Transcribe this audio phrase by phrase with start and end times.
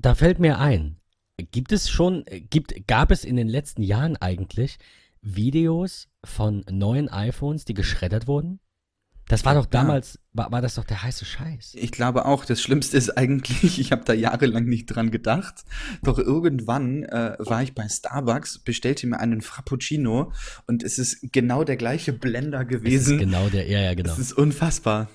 [0.00, 0.96] da fällt mir ein,
[1.50, 4.78] gibt es schon, gibt, gab es in den letzten Jahren eigentlich
[5.22, 8.60] Videos von neuen iPhones, die geschreddert wurden?
[9.28, 11.74] Das war doch damals, war, war das doch der heiße Scheiß.
[11.74, 15.64] Ich glaube auch, das Schlimmste ist eigentlich, ich habe da jahrelang nicht dran gedacht,
[16.02, 20.32] doch irgendwann äh, war ich bei Starbucks, bestellte mir einen Frappuccino
[20.66, 22.96] und es ist genau der gleiche Blender gewesen.
[22.96, 24.08] Es ist genau der, ja, ja, genau.
[24.08, 25.08] Das ist unfassbar.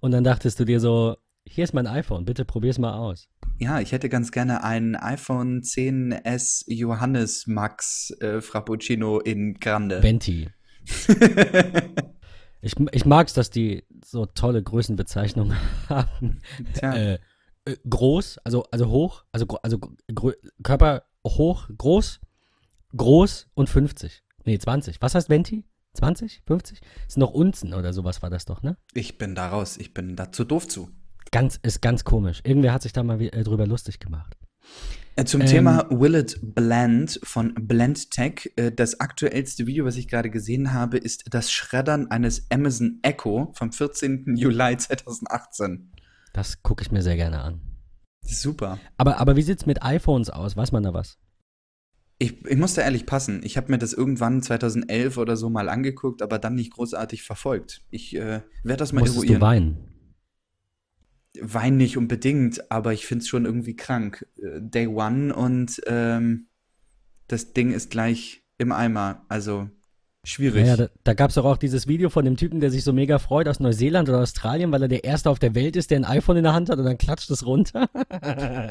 [0.00, 1.18] Und dann dachtest du dir so,
[1.50, 3.28] hier ist mein iPhone, bitte probier's mal aus.
[3.58, 10.02] Ja, ich hätte ganz gerne ein iPhone 10s Johannes Max äh, Frappuccino in Grande.
[10.02, 10.48] Venti.
[12.60, 15.56] ich, ich mag's, dass die so tolle Größenbezeichnungen
[15.88, 16.40] haben.
[16.80, 19.78] Äh, äh, groß, also, also hoch, also, also
[20.62, 22.20] Körper hoch, groß,
[22.96, 24.22] groß und 50.
[24.44, 25.02] Nee, 20.
[25.02, 25.64] Was heißt Venti?
[25.94, 26.42] 20?
[26.46, 26.80] 50?
[27.06, 28.76] Ist noch Unzen oder sowas war das doch, ne?
[28.94, 30.90] Ich bin da raus, ich bin da zu doof zu.
[31.30, 32.40] Ganz, ist ganz komisch.
[32.44, 34.36] Irgendwer hat sich da mal äh, drüber lustig gemacht.
[35.16, 38.52] Äh, zum ähm, Thema Will It Blend von Blend Tech.
[38.56, 43.52] Äh, das aktuellste Video, was ich gerade gesehen habe, ist das Schreddern eines Amazon Echo
[43.54, 44.36] vom 14.
[44.36, 45.92] Juli 2018.
[46.32, 47.60] Das gucke ich mir sehr gerne an.
[48.22, 48.78] Super.
[48.96, 50.56] Aber, aber wie sieht es mit iPhones aus?
[50.56, 51.18] Weiß man da was?
[52.18, 53.40] Ich, ich muss da ehrlich passen.
[53.44, 57.82] Ich habe mir das irgendwann 2011 oder so mal angeguckt, aber dann nicht großartig verfolgt.
[57.90, 59.40] Ich äh, werde das mal Musstest eruieren.
[59.40, 59.87] du weinen?
[61.42, 64.26] Wein nicht unbedingt, aber ich finde es schon irgendwie krank.
[64.36, 66.48] Äh, Day One und ähm,
[67.26, 69.24] das Ding ist gleich im Eimer.
[69.28, 69.70] Also
[70.24, 70.66] schwierig.
[70.66, 73.18] Ja, da, da gab es auch dieses Video von dem Typen, der sich so mega
[73.18, 76.04] freut aus Neuseeland oder Australien, weil er der Erste auf der Welt ist, der ein
[76.04, 77.88] iPhone in der Hand hat und dann klatscht es runter.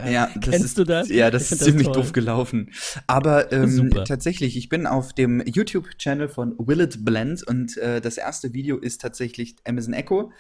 [0.10, 1.10] ja, Kennst ist, du das?
[1.10, 2.72] Ja, das ist ziemlich das doof gelaufen.
[3.08, 8.18] Aber ähm, tatsächlich, ich bin auf dem YouTube-Channel von Will It Blend und äh, das
[8.18, 10.32] erste Video ist tatsächlich Amazon Echo,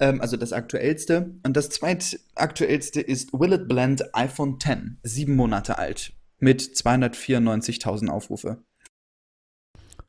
[0.00, 1.34] ähm, also das aktuellste.
[1.44, 8.62] Und das zweitaktuellste ist Will It Blend iPhone 10, sieben Monate alt, mit 294.000 Aufrufe.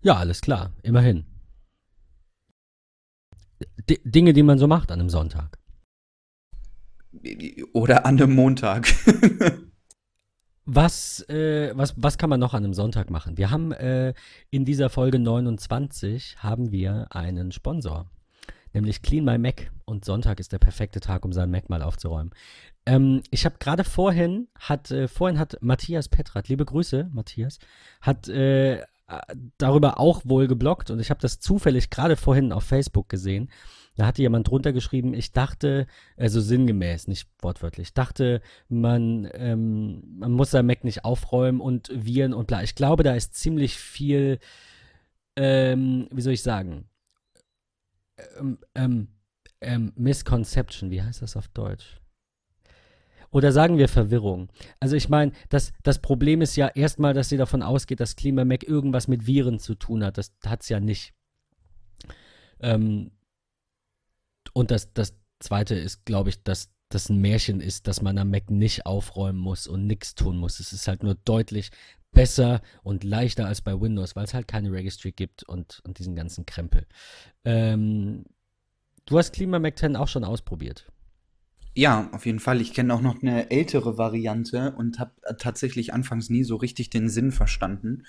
[0.03, 1.25] Ja, alles klar, immerhin.
[3.89, 5.57] D Dinge, die man so macht an einem Sonntag.
[7.71, 8.93] Oder an einem Montag.
[10.65, 13.37] was, äh, was, was kann man noch an einem Sonntag machen?
[13.37, 14.13] Wir haben äh,
[14.49, 18.09] in dieser Folge 29 haben wir einen Sponsor,
[18.73, 19.71] nämlich Clean My Mac.
[19.85, 22.31] Und Sonntag ist der perfekte Tag, um seinen Mac mal aufzuräumen.
[22.85, 27.59] Ähm, ich habe gerade vorhin hat äh, vorhin hat Matthias Petrat, liebe Grüße, Matthias,
[28.01, 28.81] hat äh,
[29.57, 33.49] darüber auch wohl geblockt und ich habe das zufällig gerade vorhin auf Facebook gesehen.
[33.95, 35.85] Da hatte jemand drunter geschrieben, ich dachte,
[36.17, 42.33] also sinngemäß, nicht wortwörtlich, dachte, man, ähm, man muss sein Mac nicht aufräumen und Viren
[42.33, 42.63] und bla.
[42.63, 44.39] Ich glaube, da ist ziemlich viel,
[45.35, 46.89] ähm, wie soll ich sagen,
[48.39, 49.07] ähm, ähm,
[49.61, 52.02] ähm Misconception, wie heißt das auf Deutsch?
[53.33, 54.49] Oder sagen wir Verwirrung.
[54.79, 58.63] Also ich meine, das, das Problem ist ja erstmal, dass sie davon ausgeht, dass KlimaMac
[58.63, 60.19] irgendwas mit Viren zu tun hat.
[60.19, 61.13] Das hat es ja nicht.
[62.59, 63.09] Ähm,
[64.53, 68.29] und das, das Zweite ist, glaube ich, dass das ein Märchen ist, dass man am
[68.29, 70.59] Mac nicht aufräumen muss und nichts tun muss.
[70.59, 71.71] Es ist halt nur deutlich
[72.11, 76.15] besser und leichter als bei Windows, weil es halt keine Registry gibt und, und diesen
[76.15, 76.85] ganzen Krempel.
[77.45, 78.25] Ähm,
[79.07, 80.92] du hast KlimaMac 10 auch schon ausprobiert.
[81.75, 82.61] Ja, auf jeden Fall.
[82.61, 86.91] Ich kenne auch noch eine ältere Variante und habe äh, tatsächlich anfangs nie so richtig
[86.91, 88.03] den Sinn verstanden.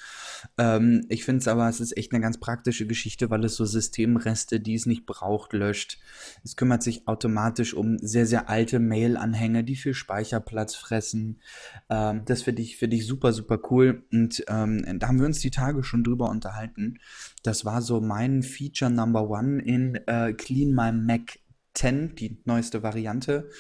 [0.59, 3.65] Ähm, ich finde es aber, es ist echt eine ganz praktische Geschichte, weil es so
[3.65, 5.99] Systemreste, die es nicht braucht, löscht.
[6.45, 11.41] Es kümmert sich automatisch um sehr, sehr alte Mail-Anhänge, die viel Speicherplatz fressen.
[11.89, 14.05] Ähm, das finde ich, find ich super, super cool.
[14.13, 16.99] Und ähm, da haben wir uns die Tage schon drüber unterhalten.
[17.43, 21.39] Das war so mein Feature Number One in äh, Clean My Mac
[21.75, 23.51] 10, die neueste Variante.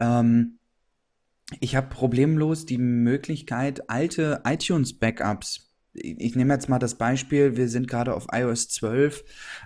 [0.00, 0.58] Ähm,
[1.60, 7.86] ich habe problemlos die Möglichkeit, alte iTunes-Backups ich nehme jetzt mal das Beispiel, wir sind
[7.86, 9.24] gerade auf iOS 12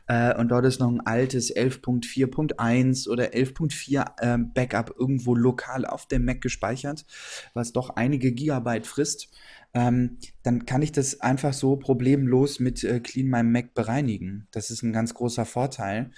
[0.09, 6.07] äh, und dort ist noch ein altes 11.4.1 oder 11.4 äh, Backup irgendwo lokal auf
[6.07, 7.07] dem Mac gespeichert,
[7.55, 9.29] was doch einige Gigabyte frisst
[9.77, 14.49] ähm, dann kann ich das einfach so problemlos mit äh, Clean My Mac bereinigen.
[14.51, 16.13] Das ist ein ganz großer Vorteil.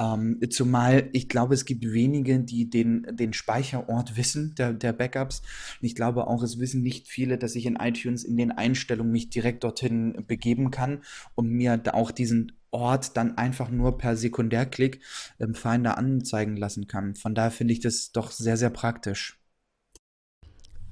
[0.00, 5.42] Ähm, zumal ich glaube, es gibt wenige, die den, den Speicherort wissen, der, der Backups.
[5.80, 9.12] Und ich glaube auch, es wissen nicht viele, dass ich in iTunes in den Einstellungen
[9.12, 11.04] mich direkt dorthin begeben kann
[11.36, 15.00] und mir da auch diesen Ort dann einfach nur per Sekundärklick
[15.38, 17.14] im Finder anzeigen lassen kann.
[17.14, 19.38] Von daher finde ich das doch sehr, sehr praktisch.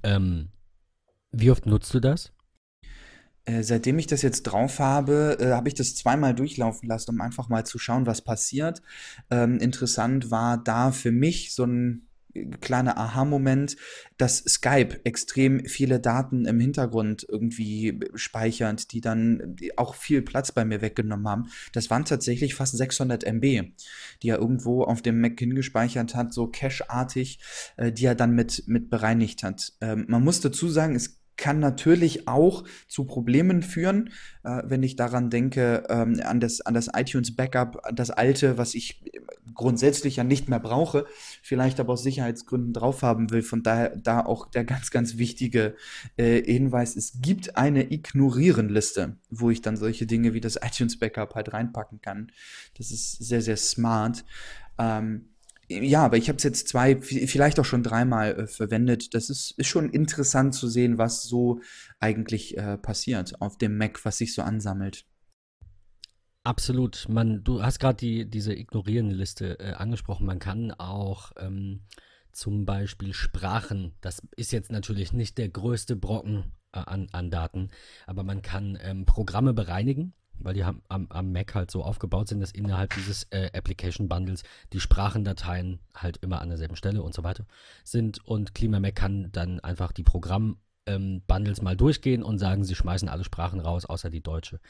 [0.04, 0.50] Ähm,
[1.32, 2.32] wie oft nutzt du das?
[3.44, 7.20] Äh, seitdem ich das jetzt drauf habe, äh, habe ich das zweimal durchlaufen lassen, um
[7.20, 8.82] einfach mal zu schauen, was passiert.
[9.31, 12.06] Ähm, interessant war da für mich so ein
[12.61, 13.76] kleiner Aha-Moment,
[14.17, 20.64] dass Skype extrem viele Daten im Hintergrund irgendwie speichert, die dann auch viel Platz bei
[20.64, 21.49] mir weggenommen haben.
[21.73, 23.73] Das waren tatsächlich fast 600 MB,
[24.23, 27.38] die er irgendwo auf dem Mac hingespeichert hat, so cache-artig,
[27.76, 29.73] äh, die er dann mit, mit bereinigt hat.
[29.81, 34.11] Ähm, man muss dazu sagen, es kann natürlich auch zu Problemen führen,
[34.44, 38.75] äh, wenn ich daran denke, ähm, an, das, an das iTunes Backup, das alte, was
[38.75, 39.02] ich
[39.55, 41.06] grundsätzlich ja nicht mehr brauche,
[41.43, 43.43] vielleicht aber aus Sicherheitsgründen drauf haben will.
[43.43, 45.75] Von daher da auch der ganz, ganz wichtige
[46.17, 51.34] äh, Hinweis, es gibt eine Ignorieren-Liste, wo ich dann solche Dinge wie das iTunes Backup
[51.34, 52.32] halt reinpacken kann.
[52.79, 54.25] Das ist sehr, sehr smart.
[54.79, 55.31] Ähm,
[55.80, 59.14] ja, aber ich habe es jetzt zwei, vielleicht auch schon dreimal äh, verwendet.
[59.14, 61.60] Das ist, ist schon interessant zu sehen, was so
[62.00, 65.06] eigentlich äh, passiert auf dem Mac, was sich so ansammelt.
[66.44, 67.06] Absolut.
[67.08, 70.26] Man, du hast gerade die, diese Ignorieren-Liste äh, angesprochen.
[70.26, 71.84] Man kann auch ähm,
[72.32, 77.70] zum Beispiel Sprachen, das ist jetzt natürlich nicht der größte Brocken äh, an, an Daten,
[78.06, 80.14] aber man kann ähm, Programme bereinigen
[80.44, 84.43] weil die am, am, Mac halt so aufgebaut sind, dass innerhalb dieses äh, Application Bundles
[84.73, 87.47] die Sprachendateien halt immer an derselben Stelle und so weiter
[87.85, 88.25] sind.
[88.27, 93.25] Und ClimaMac kann dann einfach die Programm-Bundles ähm, mal durchgehen und sagen, sie schmeißen alle
[93.25, 94.61] Sprachen raus, außer die deutsche.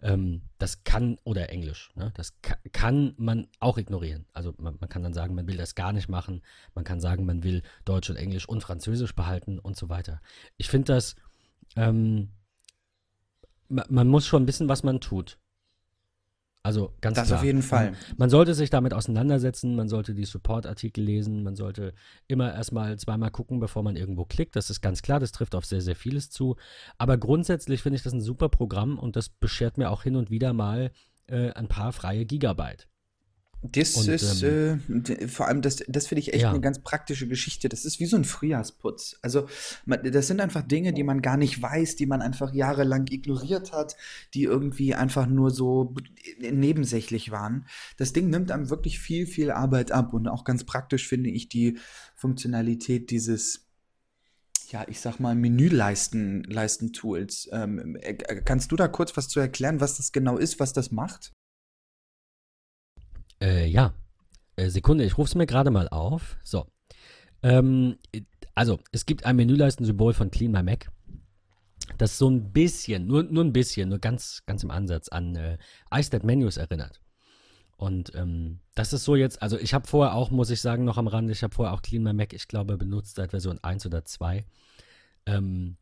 [0.00, 2.12] Ähm, das kann, oder Englisch, ne?
[2.14, 4.26] das ka kann man auch ignorieren.
[4.32, 6.42] Also man, man, kann dann sagen, man will das gar nicht machen.
[6.74, 10.20] Man kann sagen, man will Deutsch und Englisch und Französisch behalten und so weiter.
[10.56, 11.16] Ich finde das.
[11.76, 12.30] Ähm,
[13.68, 15.38] man muss schon wissen, was man tut.
[16.62, 17.38] Also ganz das klar.
[17.38, 17.92] auf jeden Fall.
[17.92, 21.94] Man, man, sollte sich damit auseinandersetzen, man sollte die Support-Artikel lesen, man sollte
[22.26, 24.56] immer erstmal zweimal gucken, bevor man irgendwo klickt.
[24.56, 26.56] Das ist ganz klar, das trifft auf sehr, sehr vieles zu.
[26.98, 30.30] Aber grundsätzlich finde ich das ein super Programm und das beschert mir auch hin und
[30.30, 30.90] wieder mal
[31.26, 32.88] äh, ein paar freie Gigabyte.
[33.62, 36.50] Das und, ist ähm, äh, vor allem, das, das finde ich echt ja.
[36.50, 37.68] eine ganz praktische Geschichte.
[37.68, 39.16] Das ist wie so ein Frühjahrsputz.
[39.20, 39.48] Also,
[39.84, 43.72] man, das sind einfach Dinge, die man gar nicht weiß, die man einfach jahrelang ignoriert
[43.72, 43.96] hat,
[44.34, 45.92] die irgendwie einfach nur so
[46.38, 47.66] nebensächlich waren.
[47.96, 51.48] Das Ding nimmt einem wirklich viel, viel Arbeit ab und auch ganz praktisch finde ich
[51.48, 51.78] die
[52.14, 53.64] Funktionalität dieses
[54.70, 57.48] ja, ich sag mal, Menüleisten-Tools.
[57.52, 60.90] Ähm, äh, kannst du da kurz was zu erklären, was das genau ist, was das
[60.90, 61.32] macht?
[63.40, 63.94] Äh, ja.
[64.56, 66.36] Äh, Sekunde, ich rufe es mir gerade mal auf.
[66.42, 66.66] So.
[67.42, 67.96] Ähm,
[68.54, 70.90] also, es gibt ein Menüleisten-Symbol von Clean My Mac,
[71.96, 75.58] das so ein bisschen, nur, nur ein bisschen, nur ganz, ganz im Ansatz an äh,
[75.92, 77.00] iStat Menus erinnert.
[77.76, 80.98] Und ähm, das ist so jetzt, also ich habe vorher auch, muss ich sagen, noch
[80.98, 83.86] am Rande, ich habe vorher auch Clean My Mac, ich glaube, benutzt seit Version 1
[83.86, 84.44] oder 2.
[85.26, 85.76] Ähm,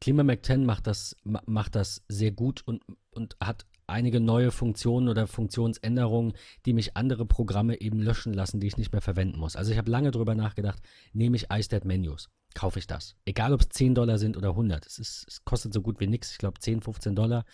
[0.00, 4.50] Clean My Mac 10 macht das, macht das sehr gut und, und hat einige neue
[4.50, 6.32] Funktionen oder Funktionsänderungen,
[6.66, 9.56] die mich andere Programme eben löschen lassen, die ich nicht mehr verwenden muss.
[9.56, 13.14] Also ich habe lange darüber nachgedacht, nehme ich iStat Menus, kaufe ich das.
[13.24, 14.86] Egal ob es 10 Dollar sind oder 100.
[14.86, 16.32] Es, ist, es kostet so gut wie nichts.
[16.32, 17.44] Ich glaube 10, 15 Dollar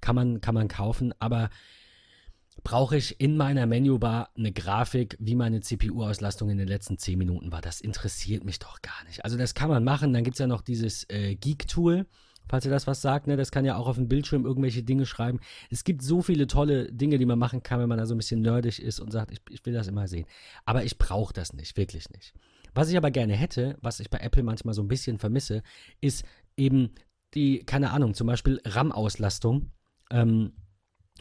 [0.00, 1.12] kann man, kann man kaufen.
[1.18, 1.50] Aber
[2.62, 7.52] brauche ich in meiner Menübar eine Grafik, wie meine CPU-Auslastung in den letzten 10 Minuten
[7.52, 7.60] war.
[7.60, 9.24] Das interessiert mich doch gar nicht.
[9.24, 10.12] Also das kann man machen.
[10.12, 12.06] Dann gibt es ja noch dieses äh, Geek-Tool
[12.48, 15.06] falls ihr das was sagt, ne, das kann ja auch auf dem Bildschirm irgendwelche Dinge
[15.06, 15.40] schreiben.
[15.70, 18.18] Es gibt so viele tolle Dinge, die man machen kann, wenn man da so ein
[18.18, 20.26] bisschen nerdig ist und sagt, ich, ich will das immer sehen.
[20.64, 22.34] Aber ich brauche das nicht, wirklich nicht.
[22.74, 25.62] Was ich aber gerne hätte, was ich bei Apple manchmal so ein bisschen vermisse,
[26.00, 26.24] ist
[26.56, 26.90] eben
[27.34, 29.70] die, keine Ahnung, zum Beispiel RAM-Auslastung.
[30.10, 30.52] Ähm,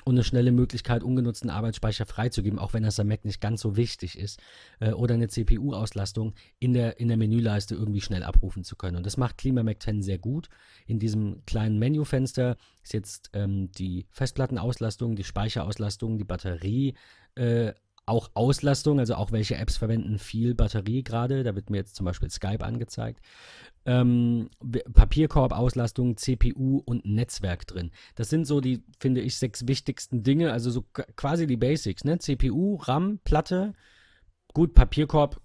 [0.03, 3.75] und eine schnelle Möglichkeit, ungenutzten Arbeitsspeicher freizugeben, auch wenn das am Mac nicht ganz so
[3.77, 4.39] wichtig ist,
[4.79, 8.97] äh, oder eine CPU-Auslastung in der, in der Menüleiste irgendwie schnell abrufen zu können.
[8.97, 10.49] Und das macht ClimaMac 10 sehr gut.
[10.85, 16.95] In diesem kleinen Menüfenster ist jetzt ähm, die Festplattenauslastung, die Speicherauslastung, die Batterie,
[17.35, 17.73] äh,
[18.05, 21.43] auch Auslastung, also auch welche Apps verwenden viel Batterie gerade.
[21.43, 23.21] Da wird mir jetzt zum Beispiel Skype angezeigt
[23.85, 24.49] ähm,
[24.93, 27.91] Papierkorb-Auslastung, CPU und Netzwerk drin.
[28.15, 30.83] Das sind so die, finde ich, sechs wichtigsten Dinge, also so
[31.15, 32.17] quasi die Basics, ne?
[32.17, 33.73] CPU, RAM, Platte,
[34.55, 35.39] Gut, Papierkorb,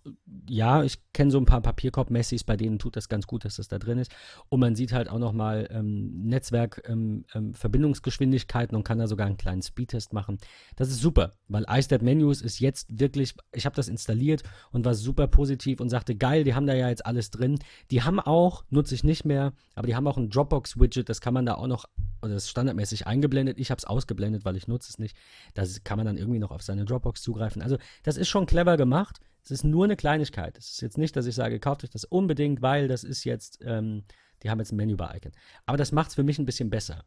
[0.48, 3.66] ja, ich kenne so ein paar Papierkorb-Messis, bei denen tut das ganz gut, dass das
[3.66, 4.12] da drin ist.
[4.48, 9.36] Und man sieht halt auch nochmal ähm, Netzwerk-Verbindungsgeschwindigkeiten ähm, ähm, und kann da sogar einen
[9.36, 10.38] kleinen Speedtest machen.
[10.76, 14.94] Das ist super, weil iStat Menus ist jetzt wirklich, ich habe das installiert und war
[14.94, 17.58] super positiv und sagte, geil, die haben da ja jetzt alles drin.
[17.90, 21.34] Die haben auch, nutze ich nicht mehr, aber die haben auch ein Dropbox-Widget, das kann
[21.34, 21.86] man da auch noch,
[22.22, 23.58] oder das ist standardmäßig eingeblendet.
[23.58, 25.16] Ich habe es ausgeblendet, weil ich nutze es nicht.
[25.54, 27.60] Das kann man dann irgendwie noch auf seine Dropbox zugreifen.
[27.60, 29.20] Also das ist schon clever gemacht gemacht.
[29.42, 30.58] Es ist nur eine Kleinigkeit.
[30.58, 33.58] Es ist jetzt nicht, dass ich sage, kauft euch das unbedingt, weil das ist jetzt,
[33.62, 34.04] ähm,
[34.42, 35.32] die haben jetzt ein Menübar-Icon.
[35.66, 37.04] Aber das macht es für mich ein bisschen besser.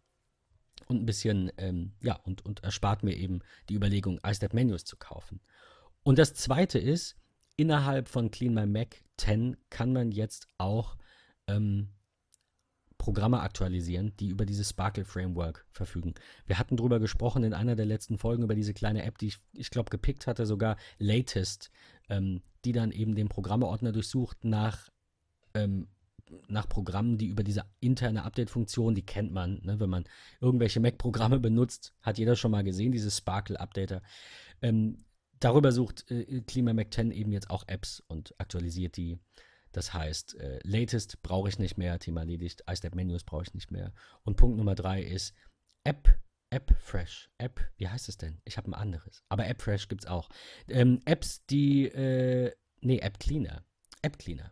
[0.87, 4.97] Und ein bisschen, ähm, ja, und, und erspart mir eben die Überlegung, iStep Menus zu
[4.97, 5.41] kaufen.
[6.03, 7.15] Und das zweite ist,
[7.55, 10.97] innerhalb von Clean My Mac 10 kann man jetzt auch
[11.47, 11.89] ähm,
[13.03, 16.13] Programme aktualisieren, die über dieses Sparkle Framework verfügen.
[16.45, 19.39] Wir hatten darüber gesprochen in einer der letzten Folgen über diese kleine App, die ich,
[19.51, 21.69] ich glaube, gepickt hatte, sogar Latest,
[22.07, 24.87] ähm, die dann eben den Programmeordner durchsucht nach,
[25.53, 25.89] ähm,
[26.47, 30.05] nach Programmen, die über diese interne Update-Funktion, die kennt man, ne, wenn man
[30.39, 34.01] irgendwelche Mac-Programme benutzt, hat jeder schon mal gesehen, diese Sparkle-Updater.
[34.61, 35.03] Ähm,
[35.41, 39.19] darüber sucht äh, Klima Mac 10 eben jetzt auch Apps und aktualisiert die
[39.73, 43.91] das heißt, äh, Latest brauche ich nicht mehr, Thema erledigt, iStep-Menus brauche ich nicht mehr.
[44.23, 45.33] Und Punkt Nummer drei ist
[45.83, 46.17] App,
[46.51, 47.29] App Fresh.
[47.39, 48.39] App, wie heißt es denn?
[48.45, 49.23] Ich habe ein anderes.
[49.29, 50.29] Aber App Fresh gibt es auch.
[50.67, 53.65] Ähm, Apps, die, äh, nee, App Cleaner.
[54.03, 54.51] App Cleaner.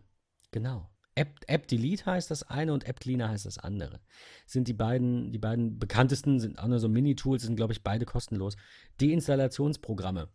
[0.50, 0.90] Genau.
[1.14, 4.00] App, App Delete heißt das eine und App Cleaner heißt das andere.
[4.46, 8.06] Sind die beiden, die beiden bekanntesten, sind auch nur so Mini-Tools, sind, glaube ich, beide
[8.06, 8.56] kostenlos.
[9.00, 10.30] Deinstallationsprogramme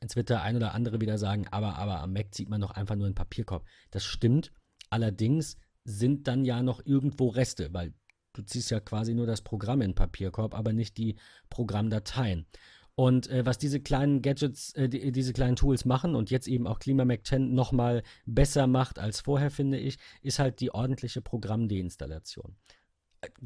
[0.00, 2.70] Jetzt wird der ein oder andere wieder sagen, aber, aber am Mac zieht man doch
[2.70, 3.64] einfach nur einen Papierkorb.
[3.90, 4.52] Das stimmt.
[4.90, 7.94] Allerdings sind dann ja noch irgendwo Reste, weil
[8.32, 11.16] du ziehst ja quasi nur das Programm in den Papierkorb, aber nicht die
[11.50, 12.46] Programmdateien.
[12.94, 16.66] Und äh, was diese kleinen Gadgets, äh, die, diese kleinen Tools machen und jetzt eben
[16.66, 22.56] auch ClimaMac 10 nochmal besser macht als vorher, finde ich, ist halt die ordentliche Programmdeinstallation.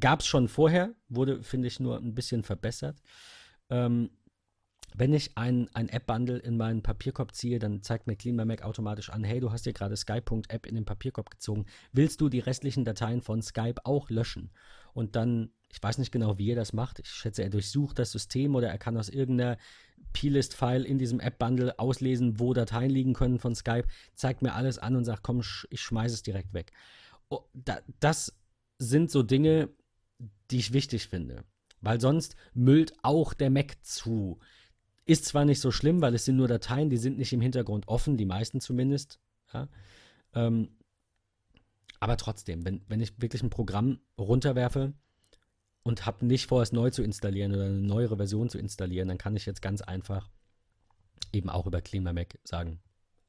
[0.00, 3.00] Gab es schon vorher, wurde, finde ich, nur ein bisschen verbessert.
[3.70, 4.10] Ähm,
[4.98, 9.24] wenn ich ein, ein App-Bundle in meinen Papierkorb ziehe, dann zeigt mir Clean automatisch an,
[9.24, 11.66] hey, du hast dir gerade Skype.app in den Papierkorb gezogen.
[11.92, 14.50] Willst du die restlichen Dateien von Skype auch löschen?
[14.94, 17.00] Und dann, ich weiß nicht genau, wie er das macht.
[17.00, 19.58] Ich schätze, er durchsucht das System oder er kann aus irgendeiner
[20.14, 24.96] P-List-File in diesem App-Bundle auslesen, wo Dateien liegen können von Skype, zeigt mir alles an
[24.96, 26.72] und sagt, komm, ich schmeiße es direkt weg.
[27.28, 28.34] Oh, da, das
[28.78, 29.68] sind so Dinge,
[30.50, 31.44] die ich wichtig finde.
[31.82, 34.40] Weil sonst müllt auch der Mac zu.
[35.06, 37.88] Ist zwar nicht so schlimm, weil es sind nur Dateien, die sind nicht im Hintergrund
[37.88, 39.20] offen, die meisten zumindest.
[39.52, 39.68] Ja?
[40.34, 40.68] Ähm,
[42.00, 44.92] aber trotzdem, wenn, wenn ich wirklich ein Programm runterwerfe
[45.82, 49.18] und habe nicht vor, es neu zu installieren oder eine neuere Version zu installieren, dann
[49.18, 50.28] kann ich jetzt ganz einfach
[51.32, 52.80] eben auch über Clean sagen,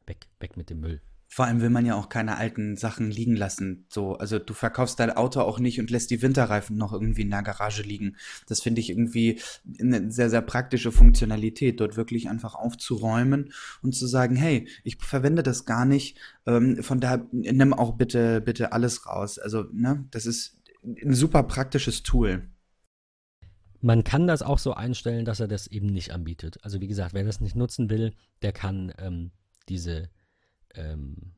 [0.06, 1.02] weg, weg mit dem Müll.
[1.30, 3.86] Vor allem will man ja auch keine alten Sachen liegen lassen.
[3.90, 7.30] So, also du verkaufst dein Auto auch nicht und lässt die Winterreifen noch irgendwie in
[7.30, 8.16] der Garage liegen.
[8.48, 9.40] Das finde ich irgendwie
[9.80, 15.44] eine sehr, sehr praktische Funktionalität, dort wirklich einfach aufzuräumen und zu sagen, hey, ich verwende
[15.44, 16.18] das gar nicht.
[16.46, 19.38] Ähm, von daher nimm auch bitte, bitte alles raus.
[19.38, 22.50] Also, ne, das ist ein super praktisches Tool.
[23.82, 26.58] Man kann das auch so einstellen, dass er das eben nicht anbietet.
[26.64, 29.32] Also wie gesagt, wer das nicht nutzen will, der kann ähm,
[29.70, 30.10] diese
[30.78, 31.34] ähm,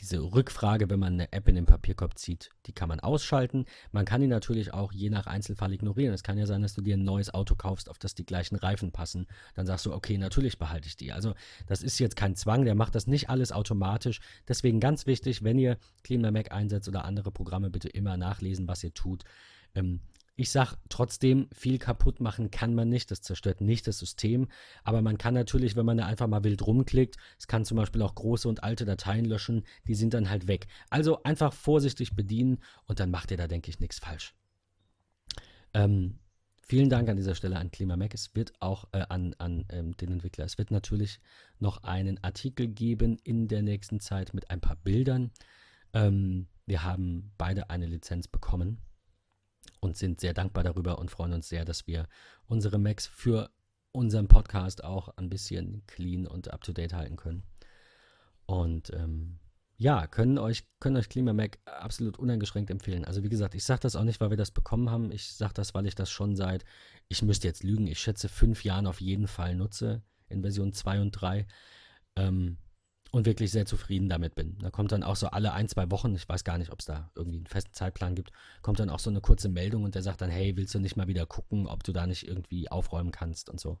[0.00, 3.64] diese Rückfrage, wenn man eine App in den Papierkorb zieht, die kann man ausschalten.
[3.90, 6.14] Man kann die natürlich auch je nach Einzelfall ignorieren.
[6.14, 8.56] Es kann ja sein, dass du dir ein neues Auto kaufst, auf das die gleichen
[8.56, 9.26] Reifen passen.
[9.54, 11.12] Dann sagst du, okay, natürlich behalte ich die.
[11.12, 11.34] Also
[11.66, 14.20] das ist jetzt kein Zwang, der macht das nicht alles automatisch.
[14.46, 18.68] Deswegen ganz wichtig, wenn ihr Clean My Mac einsetzt oder andere Programme, bitte immer nachlesen,
[18.68, 19.24] was ihr tut.
[19.74, 20.00] Ähm,
[20.38, 23.10] ich sage trotzdem, viel kaputt machen kann man nicht.
[23.10, 24.46] Das zerstört nicht das System.
[24.84, 28.02] Aber man kann natürlich, wenn man da einfach mal wild rumklickt, es kann zum Beispiel
[28.02, 30.68] auch große und alte Dateien löschen, die sind dann halt weg.
[30.90, 34.32] Also einfach vorsichtig bedienen und dann macht ihr da, denke ich, nichts falsch.
[35.74, 36.20] Ähm,
[36.62, 38.14] vielen Dank an dieser Stelle an KlimaMac.
[38.14, 40.44] Es wird auch äh, an, an ähm, den Entwickler.
[40.44, 41.18] Es wird natürlich
[41.58, 45.32] noch einen Artikel geben in der nächsten Zeit mit ein paar Bildern.
[45.94, 48.78] Ähm, wir haben beide eine Lizenz bekommen
[49.80, 52.06] und sind sehr dankbar darüber und freuen uns sehr, dass wir
[52.46, 53.50] unsere Macs für
[53.92, 57.42] unseren Podcast auch ein bisschen clean und up to date halten können.
[58.46, 59.38] Und ähm,
[59.76, 63.04] ja, können euch, können euch KlimaMac absolut uneingeschränkt empfehlen.
[63.04, 65.12] Also wie gesagt, ich sage das auch nicht, weil wir das bekommen haben.
[65.12, 66.64] Ich sage das, weil ich das schon seit,
[67.08, 71.00] ich müsste jetzt lügen, ich schätze fünf Jahren auf jeden Fall nutze in Version 2
[71.00, 71.46] und 3.
[72.16, 72.58] Ähm,
[73.10, 74.58] und wirklich sehr zufrieden damit bin.
[74.58, 76.86] Da kommt dann auch so alle ein, zwei Wochen, ich weiß gar nicht, ob es
[76.86, 80.02] da irgendwie einen festen Zeitplan gibt, kommt dann auch so eine kurze Meldung und der
[80.02, 83.10] sagt dann, hey, willst du nicht mal wieder gucken, ob du da nicht irgendwie aufräumen
[83.10, 83.78] kannst und so.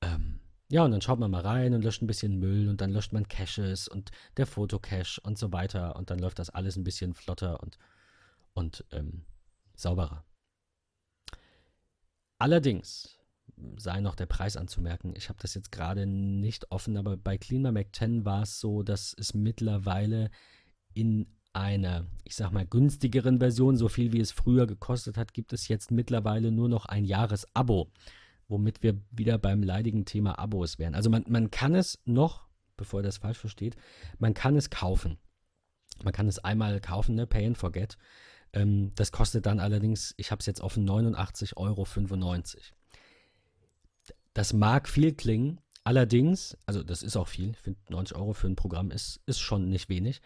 [0.00, 0.40] Ähm,
[0.70, 3.12] ja, und dann schaut man mal rein und löscht ein bisschen Müll und dann löscht
[3.12, 7.14] man Caches und der Fotocache und so weiter und dann läuft das alles ein bisschen
[7.14, 7.78] flotter und,
[8.52, 9.24] und ähm,
[9.74, 10.24] sauberer.
[12.38, 13.17] Allerdings
[13.76, 15.14] sei noch der Preis anzumerken.
[15.16, 19.14] Ich habe das jetzt gerade nicht offen, aber bei CleanMac 10 war es so, dass
[19.18, 20.30] es mittlerweile
[20.94, 25.52] in einer, ich sag mal, günstigeren Version, so viel wie es früher gekostet hat, gibt
[25.52, 27.90] es jetzt mittlerweile nur noch ein Jahresabo,
[28.48, 30.94] womit wir wieder beim leidigen Thema Abos wären.
[30.94, 32.46] Also man, man kann es noch,
[32.76, 33.76] bevor ihr das falsch versteht,
[34.18, 35.18] man kann es kaufen.
[36.04, 37.26] Man kann es einmal kaufen, ne?
[37.26, 37.96] Pay and Forget.
[38.52, 41.84] Ähm, das kostet dann allerdings, ich habe es jetzt offen, 89,95 Euro.
[44.38, 48.46] Das mag viel klingen, Allerdings, also das ist auch viel, ich finde 90 Euro für
[48.46, 50.20] ein Programm ist, ist schon nicht wenig.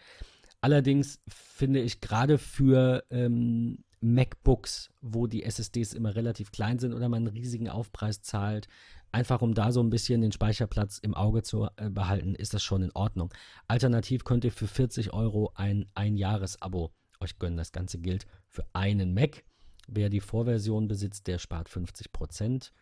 [0.61, 7.09] Allerdings finde ich gerade für ähm, MacBooks, wo die SSDs immer relativ klein sind oder
[7.09, 8.67] man einen riesigen Aufpreis zahlt,
[9.11, 12.61] einfach um da so ein bisschen den Speicherplatz im Auge zu äh, behalten, ist das
[12.61, 13.33] schon in Ordnung.
[13.67, 17.57] Alternativ könnt ihr für 40 Euro ein Ein-Jahres-Abo euch gönnen.
[17.57, 19.45] Das Ganze gilt für einen Mac.
[19.87, 22.73] Wer die Vorversion besitzt, der spart 50 Prozent.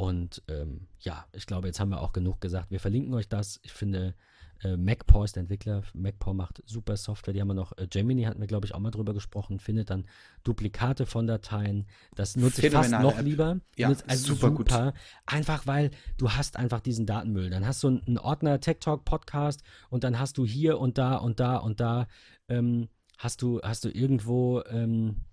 [0.00, 2.70] Und ähm, ja, ich glaube, jetzt haben wir auch genug gesagt.
[2.70, 3.60] Wir verlinken euch das.
[3.62, 4.14] Ich finde,
[4.62, 5.82] äh, MacPaw ist der Entwickler.
[5.92, 7.34] MacPaw macht super Software.
[7.34, 7.76] Die haben wir noch.
[7.76, 9.58] Äh, Gemini hatten wir, glaube ich, auch mal drüber gesprochen.
[9.58, 10.06] Findet dann
[10.42, 11.86] Duplikate von Dateien.
[12.14, 13.26] Das nutze ich fast noch App.
[13.26, 13.60] lieber.
[13.76, 14.94] Ja, also super, super gut.
[15.26, 17.50] Einfach, weil du hast einfach diesen Datenmüll.
[17.50, 21.16] Dann hast du einen Ordner Tech Talk Podcast und dann hast du hier und da
[21.16, 22.06] und da und da
[22.48, 22.88] ähm,
[23.18, 25.26] hast du hast du irgendwo ähm,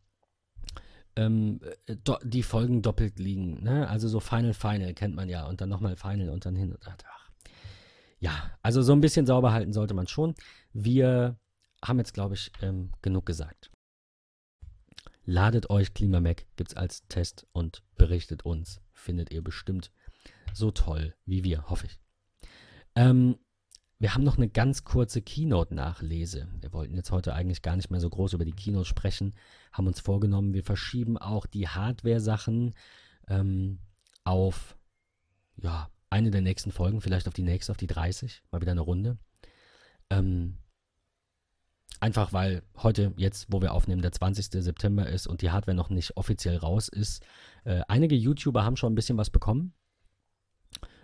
[1.18, 1.60] ähm,
[2.04, 3.64] do, die Folgen doppelt liegen.
[3.64, 3.88] Ne?
[3.90, 6.80] Also so Final Final kennt man ja und dann nochmal Final und dann hin und
[6.88, 7.30] ach.
[8.20, 10.34] Ja, also so ein bisschen sauber halten sollte man schon.
[10.74, 11.38] Wir
[11.84, 13.72] haben jetzt, glaube ich, ähm, genug gesagt.
[15.26, 18.82] Ladet euch KlimaMac, gibt es als Test und berichtet uns.
[18.94, 19.92] Findet ihr bestimmt
[20.54, 22.00] so toll wie wir, hoffe ich.
[22.96, 23.38] Ähm,
[24.00, 26.48] wir haben noch eine ganz kurze Keynote-Nachlese.
[26.62, 29.34] Wir wollten jetzt heute eigentlich gar nicht mehr so groß über die Keynote sprechen,
[29.72, 32.76] haben uns vorgenommen, wir verschieben auch die Hardware-Sachen
[33.28, 33.80] ähm,
[34.24, 34.78] auf
[35.58, 38.82] ja, eine der nächsten Folgen, vielleicht auf die nächste, auf die 30, mal wieder eine
[38.82, 39.18] Runde.
[40.12, 40.58] Ähm,
[42.00, 44.64] einfach weil heute, jetzt, wo wir aufnehmen, der 20.
[44.64, 47.24] September ist und die Hardware noch nicht offiziell raus ist.
[47.64, 49.74] Äh, einige YouTuber haben schon ein bisschen was bekommen.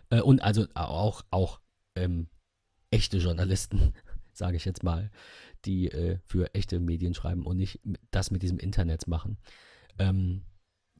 [0.10, 1.60] Äh, und also auch, auch
[1.96, 2.28] ähm,
[2.94, 3.94] echte Journalisten,
[4.34, 5.12] sage ich jetzt mal,
[5.66, 7.80] die äh, für echte Medien schreiben und nicht
[8.12, 9.38] das mit diesem Internet machen.
[9.98, 10.44] Ähm,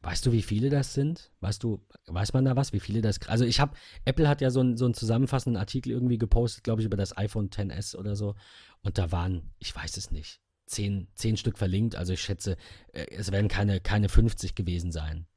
[0.02, 1.32] weißt du, wie viele das sind?
[1.40, 3.22] Weißt du, weiß man da was, wie viele das?
[3.28, 6.82] Also ich habe, Apple hat ja so, ein, so einen zusammenfassenden Artikel irgendwie gepostet, glaube
[6.82, 8.36] ich, über das iPhone XS oder so.
[8.82, 11.96] Und da waren, ich weiß es nicht, zehn, zehn Stück verlinkt.
[11.96, 12.58] Also ich schätze,
[12.92, 15.28] äh, es werden keine, keine 50 gewesen sein.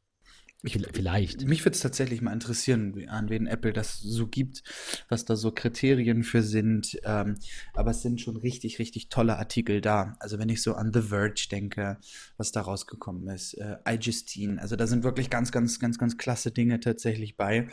[0.66, 1.46] Mich, Vielleicht.
[1.46, 4.64] Mich würde es tatsächlich mal interessieren, an wen Apple das so gibt,
[5.08, 6.98] was da so Kriterien für sind.
[7.04, 7.36] Ähm,
[7.74, 10.16] aber es sind schon richtig, richtig tolle Artikel da.
[10.18, 11.98] Also wenn ich so an The Verge denke,
[12.36, 16.50] was da rausgekommen ist, äh, iJustine, also da sind wirklich ganz, ganz, ganz, ganz klasse
[16.50, 17.68] Dinge tatsächlich bei.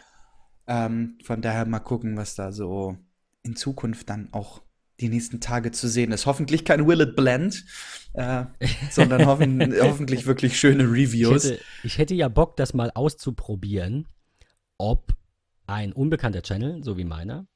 [0.67, 2.97] Ähm, von daher mal gucken, was da so
[3.41, 4.61] in Zukunft dann auch
[4.99, 6.25] die nächsten Tage zu sehen ist.
[6.25, 7.65] Hoffentlich kein Will It Blend,
[8.13, 8.45] äh,
[8.91, 11.45] sondern hoffen, hoffentlich wirklich schöne Reviews.
[11.45, 14.07] Ich hätte, ich hätte ja Bock, das mal auszuprobieren,
[14.77, 15.15] ob
[15.65, 17.47] ein unbekannter Channel, so wie meiner,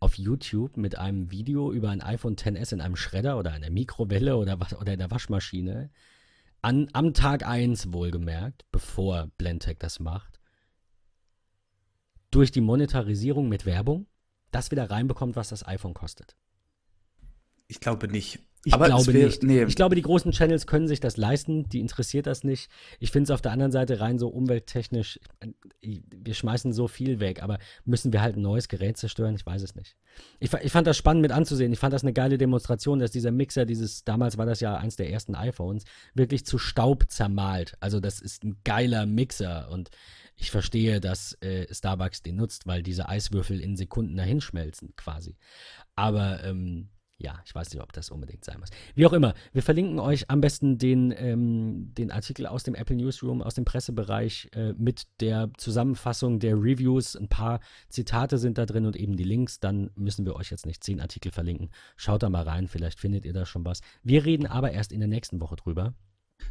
[0.00, 4.36] auf YouTube mit einem Video über ein iPhone XS in einem Schredder oder einer Mikrowelle
[4.36, 5.90] oder, was, oder in der Waschmaschine
[6.62, 10.40] an, am Tag 1 wohlgemerkt, bevor Blendtech das macht,
[12.30, 14.06] durch die Monetarisierung mit Werbung
[14.50, 16.36] das wieder reinbekommt, was das iPhone kostet.
[17.68, 18.40] Ich glaube nicht.
[18.64, 19.42] Ich Aber glaube wär, nicht.
[19.42, 19.62] Nee.
[19.64, 22.68] Ich glaube, die großen Channels können sich das leisten, die interessiert das nicht.
[22.98, 25.20] Ich finde es auf der anderen Seite rein so umwelttechnisch,
[25.80, 29.36] wir schmeißen so viel weg, aber müssen wir halt ein neues Gerät zerstören?
[29.36, 29.96] Ich weiß es nicht.
[30.40, 31.72] Ich, ich fand das spannend mit anzusehen.
[31.72, 34.96] Ich fand das eine geile Demonstration, dass dieser Mixer, dieses, damals war das ja eins
[34.96, 37.74] der ersten iPhones, wirklich zu Staub zermalt.
[37.78, 39.90] Also das ist ein geiler Mixer und
[40.36, 45.36] ich verstehe, dass äh, Starbucks den nutzt, weil diese Eiswürfel in Sekunden dahin schmelzen quasi.
[45.94, 46.88] Aber ähm,
[47.20, 48.70] ja, ich weiß nicht, ob das unbedingt sein muss.
[48.94, 52.94] Wie auch immer, wir verlinken euch am besten den, ähm, den Artikel aus dem Apple
[52.94, 57.16] Newsroom, aus dem Pressebereich äh, mit der Zusammenfassung der Reviews.
[57.16, 59.58] Ein paar Zitate sind da drin und eben die Links.
[59.58, 61.70] Dann müssen wir euch jetzt nicht zehn Artikel verlinken.
[61.96, 63.80] Schaut da mal rein, vielleicht findet ihr da schon was.
[64.04, 65.94] Wir reden aber erst in der nächsten Woche drüber.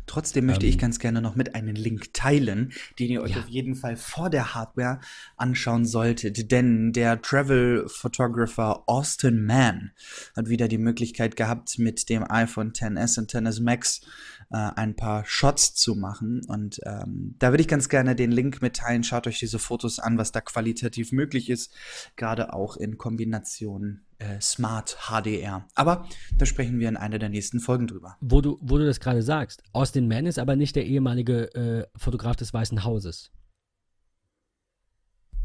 [0.07, 3.39] Trotzdem möchte ähm, ich ganz gerne noch mit einen Link teilen, den ihr euch ja.
[3.39, 4.99] auf jeden Fall vor der Hardware
[5.35, 6.51] anschauen solltet.
[6.51, 9.91] Denn der Travel Photographer Austin Mann
[10.35, 14.01] hat wieder die Möglichkeit gehabt, mit dem iPhone XS und XS Max
[14.49, 16.41] äh, ein paar Shots zu machen.
[16.47, 19.03] Und ähm, da würde ich ganz gerne den Link mitteilen.
[19.03, 21.73] Schaut euch diese Fotos an, was da qualitativ möglich ist.
[22.15, 25.67] Gerade auch in Kombination äh, Smart HDR.
[25.75, 26.07] Aber
[26.37, 28.17] da sprechen wir in einer der nächsten Folgen drüber.
[28.21, 31.87] Wo du, wo du das gerade sagst, Austin Mann ist aber nicht der ehemalige äh,
[31.95, 33.31] Fotograf des Weißen Hauses.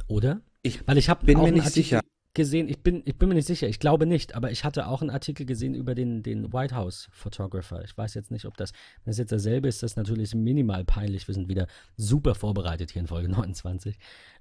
[0.07, 0.43] Oder?
[0.63, 2.01] Ich Weil ich bin mir nicht sicher
[2.35, 5.03] gesehen, ich bin, ich bin mir nicht sicher, ich glaube nicht, aber ich hatte auch
[5.03, 7.85] einen Artikel gesehen über den, den White House Photographer.
[7.85, 8.73] Ich weiß jetzt nicht, ob das,
[9.05, 11.29] wenn es jetzt dasselbe ist, das ist natürlich minimal peinlich.
[11.29, 11.67] Wir sind wieder
[11.97, 13.99] super vorbereitet hier in Folge 29.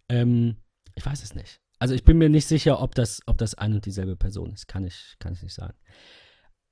[0.09, 0.57] Ähm,
[0.95, 1.59] ich weiß es nicht.
[1.79, 4.67] Also ich bin mir nicht sicher, ob das, ob das ein und dieselbe Person ist.
[4.67, 5.77] Kann ich, kann ich nicht sagen.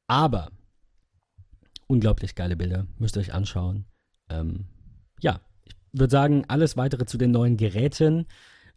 [0.07, 0.51] Aber
[1.87, 2.87] unglaublich geile Bilder.
[2.97, 3.85] Müsst ihr euch anschauen.
[4.29, 4.67] Ähm,
[5.19, 8.27] ja, ich würde sagen, alles weitere zu den neuen Geräten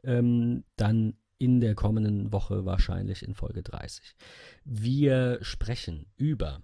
[0.05, 4.15] ähm, dann in der kommenden Woche wahrscheinlich in Folge 30.
[4.65, 6.63] Wir sprechen über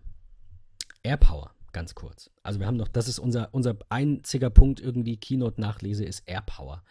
[1.03, 2.31] AirPower, ganz kurz.
[2.45, 6.85] Also wir haben noch, das ist unser, unser einziger Punkt irgendwie Keynote-Nachlese ist AirPower.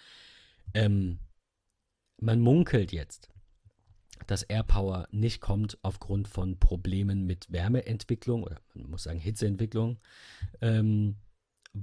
[0.73, 1.19] Ähm,
[2.19, 3.29] man munkelt jetzt,
[4.25, 9.97] dass AirPower nicht kommt aufgrund von Problemen mit Wärmeentwicklung oder man muss sagen Hitzeentwicklung,
[10.59, 11.15] ähm,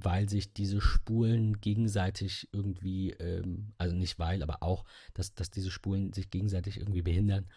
[0.03, 5.71] weil sich diese Spulen gegenseitig irgendwie, ähm, also nicht weil, aber auch, dass, dass diese
[5.71, 7.47] Spulen sich gegenseitig irgendwie behindern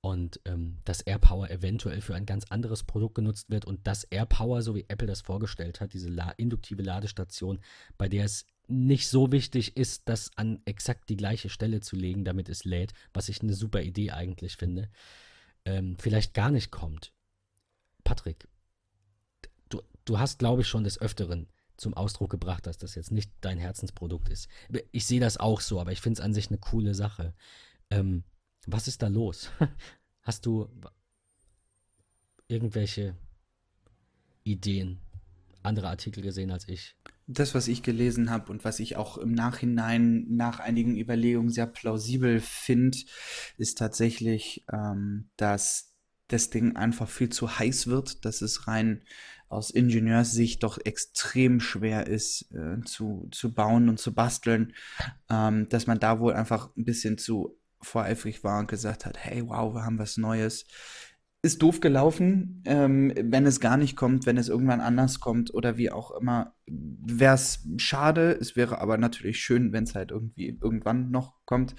[0.00, 4.62] und ähm, dass AirPower eventuell für ein ganz anderes Produkt genutzt wird und dass AirPower,
[4.62, 7.60] so wie Apple das vorgestellt hat, diese La induktive Ladestation,
[7.98, 12.24] bei der es nicht so wichtig ist, das an exakt die gleiche Stelle zu legen,
[12.24, 14.90] damit es lädt, was ich eine super Idee eigentlich finde,
[15.64, 17.12] ähm, vielleicht gar nicht kommt.
[18.04, 18.48] Patrick,
[19.68, 23.30] du, du hast, glaube ich, schon des Öfteren zum Ausdruck gebracht, dass das jetzt nicht
[23.40, 24.48] dein Herzensprodukt ist.
[24.92, 27.34] Ich sehe das auch so, aber ich finde es an sich eine coole Sache.
[27.90, 28.24] Ähm,
[28.66, 29.50] was ist da los?
[30.22, 30.68] Hast du
[32.48, 33.16] irgendwelche
[34.44, 35.00] Ideen,
[35.62, 36.96] andere Artikel gesehen als ich?
[37.28, 41.66] Das, was ich gelesen habe und was ich auch im Nachhinein nach einigen Überlegungen sehr
[41.66, 42.98] plausibel finde,
[43.56, 45.96] ist tatsächlich, ähm, dass
[46.28, 49.02] das Ding einfach viel zu heiß wird, dass es rein
[49.48, 54.72] aus Ingenieurssicht doch extrem schwer ist äh, zu, zu bauen und zu basteln,
[55.30, 59.46] ähm, dass man da wohl einfach ein bisschen zu voreifrig war und gesagt hat, hey,
[59.46, 60.66] wow, wir haben was Neues.
[61.42, 65.76] Ist doof gelaufen, ähm, wenn es gar nicht kommt, wenn es irgendwann anders kommt oder
[65.76, 68.32] wie auch immer, wäre es schade.
[68.32, 71.76] Es wäre aber natürlich schön, wenn es halt irgendwie irgendwann noch kommt.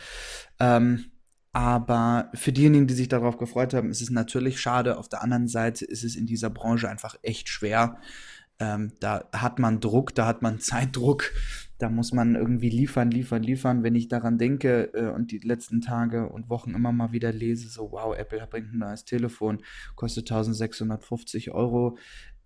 [0.59, 1.11] Ähm,
[1.57, 4.99] aber für diejenigen, die sich darauf gefreut haben, ist es natürlich schade.
[4.99, 7.97] Auf der anderen Seite ist es in dieser Branche einfach echt schwer.
[8.59, 11.31] Ähm, da hat man Druck, da hat man Zeitdruck,
[11.79, 13.81] da muss man irgendwie liefern, liefern, liefern.
[13.81, 17.69] Wenn ich daran denke äh, und die letzten Tage und Wochen immer mal wieder lese,
[17.69, 19.63] so wow, Apple bringt ein neues Telefon,
[19.95, 21.97] kostet 1650 Euro,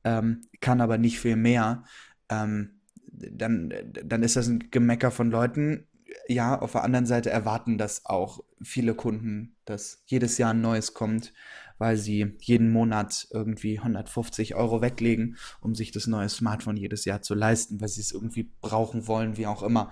[0.06, 1.84] ähm, kann aber nicht viel mehr,
[2.30, 2.80] ähm,
[3.12, 5.86] dann, dann ist das ein Gemecker von Leuten,
[6.28, 10.94] ja, auf der anderen Seite erwarten das auch viele Kunden, dass jedes Jahr ein neues
[10.94, 11.34] kommt,
[11.78, 17.22] weil sie jeden Monat irgendwie 150 Euro weglegen, um sich das neue Smartphone jedes Jahr
[17.22, 19.92] zu leisten, weil sie es irgendwie brauchen wollen, wie auch immer.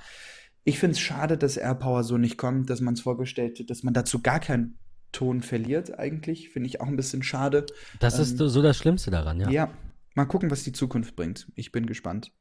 [0.64, 3.84] Ich finde es schade, dass AirPower so nicht kommt, dass man es vorgestellt hat, dass
[3.84, 4.78] man dazu gar keinen
[5.12, 6.50] Ton verliert, eigentlich.
[6.50, 7.66] Finde ich auch ein bisschen schade.
[8.00, 9.50] Das ähm, ist so das Schlimmste daran, ja.
[9.50, 9.74] Ja,
[10.14, 11.48] mal gucken, was die Zukunft bringt.
[11.56, 12.32] Ich bin gespannt.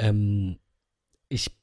[0.00, 0.58] Ähm,
[1.28, 1.59] ich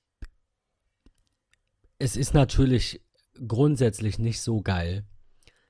[1.99, 3.01] es ist natürlich
[3.47, 5.05] grundsätzlich nicht so geil,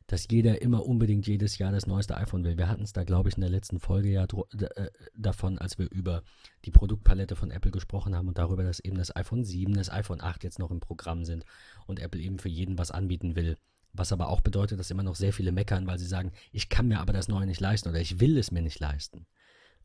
[0.07, 2.57] dass jeder immer unbedingt jedes Jahr das neueste iPhone will.
[2.57, 5.91] Wir hatten es da, glaube ich, in der letzten Folge ja äh, davon, als wir
[5.91, 6.23] über
[6.63, 10.21] die Produktpalette von Apple gesprochen haben und darüber, dass eben das iPhone 7, das iPhone
[10.21, 11.43] 8 jetzt noch im Programm sind
[11.87, 13.57] und Apple eben für jeden was anbieten will.
[13.91, 16.87] Was aber auch bedeutet, dass immer noch sehr viele meckern, weil sie sagen, ich kann
[16.87, 19.25] mir aber das Neue nicht leisten oder ich will es mir nicht leisten.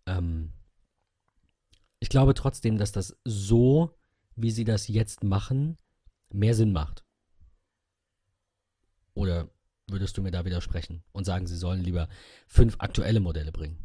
[0.07, 0.53] Ähm
[1.99, 3.97] ich glaube trotzdem, dass das so,
[4.37, 5.79] wie sie das jetzt machen,
[6.35, 7.05] mehr Sinn macht.
[9.15, 9.51] Oder
[9.89, 12.09] würdest du mir da widersprechen und sagen, sie sollen lieber
[12.47, 13.79] fünf aktuelle Modelle bringen?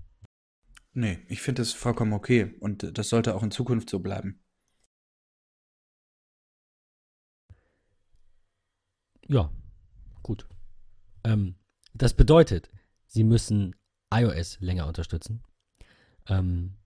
[0.93, 4.43] Nee, ich finde das vollkommen okay und das sollte auch in Zukunft so bleiben.
[9.27, 9.51] Ja,
[10.23, 10.47] gut.
[11.23, 11.55] Ähm,
[11.93, 12.71] das bedeutet,
[13.05, 13.75] sie müssen
[14.12, 15.43] iOS länger unterstützen.
[16.27, 16.77] Ähm,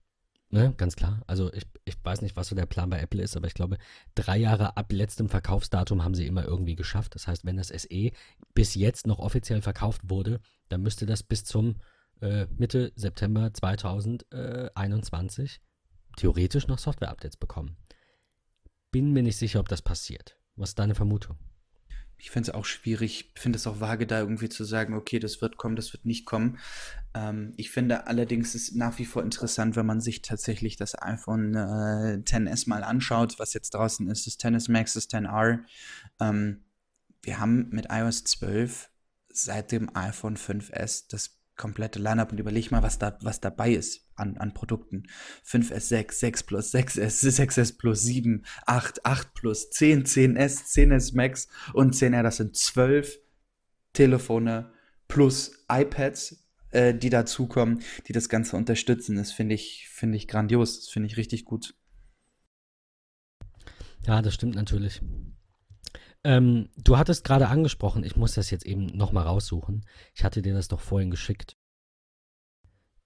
[0.54, 1.22] Ne, ganz klar.
[1.26, 3.78] Also ich, ich weiß nicht, was so der Plan bei Apple ist, aber ich glaube,
[4.14, 7.14] drei Jahre ab letztem Verkaufsdatum haben sie immer irgendwie geschafft.
[7.14, 8.10] Das heißt, wenn das SE
[8.52, 11.76] bis jetzt noch offiziell verkauft wurde, dann müsste das bis zum
[12.20, 15.62] äh, Mitte September 2021
[16.18, 17.78] theoretisch noch Software-Updates bekommen.
[18.90, 20.36] Bin mir nicht sicher, ob das passiert.
[20.56, 21.38] Was ist deine Vermutung?
[22.22, 25.42] Ich finde es auch schwierig, finde es auch vage, da irgendwie zu sagen, okay, das
[25.42, 26.60] wird kommen, das wird nicht kommen.
[27.14, 31.56] Ähm, ich finde allerdings ist nach wie vor interessant, wenn man sich tatsächlich das iPhone
[31.56, 35.64] äh, XS mal anschaut, was jetzt draußen ist, das XS Max, das XR.
[36.20, 36.62] Ähm,
[37.22, 38.88] wir haben mit iOS 12
[39.28, 44.08] seit dem iPhone 5S das komplette Lineup und überleg mal, was da, was dabei ist
[44.14, 45.04] an, an Produkten.
[45.46, 51.94] 5S6, 6 Plus, 6S, 6S Plus, 7, 8, 8 Plus, 10, 10S, 10S Max und
[51.94, 52.22] 10R.
[52.22, 53.18] Das sind 12
[53.92, 54.72] Telefone
[55.08, 59.16] plus iPads, äh, die dazukommen, die das Ganze unterstützen.
[59.16, 60.80] Das finde ich, finde ich grandios.
[60.80, 61.74] Das finde ich richtig gut.
[64.06, 65.02] Ja, das stimmt natürlich.
[66.24, 69.84] Ähm, du hattest gerade angesprochen, ich muss das jetzt eben nochmal raussuchen.
[70.14, 71.56] Ich hatte dir das doch vorhin geschickt.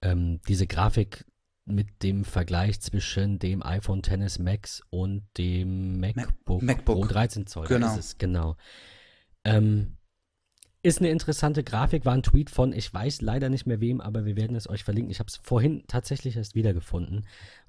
[0.03, 1.25] Ähm, diese Grafik
[1.65, 7.01] mit dem Vergleich zwischen dem iPhone XS Max und dem MacBook, MacBook.
[7.01, 7.67] Pro 13 Zoll.
[7.67, 7.97] Genau.
[7.97, 8.57] ist genau.
[9.45, 9.97] Ähm,
[10.83, 14.25] ist eine interessante Grafik, war ein Tweet von, ich weiß leider nicht mehr wem, aber
[14.25, 15.11] wir werden es euch verlinken.
[15.11, 17.27] Ich habe es vorhin tatsächlich erst wiedergefunden.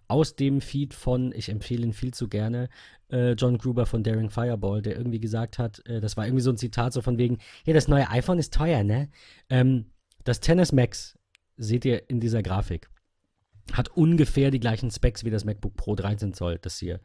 [0.08, 2.70] Aus dem Feed von, ich empfehle ihn viel zu gerne,
[3.12, 6.52] äh, John Gruber von Daring Fireball, der irgendwie gesagt hat, äh, das war irgendwie so
[6.52, 9.10] ein Zitat so von wegen, ja, das neue iPhone ist teuer, ne?
[9.50, 9.86] Ähm,
[10.24, 11.18] das Tennis Max
[11.58, 12.90] seht ihr in dieser Grafik
[13.74, 17.00] hat ungefähr die gleichen Specs wie das MacBook Pro 13 Zoll, das hier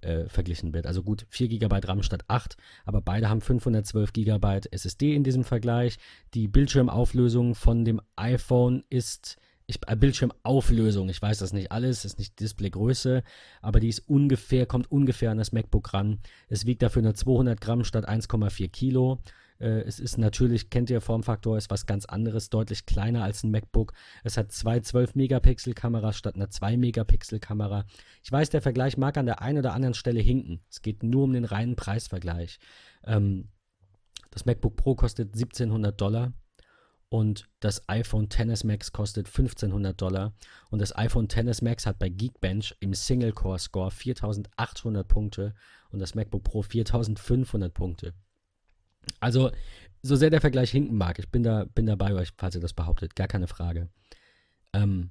[0.00, 0.86] äh, verglichen wird.
[0.86, 5.44] Also gut, 4 GB RAM statt 8, aber beide haben 512 GB SSD in diesem
[5.44, 5.98] Vergleich.
[6.34, 12.18] Die Bildschirmauflösung von dem iPhone ist ich, äh, Bildschirmauflösung, ich weiß das nicht alles, ist
[12.18, 13.22] nicht Displaygröße,
[13.62, 16.20] aber die ist ungefähr, kommt ungefähr an das MacBook ran.
[16.48, 19.18] Es wiegt dafür nur 200 Gramm statt 1,4 Kilo.
[19.58, 23.50] Äh, es ist natürlich, kennt ihr Formfaktor, ist was ganz anderes, deutlich kleiner als ein
[23.50, 23.92] MacBook.
[24.22, 27.86] Es hat zwei 12-Megapixel-Kameras statt einer 2-Megapixel-Kamera.
[28.22, 30.60] Ich weiß, der Vergleich mag an der einen oder anderen Stelle hinken.
[30.70, 32.58] Es geht nur um den reinen Preisvergleich.
[33.04, 33.48] Ähm,
[34.30, 36.32] das MacBook Pro kostet 1700 Dollar
[37.16, 40.34] und das iPhone XS Max kostet 1500 Dollar
[40.68, 45.54] und das iPhone XS Max hat bei Geekbench im Single-Core-Score 4800 Punkte
[45.88, 48.12] und das MacBook Pro 4500 Punkte.
[49.18, 49.50] Also,
[50.02, 52.60] so sehr der Vergleich hinken mag, ich bin da, bin da bei euch, falls ihr
[52.60, 53.88] das behauptet, gar keine Frage.
[54.74, 55.08] Ähm,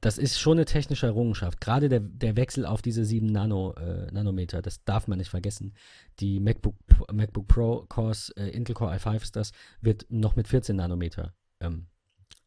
[0.00, 1.60] das ist schon eine technische Errungenschaft.
[1.60, 5.74] Gerade der, der Wechsel auf diese 7 Nano, äh, Nanometer, das darf man nicht vergessen.
[6.20, 6.76] Die MacBook,
[7.12, 11.86] MacBook Pro Cores, äh, Intel Core i5 ist das, wird noch mit 14 Nanometer ähm,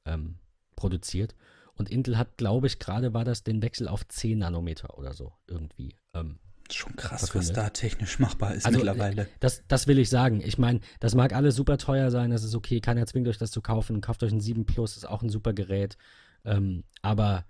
[0.05, 0.39] ähm,
[0.75, 1.35] produziert.
[1.75, 5.33] Und Intel hat, glaube ich, gerade war das den Wechsel auf 10 Nanometer oder so
[5.47, 6.39] irgendwie ähm,
[6.71, 9.27] Schon krass, was da technisch machbar ist also, mittlerweile.
[9.41, 10.41] Das, das will ich sagen.
[10.43, 13.51] Ich meine, das mag alles super teuer sein, das ist okay, keiner zwingt euch das
[13.51, 14.01] zu kaufen.
[14.01, 15.97] Kauft euch ein 7 Plus, ist auch ein super Gerät.
[16.45, 17.45] Ähm, aber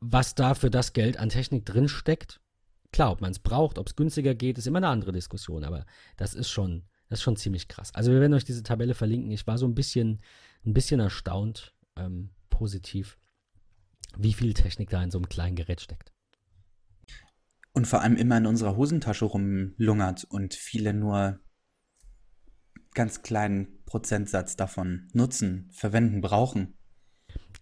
[0.00, 2.40] was da für das Geld an Technik drin steckt,
[2.92, 5.84] klar, ob man es braucht, ob es günstiger geht, ist immer eine andere Diskussion, aber
[6.16, 7.94] das ist schon, das ist schon ziemlich krass.
[7.94, 9.30] Also wir werden euch diese Tabelle verlinken.
[9.30, 10.20] Ich war so ein bisschen,
[10.64, 13.18] ein bisschen erstaunt, ähm, positiv,
[14.16, 16.12] wie viel Technik da in so einem kleinen Gerät steckt
[17.78, 21.40] und vor allem immer in unserer Hosentasche rumlungert und viele nur
[22.94, 26.76] ganz kleinen Prozentsatz davon nutzen, verwenden, brauchen.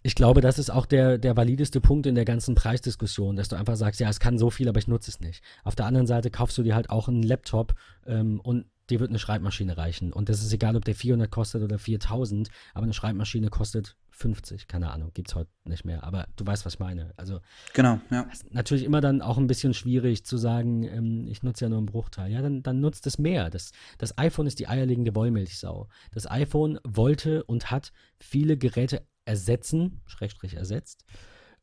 [0.02, 3.56] Ich glaube, das ist auch der, der valideste Punkt in der ganzen Preisdiskussion, dass du
[3.56, 5.42] einfach sagst, ja, es kann so viel, aber ich nutze es nicht.
[5.64, 7.74] Auf der anderen Seite kaufst du dir halt auch einen Laptop
[8.06, 10.12] ähm, und dir wird eine Schreibmaschine reichen.
[10.12, 14.66] Und das ist egal, ob der 400 kostet oder 4000, aber eine Schreibmaschine kostet 50,
[14.68, 16.04] keine Ahnung, gibt es heute nicht mehr.
[16.04, 17.12] Aber du weißt, was ich meine.
[17.16, 17.40] Also,
[17.74, 18.26] genau, ja.
[18.50, 21.86] natürlich immer dann auch ein bisschen schwierig zu sagen, ähm, ich nutze ja nur einen
[21.86, 22.32] Bruchteil.
[22.32, 23.50] Ja, dann, dann nutzt es mehr.
[23.50, 25.88] Das, das iPhone ist die eierlegende Wollmilchsau.
[26.12, 31.04] Das iPhone wollte und hat viele Geräte ersetzen, Schrägstrich ersetzt.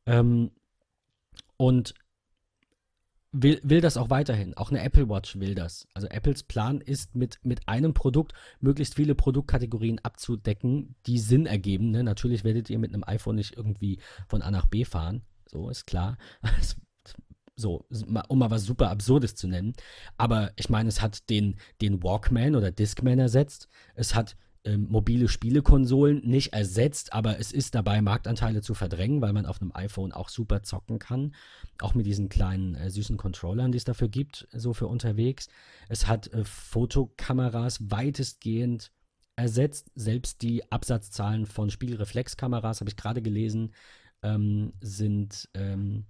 [0.05, 0.51] Ähm,
[1.57, 1.95] und
[3.33, 4.55] will, will das auch weiterhin.
[4.55, 5.87] Auch eine Apple Watch will das.
[5.93, 11.91] Also Apples Plan ist mit, mit einem Produkt möglichst viele Produktkategorien abzudecken, die Sinn ergeben.
[11.91, 12.03] Ne?
[12.03, 15.23] Natürlich werdet ihr mit einem iPhone nicht irgendwie von A nach B fahren.
[15.47, 16.17] So ist klar.
[17.55, 17.85] so,
[18.27, 19.73] um mal was super Absurdes zu nennen.
[20.17, 23.67] Aber ich meine, es hat den, den Walkman oder Discman ersetzt.
[23.95, 29.33] Es hat ähm, mobile Spielekonsolen nicht ersetzt, aber es ist dabei, Marktanteile zu verdrängen, weil
[29.33, 31.35] man auf einem iPhone auch super zocken kann.
[31.79, 35.47] Auch mit diesen kleinen äh, süßen Controllern, die es dafür gibt, so für unterwegs.
[35.89, 38.91] Es hat äh, Fotokameras weitestgehend
[39.35, 39.91] ersetzt.
[39.95, 43.73] Selbst die Absatzzahlen von Spiegelreflexkameras, habe ich gerade gelesen,
[44.21, 46.05] ähm, sind, ähm,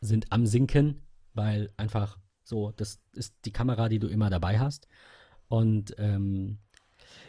[0.00, 4.88] sind am Sinken, weil einfach so, das ist die Kamera, die du immer dabei hast.
[5.48, 6.58] Und ähm,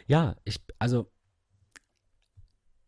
[0.08, 1.10] ja, ich, also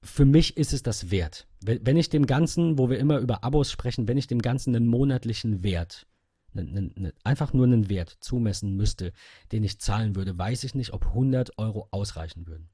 [0.02, 1.46] für mich ist es das wert.
[1.61, 4.87] Wenn ich dem Ganzen, wo wir immer über Abos sprechen, wenn ich dem Ganzen einen
[4.87, 6.06] monatlichen Wert,
[6.54, 9.12] einen, einen, einfach nur einen Wert zumessen müsste,
[9.52, 12.70] den ich zahlen würde, weiß ich nicht, ob 100 Euro ausreichen würden.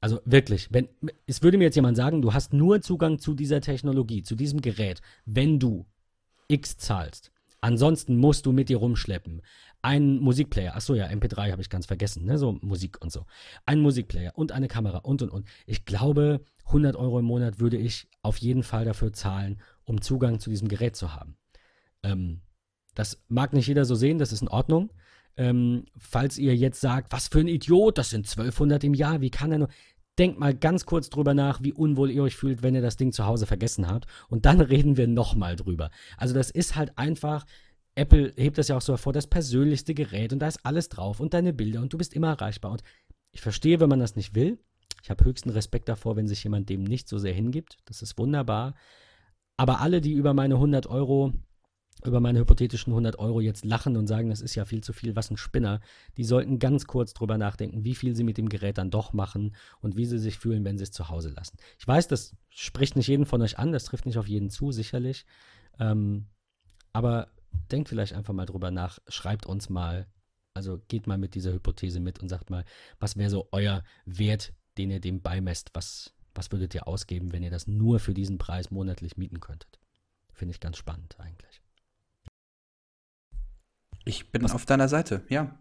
[0.00, 0.88] Also wirklich, wenn
[1.26, 4.60] es würde mir jetzt jemand sagen, du hast nur Zugang zu dieser Technologie, zu diesem
[4.60, 5.86] Gerät, wenn du
[6.48, 7.32] X zahlst.
[7.62, 9.40] Ansonsten musst du mit dir rumschleppen
[9.82, 13.26] einen Musikplayer, achso ja, MP3 habe ich ganz vergessen, ne, so Musik und so.
[13.66, 15.46] Ein Musikplayer und eine Kamera und und und.
[15.66, 20.40] Ich glaube, 100 Euro im Monat würde ich auf jeden Fall dafür zahlen, um Zugang
[20.40, 21.36] zu diesem Gerät zu haben.
[22.02, 22.40] Ähm,
[22.94, 24.90] das mag nicht jeder so sehen, das ist in Ordnung.
[25.36, 29.30] Ähm, falls ihr jetzt sagt, was für ein Idiot, das sind 1200 im Jahr, wie
[29.30, 29.68] kann er nur.
[30.18, 33.12] Denkt mal ganz kurz drüber nach, wie unwohl ihr euch fühlt, wenn ihr das Ding
[33.12, 34.06] zu Hause vergessen habt.
[34.28, 35.90] Und dann reden wir nochmal drüber.
[36.16, 37.44] Also, das ist halt einfach
[37.96, 41.18] Apple hebt das ja auch so hervor, das persönlichste Gerät und da ist alles drauf
[41.18, 42.72] und deine Bilder und du bist immer erreichbar.
[42.72, 42.82] Und
[43.32, 44.58] ich verstehe, wenn man das nicht will.
[45.02, 47.78] Ich habe höchsten Respekt davor, wenn sich jemand dem nicht so sehr hingibt.
[47.86, 48.74] Das ist wunderbar.
[49.56, 51.32] Aber alle, die über meine 100 Euro,
[52.04, 55.16] über meine hypothetischen 100 Euro jetzt lachen und sagen, das ist ja viel zu viel,
[55.16, 55.80] was ein Spinner,
[56.18, 59.56] die sollten ganz kurz drüber nachdenken, wie viel sie mit dem Gerät dann doch machen
[59.80, 61.56] und wie sie sich fühlen, wenn sie es zu Hause lassen.
[61.78, 64.72] Ich weiß, das spricht nicht jeden von euch an, das trifft nicht auf jeden zu,
[64.72, 65.24] sicherlich.
[65.78, 66.26] Ähm,
[66.92, 67.28] aber
[67.70, 70.06] denkt vielleicht einfach mal drüber nach, schreibt uns mal,
[70.54, 72.64] also geht mal mit dieser Hypothese mit und sagt mal,
[72.98, 77.42] was wäre so euer Wert, den ihr dem beimesst, was, was würdet ihr ausgeben, wenn
[77.42, 79.78] ihr das nur für diesen Preis monatlich mieten könntet?
[80.32, 81.62] Finde ich ganz spannend eigentlich.
[84.04, 85.58] Ich bin was, auf deiner Seite, ja.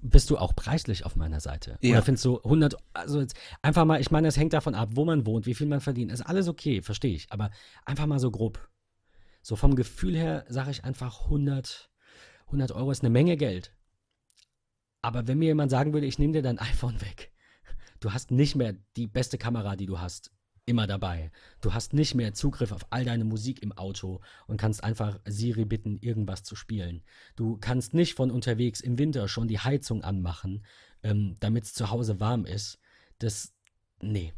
[0.00, 1.76] Bist du auch preislich auf meiner Seite?
[1.80, 1.92] Ja.
[1.92, 5.04] Oder findest du 100, also jetzt einfach mal, ich meine, es hängt davon ab, wo
[5.04, 6.12] man wohnt, wie viel man verdient.
[6.12, 7.32] Ist alles okay, verstehe ich.
[7.32, 7.50] Aber
[7.84, 8.68] einfach mal so grob.
[9.42, 11.90] So vom Gefühl her sage ich einfach 100,
[12.46, 13.74] 100 Euro ist eine Menge Geld.
[15.02, 17.32] Aber wenn mir jemand sagen würde, ich nehme dir dein iPhone weg,
[18.00, 20.30] du hast nicht mehr die beste Kamera, die du hast,
[20.64, 21.32] immer dabei.
[21.60, 25.64] Du hast nicht mehr Zugriff auf all deine Musik im Auto und kannst einfach Siri
[25.64, 27.02] bitten, irgendwas zu spielen.
[27.34, 30.64] Du kannst nicht von unterwegs im Winter schon die Heizung anmachen,
[31.02, 32.78] ähm, damit es zu Hause warm ist.
[33.18, 33.52] Das,
[34.00, 34.32] nee.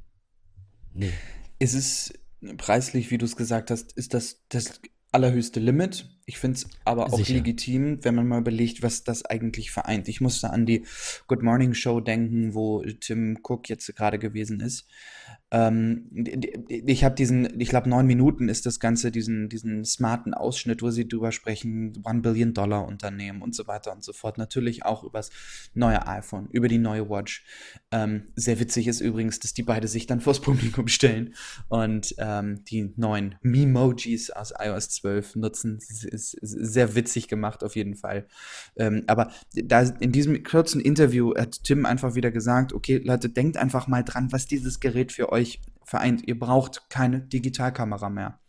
[0.94, 1.12] Nee.
[1.58, 2.14] Ist es
[2.56, 4.80] preislich, wie du es gesagt hast, ist das das
[5.14, 6.06] allerhöchste Limit.
[6.26, 7.34] Ich finde es aber auch Sicher.
[7.34, 10.08] legitim, wenn man mal überlegt, was das eigentlich vereint.
[10.08, 10.86] Ich musste an die
[11.26, 14.86] Good Morning Show denken, wo Tim Cook jetzt gerade gewesen ist.
[15.50, 16.10] Ähm,
[16.68, 20.90] ich habe diesen, ich glaube, neun Minuten ist das Ganze, diesen, diesen smarten Ausschnitt, wo
[20.90, 24.36] sie drüber sprechen, One Billion Dollar Unternehmen und so weiter und so fort.
[24.36, 25.30] Natürlich auch über das
[25.74, 27.44] neue iPhone, über die neue Watch.
[27.92, 31.34] Ähm, sehr witzig ist übrigens, dass die beide sich dann vors Publikum stellen
[31.68, 35.78] und ähm, die neuen Memojis aus iOS 12 nutzen.
[36.14, 38.26] Ist, sehr witzig gemacht auf jeden Fall.
[38.76, 43.56] Ähm, aber da in diesem kurzen Interview hat Tim einfach wieder gesagt, okay, Leute, denkt
[43.56, 46.26] einfach mal dran, was dieses Gerät für euch vereint.
[46.26, 48.40] Ihr braucht keine Digitalkamera mehr.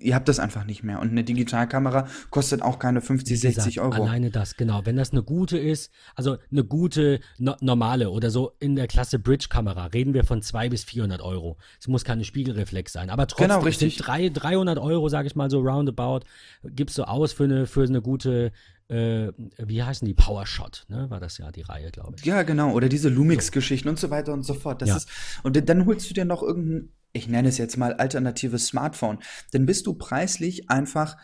[0.00, 1.00] Ihr habt das einfach nicht mehr.
[1.00, 3.92] Und eine Digitalkamera kostet auch keine 50, gesagt, 60 Euro.
[3.92, 4.86] Alleine das, genau.
[4.86, 9.18] Wenn das eine gute ist, also eine gute, no normale oder so in der Klasse
[9.18, 11.58] Bridge-Kamera, reden wir von 200 bis 400 Euro.
[11.78, 13.10] Es muss keine Spiegelreflex sein.
[13.10, 13.96] Aber trotzdem genau, richtig.
[13.98, 16.20] drei, 300 Euro, sage ich mal so roundabout,
[16.64, 18.52] gibst du aus für eine, für eine gute
[18.88, 20.12] äh, wie heißen die?
[20.12, 21.08] Powershot, ne?
[21.08, 22.26] War das ja die Reihe, glaube ich.
[22.26, 22.72] Ja, genau.
[22.72, 24.82] Oder diese Lumix-Geschichten und so weiter und so fort.
[24.82, 24.96] Das ja.
[24.96, 25.08] ist,
[25.42, 29.18] und dann holst du dir noch irgendein, ich nenne es jetzt mal alternatives Smartphone.
[29.52, 31.16] Dann bist du preislich einfach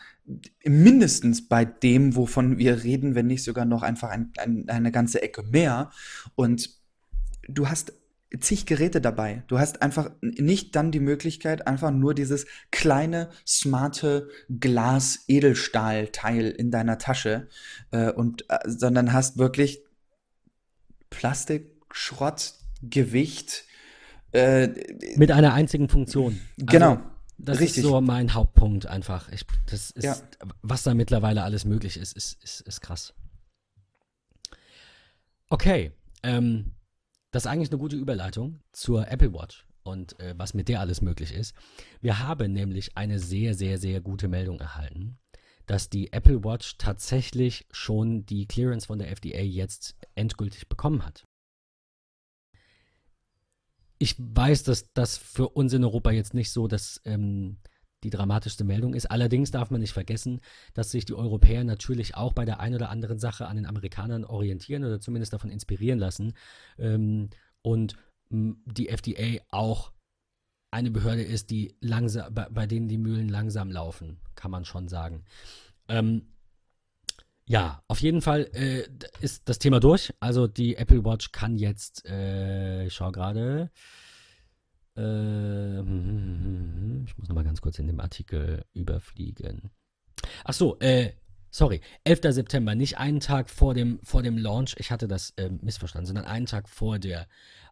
[0.63, 5.21] mindestens bei dem, wovon wir reden, wenn nicht sogar noch einfach ein, ein, eine ganze
[5.21, 5.91] Ecke mehr.
[6.35, 6.69] Und
[7.47, 7.93] du hast
[8.39, 9.43] zig Geräte dabei.
[9.47, 16.99] Du hast einfach nicht dann die Möglichkeit, einfach nur dieses kleine, smarte Glas-Edelstahl-Teil in deiner
[16.99, 17.49] Tasche
[17.91, 19.81] äh, und äh, sondern hast wirklich
[21.09, 23.65] Plastik, Schrott, Gewicht.
[24.31, 24.69] Äh,
[25.15, 26.39] Mit einer einzigen Funktion.
[26.57, 26.91] Genau.
[26.91, 27.03] Also,
[27.37, 27.83] das Richtig.
[27.83, 29.29] ist so mein Hauptpunkt einfach.
[29.31, 30.17] Ich, das ist, ja.
[30.61, 33.13] was da mittlerweile alles möglich ist, ist, ist, ist krass.
[35.49, 35.93] Okay.
[36.21, 36.73] Ähm,
[37.31, 41.01] das ist eigentlich eine gute Überleitung zur Apple Watch und äh, was mit der alles
[41.01, 41.55] möglich ist.
[42.01, 45.17] Wir haben nämlich eine sehr, sehr, sehr gute Meldung erhalten,
[45.65, 51.25] dass die Apple Watch tatsächlich schon die Clearance von der FDA jetzt endgültig bekommen hat.
[53.99, 57.57] Ich weiß, dass das für uns in Europa jetzt nicht so das ähm,
[58.03, 59.11] die dramatischste Meldung ist.
[59.11, 60.39] Allerdings darf man nicht vergessen,
[60.73, 64.23] dass sich die Europäer natürlich auch bei der einen oder anderen Sache an den Amerikanern
[64.23, 66.33] orientieren oder zumindest davon inspirieren lassen.
[66.77, 67.29] Ähm,
[67.61, 67.97] und
[68.29, 69.91] die FDA auch
[70.71, 74.87] eine Behörde ist, die langsam, bei, bei, denen die Mühlen langsam laufen, kann man schon
[74.87, 75.25] sagen.
[75.87, 76.27] Ähm,
[77.49, 78.87] ja, auf jeden Fall äh,
[79.21, 80.13] ist das Thema durch.
[80.19, 83.71] Also die Apple Watch kann jetzt, äh, ich schaue gerade,
[84.95, 89.71] äh, ich muss noch mal ganz kurz in dem Artikel überfliegen.
[90.43, 91.13] Ach so, äh,
[91.49, 92.35] sorry, 11.
[92.35, 96.25] September, nicht einen Tag vor dem, vor dem Launch, ich hatte das äh, missverstanden, sondern
[96.25, 97.27] einen Tag vor der,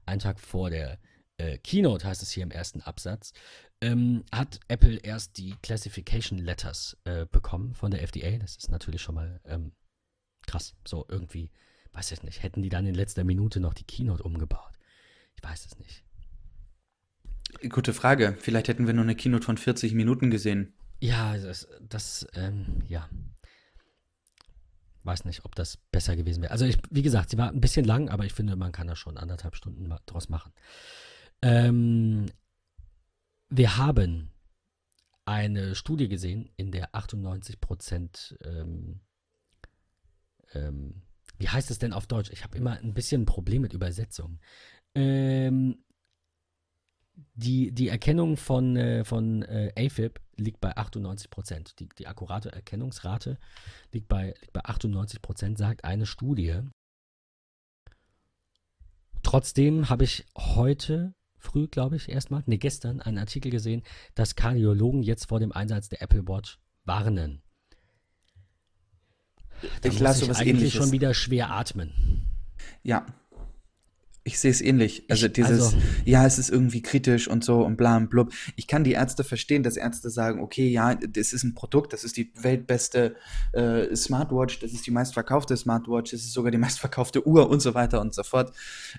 [0.08, 0.98] einen Tag vor der
[1.38, 3.32] äh, Keynote, heißt es hier im ersten Absatz,
[3.82, 8.38] ähm, hat Apple erst die Classification Letters äh, bekommen von der FDA.
[8.38, 9.72] Das ist natürlich schon mal ähm,
[10.45, 10.76] krass.
[10.86, 11.51] So irgendwie,
[11.93, 14.74] weiß ich nicht, hätten die dann in letzter Minute noch die Keynote umgebaut?
[15.36, 16.04] Ich weiß es nicht.
[17.70, 18.36] Gute Frage.
[18.39, 20.74] Vielleicht hätten wir nur eine Keynote von 40 Minuten gesehen.
[20.99, 23.08] Ja, das, das ähm, ja.
[25.04, 26.51] Weiß nicht, ob das besser gewesen wäre.
[26.51, 28.95] Also, ich, wie gesagt, sie war ein bisschen lang, aber ich finde, man kann da
[28.95, 30.51] schon anderthalb Stunden draus machen.
[31.41, 32.26] Ähm,
[33.50, 34.30] wir haben
[35.26, 39.02] eine Studie gesehen, in der 98 Prozent, ähm,
[40.54, 41.02] ähm,
[41.38, 42.32] wie heißt es denn auf Deutsch?
[42.32, 44.39] Ich habe immer ein bisschen ein Problem mit Übersetzung.
[44.95, 45.84] Ähm,
[47.34, 51.80] die, die Erkennung von, äh, von äh, AFib liegt bei 98 Prozent.
[51.80, 53.38] Die, die akkurate Erkennungsrate
[53.91, 56.62] liegt bei, liegt bei 98 Prozent, sagt eine Studie.
[59.24, 61.14] Trotzdem habe ich heute
[61.48, 63.84] früh, glaube ich, erstmal, ne, gestern einen Artikel gesehen,
[64.16, 67.41] dass Kardiologen jetzt vor dem Einsatz der Apple Watch warnen.
[69.82, 70.74] Da ich lasse was eigentlich ähnliches.
[70.74, 72.28] schon wieder schwer atmen.
[72.84, 73.06] Ja,
[74.28, 75.05] ich sehe es ähnlich.
[75.09, 78.34] Also ich, dieses, also, ja, es ist irgendwie kritisch und so und bla und blub.
[78.57, 82.03] Ich kann die Ärzte verstehen, dass Ärzte sagen, okay, ja, das ist ein Produkt, das
[82.03, 83.15] ist die weltbeste
[83.53, 87.73] äh, Smartwatch, das ist die meistverkaufte Smartwatch, das ist sogar die meistverkaufte Uhr und so
[87.73, 88.51] weiter und so fort.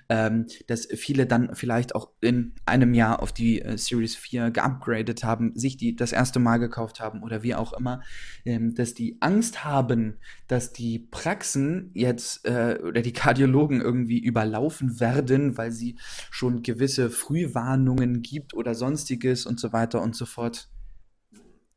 [0.09, 5.23] Ähm, dass viele dann vielleicht auch in einem Jahr auf die äh, Series 4 geupgradet
[5.23, 8.01] haben, sich die das erste Mal gekauft haben oder wie auch immer,
[8.45, 10.15] ähm, dass die Angst haben,
[10.47, 15.97] dass die Praxen jetzt äh, oder die Kardiologen irgendwie überlaufen werden werden, weil sie
[16.31, 20.69] schon gewisse Frühwarnungen gibt oder sonstiges und so weiter und so fort.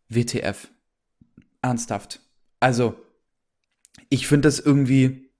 [0.08, 0.70] WTF.
[1.62, 2.20] Ernsthaft.
[2.60, 2.94] Also,
[4.08, 5.30] ich finde das irgendwie.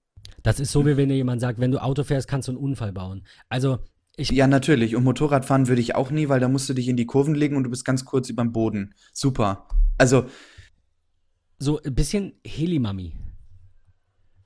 [0.41, 2.59] Das ist so, wie wenn dir jemand sagt, wenn du Auto fährst, kannst du einen
[2.59, 3.25] Unfall bauen.
[3.49, 3.79] Also,
[4.15, 4.29] ich.
[4.31, 4.95] Ja, natürlich.
[4.95, 7.55] Und Motorradfahren würde ich auch nie, weil da musst du dich in die Kurven legen
[7.55, 8.93] und du bist ganz kurz über dem Boden.
[9.11, 9.67] Super.
[9.97, 10.25] Also.
[11.59, 13.13] So ein bisschen Helimami.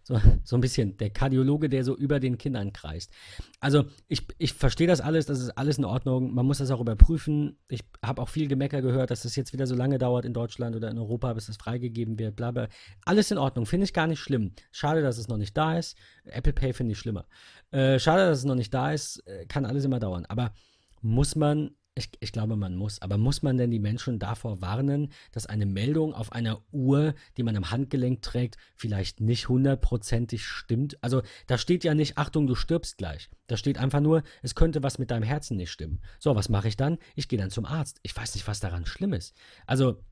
[0.07, 3.11] So, so ein bisschen der Kardiologe, der so über den Kindern kreist.
[3.59, 6.33] Also ich, ich verstehe das alles, das ist alles in Ordnung.
[6.33, 7.59] Man muss das auch überprüfen.
[7.67, 10.77] Ich habe auch viel Gemecker gehört, dass das jetzt wieder so lange dauert in Deutschland
[10.77, 12.37] oder in Europa, bis es freigegeben wird.
[12.37, 12.69] Bla bla.
[13.03, 14.53] Alles in Ordnung, finde ich gar nicht schlimm.
[14.71, 15.97] Schade, dass es noch nicht da ist.
[16.23, 17.25] Apple Pay finde ich schlimmer.
[17.71, 19.21] Äh, schade, dass es noch nicht da ist.
[19.27, 20.25] Äh, kann alles immer dauern.
[20.29, 20.53] Aber
[21.01, 23.01] muss man ich, ich, glaube, man muss.
[23.01, 27.43] Aber muss man denn die Menschen davor warnen, dass eine Meldung auf einer Uhr, die
[27.43, 31.01] man am Handgelenk trägt, vielleicht nicht hundertprozentig stimmt?
[31.03, 33.29] Also da steht ja nicht, Achtung, du stirbst gleich.
[33.47, 36.01] Da steht einfach nur, es könnte was mit deinem Herzen nicht stimmen.
[36.19, 36.99] So, was mache ich dann?
[37.15, 37.99] Ich gehe dann zum Arzt.
[38.03, 39.35] Ich weiß nicht, was daran schlimm ist.
[39.65, 40.03] Also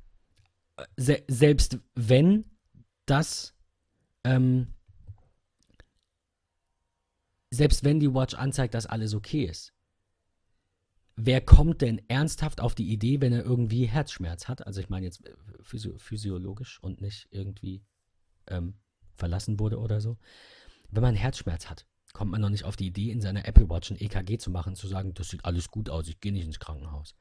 [0.97, 2.45] se selbst wenn
[3.05, 3.53] das,
[4.23, 4.73] ähm,
[7.51, 9.74] selbst wenn die Watch anzeigt, dass alles okay ist,
[11.15, 14.65] wer kommt denn ernsthaft auf die Idee, wenn er irgendwie Herzschmerz hat?
[14.65, 17.83] Also ich meine jetzt äh, physio physiologisch und nicht irgendwie
[18.47, 18.75] ähm,
[19.15, 20.17] verlassen wurde oder so.
[20.91, 23.91] Wenn man Herzschmerz hat, kommt man noch nicht auf die Idee, in seiner Apple Watch
[23.91, 26.59] ein EKG zu machen, zu sagen, das sieht alles gut aus, ich gehe nicht ins
[26.59, 27.15] Krankenhaus.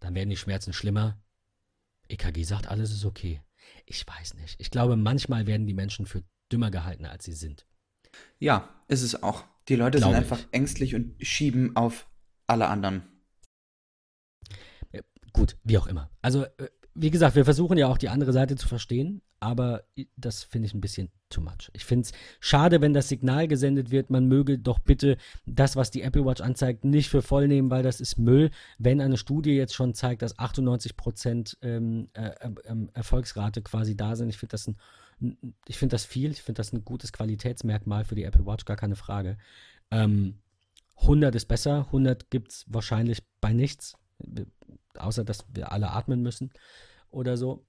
[0.00, 1.22] Dann werden die Schmerzen schlimmer.
[2.08, 3.40] EKG sagt, alles ist okay.
[3.86, 4.56] Ich weiß nicht.
[4.58, 7.66] Ich glaube, manchmal werden die Menschen für dümmer gehalten, als sie sind.
[8.38, 9.44] Ja, ist es auch.
[9.68, 10.48] Die Leute glaube sind einfach ich.
[10.52, 12.08] ängstlich und schieben auf
[12.46, 13.11] alle anderen.
[15.32, 16.10] Gut, wie auch immer.
[16.20, 19.84] Also, äh, wie gesagt, wir versuchen ja auch die andere Seite zu verstehen, aber
[20.16, 21.70] das finde ich ein bisschen too much.
[21.72, 25.16] Ich finde es schade, wenn das Signal gesendet wird, man möge doch bitte
[25.46, 28.50] das, was die Apple Watch anzeigt, nicht für voll nehmen, weil das ist Müll.
[28.78, 34.14] Wenn eine Studie jetzt schon zeigt, dass 98 Prozent ähm, äh, äh, Erfolgsrate quasi da
[34.14, 34.76] sind, ich finde das ein
[35.66, 38.76] ich finde das viel, ich finde das ein gutes Qualitätsmerkmal für die Apple Watch, gar
[38.76, 39.38] keine Frage.
[39.90, 40.38] Ähm,
[40.96, 43.94] 100 ist besser, 100 gibt es wahrscheinlich bei nichts
[44.96, 46.52] außer dass wir alle atmen müssen
[47.10, 47.66] oder so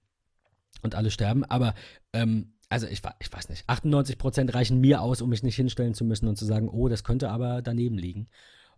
[0.82, 1.44] und alle sterben.
[1.46, 1.74] Aber
[2.14, 5.94] ähm, also ich, ich weiß nicht, 98 Prozent reichen mir aus, um mich nicht hinstellen
[5.94, 8.30] zu müssen und zu sagen, oh, das könnte aber daneben liegen.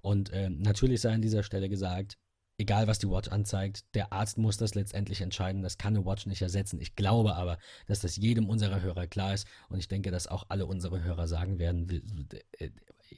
[0.02, 2.18] Und ähm, natürlich sei an dieser Stelle gesagt,
[2.58, 5.64] egal was die Watch anzeigt, der Arzt muss das letztendlich entscheiden.
[5.64, 6.80] Das kann eine Watch nicht ersetzen.
[6.80, 7.58] Ich glaube aber,
[7.88, 9.48] dass das jedem unserer Hörer klar ist.
[9.70, 12.70] Und ich denke, dass auch alle unsere Hörer sagen werden, äh,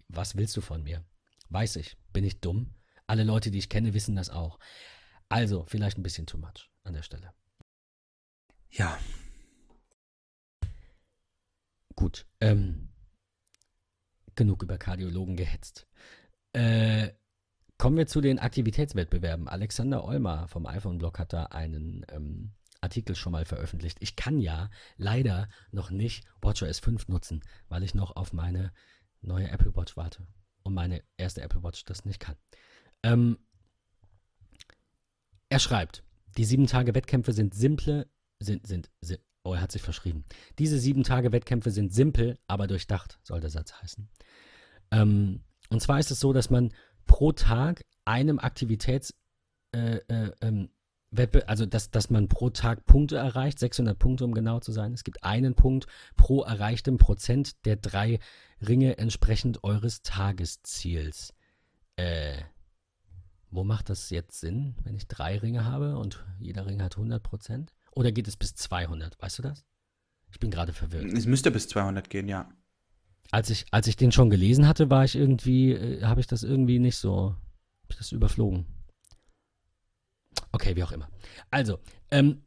[0.07, 1.03] was willst du von mir?
[1.49, 1.97] Weiß ich.
[2.13, 2.73] Bin ich dumm?
[3.07, 4.59] Alle Leute, die ich kenne, wissen das auch.
[5.29, 7.33] Also, vielleicht ein bisschen too much an der Stelle.
[8.69, 8.97] Ja.
[11.95, 12.25] Gut.
[12.39, 12.89] Ähm,
[14.35, 15.87] genug über Kardiologen gehetzt.
[16.53, 17.11] Äh,
[17.77, 19.47] kommen wir zu den Aktivitätswettbewerben.
[19.47, 23.97] Alexander Olmer vom iPhone-Blog hat da einen ähm, Artikel schon mal veröffentlicht.
[24.01, 28.71] Ich kann ja leider noch nicht WatchOS 5 nutzen, weil ich noch auf meine
[29.21, 30.27] neue Apple Watch warte
[30.63, 32.35] und meine erste Apple Watch das nicht kann.
[33.03, 33.37] Ähm,
[35.49, 36.03] er schreibt,
[36.37, 38.07] die sieben Tage Wettkämpfe sind simple,
[38.39, 40.25] sind, sind, sind, oh, er hat sich verschrieben.
[40.59, 44.09] Diese sieben Tage Wettkämpfe sind simpel, aber durchdacht, soll der Satz heißen.
[44.91, 46.73] Ähm, und zwar ist es so, dass man
[47.05, 49.13] pro Tag einem Aktivitäts,
[49.73, 50.69] äh, äh, ähm,
[51.47, 54.93] also dass, dass man pro Tag Punkte erreicht, 600 Punkte, um genau zu sein.
[54.93, 55.87] Es gibt einen Punkt
[56.17, 58.19] pro erreichtem Prozent der drei
[58.61, 61.33] Ringe entsprechend eures Tagesziels.
[61.95, 62.41] Äh,
[63.49, 67.21] wo macht das jetzt Sinn, wenn ich drei Ringe habe und jeder Ring hat 100
[67.23, 67.73] Prozent?
[67.91, 69.21] Oder geht es bis 200?
[69.21, 69.65] Weißt du das?
[70.31, 71.05] Ich bin gerade verwirrt.
[71.13, 72.49] Es müsste bis 200 gehen, ja.
[73.31, 76.43] Als ich, als ich den schon gelesen hatte, war ich irgendwie, äh, habe ich das
[76.43, 78.65] irgendwie nicht so, habe ich das überflogen.
[80.51, 81.09] Okay, wie auch immer.
[81.49, 81.79] Also,
[82.11, 82.43] ähm,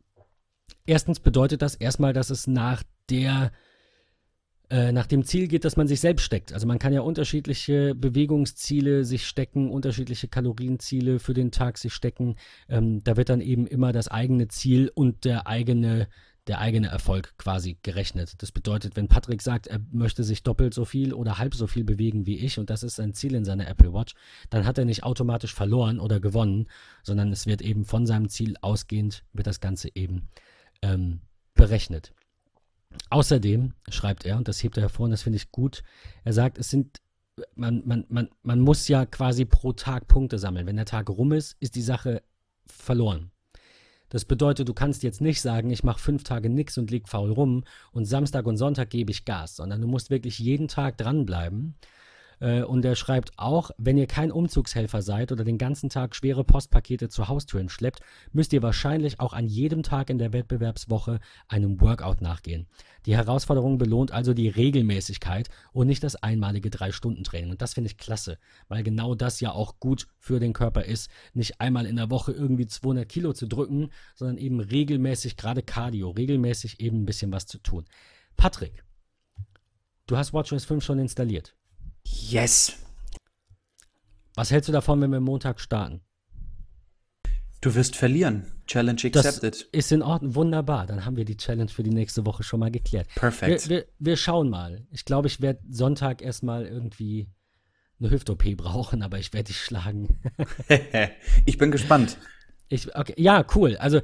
[0.86, 3.52] erstens bedeutet das erstmal, dass es nach der
[4.70, 6.52] äh, nach dem Ziel geht, dass man sich selbst steckt.
[6.52, 12.36] Also man kann ja unterschiedliche Bewegungsziele sich stecken, unterschiedliche Kalorienziele für den Tag sich stecken.
[12.68, 16.08] Ähm, da wird dann eben immer das eigene Ziel und der eigene
[16.46, 18.42] der eigene Erfolg quasi gerechnet.
[18.42, 21.84] Das bedeutet, wenn Patrick sagt, er möchte sich doppelt so viel oder halb so viel
[21.84, 24.14] bewegen wie ich und das ist sein Ziel in seiner Apple Watch,
[24.48, 26.66] dann hat er nicht automatisch verloren oder gewonnen,
[27.02, 30.28] sondern es wird eben von seinem Ziel ausgehend, wird das Ganze eben
[30.82, 31.20] ähm,
[31.54, 32.12] berechnet.
[33.10, 35.82] Außerdem schreibt er, und das hebt er hervor, und das finde ich gut,
[36.24, 37.00] er sagt, es sind,
[37.54, 40.66] man, man, man, man muss ja quasi pro Tag Punkte sammeln.
[40.66, 42.22] Wenn der Tag rum ist, ist die Sache
[42.66, 43.30] verloren.
[44.08, 47.30] Das bedeutet, du kannst jetzt nicht sagen, ich mache fünf Tage nichts und lieg faul
[47.30, 51.76] rum und Samstag und Sonntag gebe ich Gas, sondern du musst wirklich jeden Tag dranbleiben
[52.40, 57.10] und er schreibt auch, wenn ihr kein Umzugshelfer seid oder den ganzen Tag schwere Postpakete
[57.10, 58.00] zu Haustüren schleppt,
[58.32, 62.66] müsst ihr wahrscheinlich auch an jedem Tag in der Wettbewerbswoche einem Workout nachgehen.
[63.06, 67.50] Die Herausforderung belohnt also die Regelmäßigkeit und nicht das einmalige Drei-Stunden-Training.
[67.50, 68.38] Und das finde ich klasse,
[68.68, 72.32] weil genau das ja auch gut für den Körper ist, nicht einmal in der Woche
[72.32, 77.46] irgendwie 200 Kilo zu drücken, sondern eben regelmäßig, gerade Cardio, regelmäßig eben ein bisschen was
[77.46, 77.84] zu tun.
[78.36, 78.82] Patrick,
[80.06, 81.54] du hast WatchOS 5 schon installiert.
[82.10, 82.74] Yes.
[84.34, 86.00] Was hältst du davon, wenn wir Montag starten?
[87.60, 88.46] Du wirst verlieren.
[88.66, 89.54] Challenge accepted.
[89.54, 90.34] Das ist in Ordnung.
[90.34, 90.86] Wunderbar.
[90.86, 93.08] Dann haben wir die Challenge für die nächste Woche schon mal geklärt.
[93.16, 93.68] Perfekt.
[93.68, 94.86] Wir, wir, wir schauen mal.
[94.92, 97.28] Ich glaube, ich werde Sonntag erstmal irgendwie
[97.98, 100.20] eine Hüft-OP brauchen, aber ich werde dich schlagen.
[101.44, 102.16] ich bin gespannt.
[102.68, 103.76] Ich, okay, ja, cool.
[103.76, 104.00] Also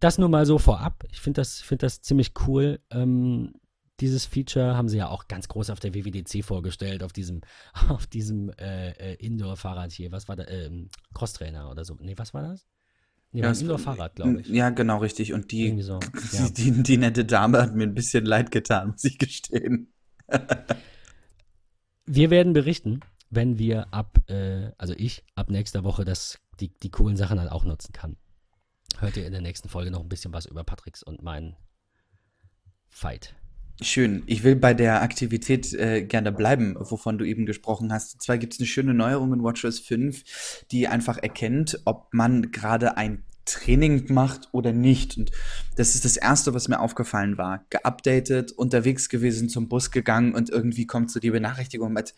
[0.00, 1.04] das nur mal so vorab.
[1.12, 2.80] Ich finde das, find das ziemlich cool.
[2.90, 3.52] Ähm,
[4.00, 7.40] dieses Feature haben sie ja auch ganz groß auf der WWDC vorgestellt, auf diesem,
[7.88, 10.12] auf diesem äh, äh, Indoor-Fahrrad hier.
[10.12, 10.46] Was war da?
[10.46, 11.96] Ähm, Crosstrainer oder so.
[12.00, 12.66] Nee, was war das?
[13.32, 14.48] Nee, ja, Indoor-Fahrrad, glaube ich.
[14.48, 15.32] Ja, genau, richtig.
[15.32, 16.00] Und die, so,
[16.32, 16.48] ja.
[16.48, 19.92] die, die, die, nette Dame hat mir ein bisschen leid getan, muss ich gestehen.
[22.06, 26.90] wir werden berichten, wenn wir ab, äh, also ich, ab nächster Woche das, die, die
[26.90, 28.16] coolen Sachen dann auch nutzen kann.
[28.98, 31.56] Hört ihr in der nächsten Folge noch ein bisschen was über Patricks und meinen
[32.88, 33.34] Fight.
[33.80, 34.24] Schön.
[34.26, 38.14] Ich will bei der Aktivität äh, gerne bleiben, wovon du eben gesprochen hast.
[38.14, 42.50] Und zwar gibt es eine schöne Neuerung in WatchOS 5, die einfach erkennt, ob man
[42.50, 45.16] gerade ein Training macht oder nicht.
[45.16, 45.30] Und
[45.76, 47.64] das ist das Erste, was mir aufgefallen war.
[47.70, 52.14] Geupdatet, unterwegs gewesen, zum Bus gegangen und irgendwie kommt so die Benachrichtigung mit,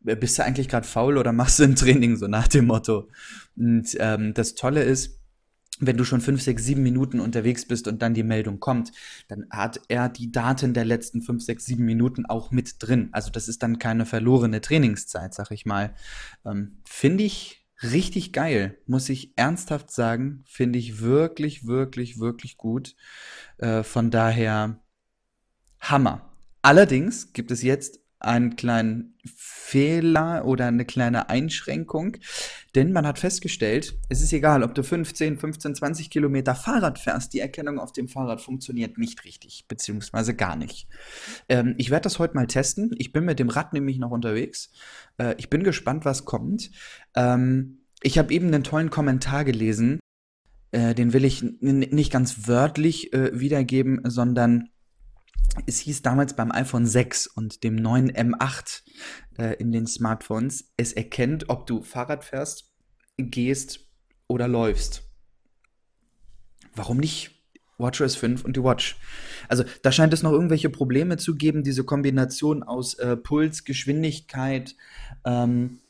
[0.00, 3.08] bist du eigentlich gerade faul oder machst du ein Training, so nach dem Motto.
[3.56, 5.20] Und ähm, das Tolle ist,
[5.80, 8.92] wenn du schon fünf, sechs, sieben Minuten unterwegs bist und dann die Meldung kommt,
[9.28, 13.08] dann hat er die Daten der letzten fünf, sechs, sieben Minuten auch mit drin.
[13.12, 15.94] Also das ist dann keine verlorene Trainingszeit, sag ich mal.
[16.44, 20.44] Ähm, Finde ich richtig geil, muss ich ernsthaft sagen.
[20.46, 22.94] Finde ich wirklich, wirklich, wirklich gut.
[23.58, 24.80] Äh, von daher
[25.80, 26.30] Hammer.
[26.62, 32.16] Allerdings gibt es jetzt einen kleinen Fehler oder eine kleine Einschränkung,
[32.74, 37.32] denn man hat festgestellt, es ist egal, ob du 15, 15, 20 Kilometer Fahrrad fährst,
[37.32, 40.88] die Erkennung auf dem Fahrrad funktioniert nicht richtig, beziehungsweise gar nicht.
[41.48, 42.94] Ähm, ich werde das heute mal testen.
[42.98, 44.72] Ich bin mit dem Rad nämlich noch unterwegs.
[45.18, 46.70] Äh, ich bin gespannt, was kommt.
[47.14, 49.98] Ähm, ich habe eben einen tollen Kommentar gelesen.
[50.72, 54.68] Äh, den will ich nicht ganz wörtlich äh, wiedergeben, sondern
[55.66, 58.82] es hieß damals beim iPhone 6 und dem neuen M8
[59.38, 62.72] äh, in den Smartphones, es erkennt, ob du Fahrrad fährst,
[63.16, 63.80] gehst
[64.26, 65.02] oder läufst.
[66.74, 67.30] Warum nicht
[67.78, 68.96] WatchOS 5 und die Watch?
[69.48, 74.74] Also da scheint es noch irgendwelche Probleme zu geben, diese Kombination aus äh, Puls, Geschwindigkeit
[75.24, 75.80] ähm,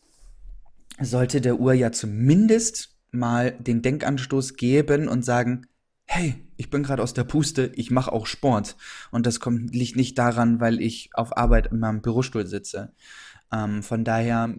[1.01, 5.67] sollte der Uhr ja zumindest mal den Denkanstoß geben und sagen,
[6.05, 8.77] hey, ich bin gerade aus der Puste, ich mache auch Sport.
[9.11, 12.93] Und das kommt, liegt nicht daran, weil ich auf Arbeit in meinem Bürostuhl sitze.
[13.53, 14.55] Ähm, von daher,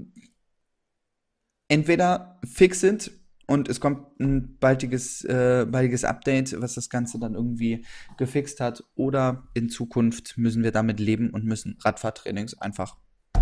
[1.68, 3.12] entweder fix it
[3.48, 7.86] und es kommt ein baldiges, äh, baldiges Update, was das Ganze dann irgendwie
[8.18, 12.98] gefixt hat, oder in Zukunft müssen wir damit leben und müssen Radfahrtrainings einfach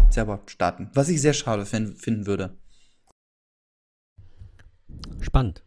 [0.09, 0.89] selber starten.
[0.93, 2.57] Was ich sehr schade finden würde.
[5.21, 5.63] Spannend.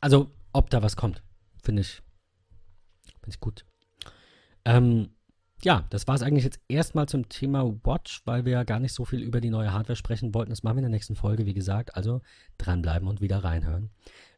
[0.00, 1.22] Also, ob da was kommt.
[1.62, 2.02] Finde ich,
[3.26, 3.64] find ich gut.
[4.64, 5.10] Ähm,
[5.62, 8.92] ja, das war es eigentlich jetzt erstmal zum Thema Watch, weil wir ja gar nicht
[8.92, 10.50] so viel über die neue Hardware sprechen wollten.
[10.50, 11.96] Das machen wir in der nächsten Folge, wie gesagt.
[11.96, 12.20] Also
[12.58, 13.90] dranbleiben und wieder reinhören.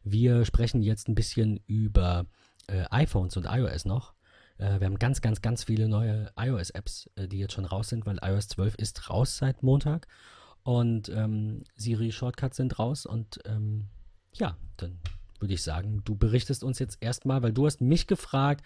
[0.03, 2.25] Wir sprechen jetzt ein bisschen über
[2.67, 4.13] äh, iPhones und iOS noch.
[4.57, 8.05] Äh, wir haben ganz, ganz, ganz viele neue iOS-Apps, äh, die jetzt schon raus sind,
[8.05, 10.07] weil iOS 12 ist raus seit Montag.
[10.63, 13.05] Und ähm, Siri Shortcuts sind raus.
[13.05, 13.89] Und ähm,
[14.33, 14.99] ja, dann
[15.41, 18.65] würde ich sagen, du berichtest uns jetzt erstmal, weil du hast mich gefragt,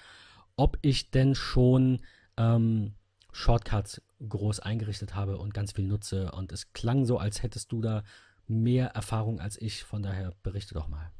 [0.55, 2.01] ob ich denn schon
[2.37, 2.93] ähm,
[3.31, 6.31] Shortcuts groß eingerichtet habe und ganz viel nutze.
[6.31, 8.03] Und es klang so, als hättest du da
[8.47, 9.83] mehr Erfahrung als ich.
[9.83, 11.11] Von daher berichte doch mal.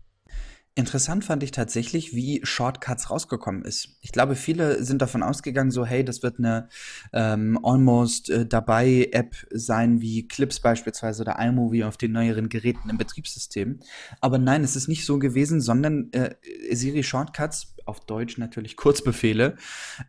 [0.76, 3.89] Interessant fand ich tatsächlich, wie Shortcuts rausgekommen ist.
[4.01, 6.67] Ich glaube, viele sind davon ausgegangen, so hey, das wird eine
[7.13, 12.89] ähm, almost äh, dabei App sein, wie Clips beispielsweise oder iMovie auf den neueren Geräten
[12.89, 13.82] im Betriebssystem.
[14.19, 16.34] Aber nein, es ist nicht so gewesen, sondern äh,
[16.71, 19.55] Siri Shortcuts auf Deutsch natürlich Kurzbefehle,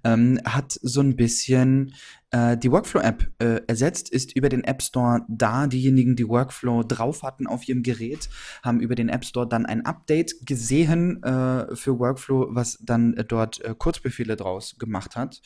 [0.05, 1.95] ähm, hat so ein bisschen
[2.31, 5.67] äh, die Workflow-App äh, ersetzt, ist über den App Store da.
[5.67, 8.29] Diejenigen, die Workflow drauf hatten auf ihrem Gerät,
[8.63, 13.25] haben über den App Store dann ein Update gesehen äh, für Workflow, was dann äh,
[13.25, 15.41] dort äh, Kurzbefehle draus gemacht hat.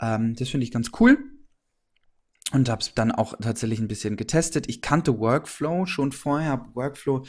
[0.00, 1.18] Ähm, das finde ich ganz cool
[2.54, 4.68] und habe es dann auch tatsächlich ein bisschen getestet.
[4.68, 7.24] Ich kannte Workflow schon vorher, habe Workflow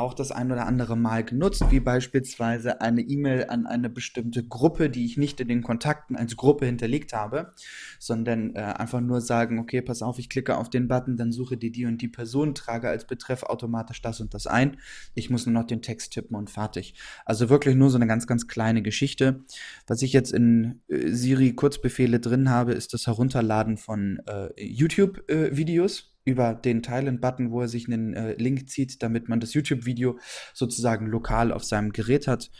[0.00, 4.90] auch das ein oder andere Mal genutzt, wie beispielsweise eine E-Mail an eine bestimmte Gruppe,
[4.90, 7.52] die ich nicht in den Kontakten als Gruppe hinterlegt habe,
[7.98, 11.56] sondern äh, einfach nur sagen, okay, pass auf, ich klicke auf den Button, dann suche
[11.56, 14.78] dir die und die Person, trage als Betreff automatisch das und das ein.
[15.14, 16.94] Ich muss nur noch den Text tippen und fertig.
[17.24, 19.44] Also wirklich nur so eine ganz, ganz kleine Geschichte.
[19.86, 26.10] Was ich jetzt in äh, Siri Kurzbefehle drin habe, ist das Herunterladen von äh, YouTube-Videos.
[26.24, 30.18] Über den Teilen-Button, wo er sich einen äh, Link zieht, damit man das YouTube-Video
[30.52, 32.50] sozusagen lokal auf seinem Gerät hat.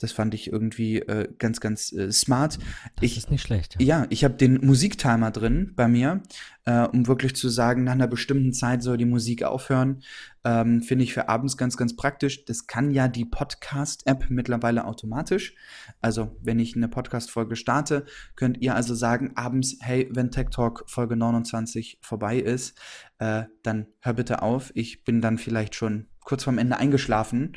[0.00, 2.58] Das fand ich irgendwie äh, ganz, ganz äh, smart.
[2.96, 3.76] Das ich, ist nicht schlecht.
[3.80, 6.22] Ja, ja ich habe den Musiktimer drin bei mir,
[6.64, 10.02] äh, um wirklich zu sagen, nach einer bestimmten Zeit soll die Musik aufhören.
[10.44, 12.44] Ähm, Finde ich für abends ganz, ganz praktisch.
[12.44, 15.54] Das kann ja die Podcast-App mittlerweile automatisch.
[16.00, 20.84] Also, wenn ich eine Podcast-Folge starte, könnt ihr also sagen, abends, hey, wenn Tech Talk
[20.86, 22.78] Folge 29 vorbei ist,
[23.18, 24.70] äh, dann hör bitte auf.
[24.74, 27.54] Ich bin dann vielleicht schon kurz vorm Ende eingeschlafen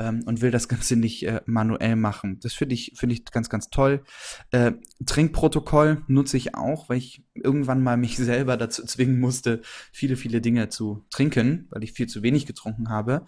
[0.00, 2.40] ähm, und will das Ganze nicht äh, manuell machen.
[2.40, 4.02] Das finde ich, finde ich ganz, ganz toll.
[4.50, 4.72] Äh,
[5.06, 9.62] Trinkprotokoll nutze ich auch, weil ich irgendwann mal mich selber dazu zwingen musste,
[9.92, 13.24] viele, viele Dinge zu trinken, weil ich viel zu wenig getrunken habe.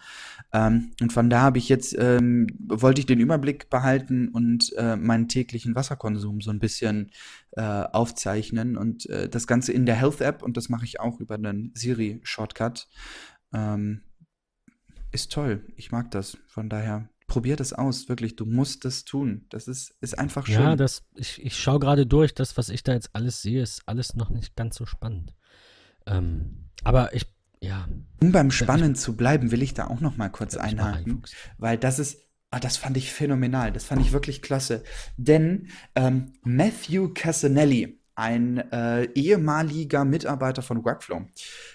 [0.52, 4.96] Ähm, und von da habe ich jetzt, ähm, wollte ich den Überblick behalten und äh,
[4.96, 7.12] meinen täglichen Wasserkonsum so ein bisschen
[7.52, 11.20] äh, aufzeichnen und äh, das Ganze in der Health App und das mache ich auch
[11.20, 12.88] über einen Siri Shortcut.
[13.52, 14.02] Ähm,
[15.12, 15.64] ist toll.
[15.76, 16.36] Ich mag das.
[16.46, 18.08] Von daher, probier das aus.
[18.08, 19.46] Wirklich, du musst das tun.
[19.50, 20.54] Das ist, ist einfach schön.
[20.54, 22.34] Ja, das, ich, ich schaue gerade durch.
[22.34, 25.34] Das, was ich da jetzt alles sehe, ist alles noch nicht ganz so spannend.
[26.06, 27.26] Ähm, aber ich,
[27.60, 27.88] ja.
[28.22, 31.22] Um beim Spannend ich, zu bleiben, will ich da auch noch mal kurz einhaken.
[31.58, 32.18] Weil das ist,
[32.52, 33.70] Ah, das fand ich phänomenal.
[33.70, 34.82] Das fand ich wirklich klasse.
[35.16, 41.22] Denn ähm, Matthew Casanelli, ein äh, ehemaliger Mitarbeiter von Workflow.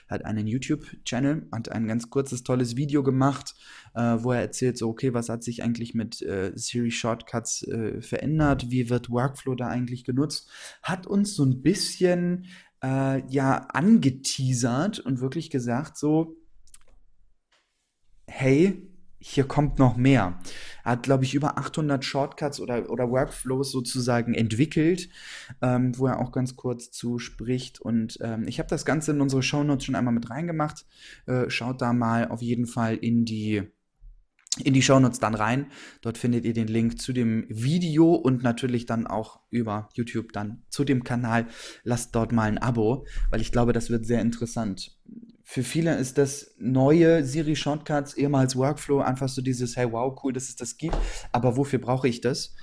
[0.07, 3.55] hat einen YouTube-Channel, hat ein ganz kurzes, tolles Video gemacht,
[3.95, 7.99] äh, wo er erzählt, so, okay, was hat sich eigentlich mit äh, Siri Shortcuts äh,
[7.99, 8.69] verändert?
[8.69, 10.47] Wie wird Workflow da eigentlich genutzt?
[10.83, 12.45] Hat uns so ein bisschen,
[12.83, 16.37] äh, ja, angeteasert und wirklich gesagt, so,
[18.27, 18.87] hey,
[19.27, 20.39] hier kommt noch mehr.
[20.83, 25.09] Er hat, glaube ich, über 800 Shortcuts oder, oder Workflows sozusagen entwickelt,
[25.63, 27.81] ähm, wo er auch ganz kurz zuspricht.
[27.81, 30.85] Und ähm, ich habe das Ganze in unsere Shownotes schon einmal mit reingemacht.
[31.25, 33.63] Äh, schaut da mal auf jeden Fall in die
[34.63, 35.65] in die Shownotes dann rein.
[36.01, 40.61] Dort findet ihr den Link zu dem Video und natürlich dann auch über YouTube dann
[40.69, 41.47] zu dem Kanal.
[41.83, 44.95] Lasst dort mal ein Abo, weil ich glaube, das wird sehr interessant
[45.47, 50.33] für viele ist das neue Siri Shortcuts, ehemals Workflow, einfach so dieses, hey, wow, cool,
[50.33, 50.97] dass es das gibt,
[51.31, 52.55] aber wofür brauche ich das?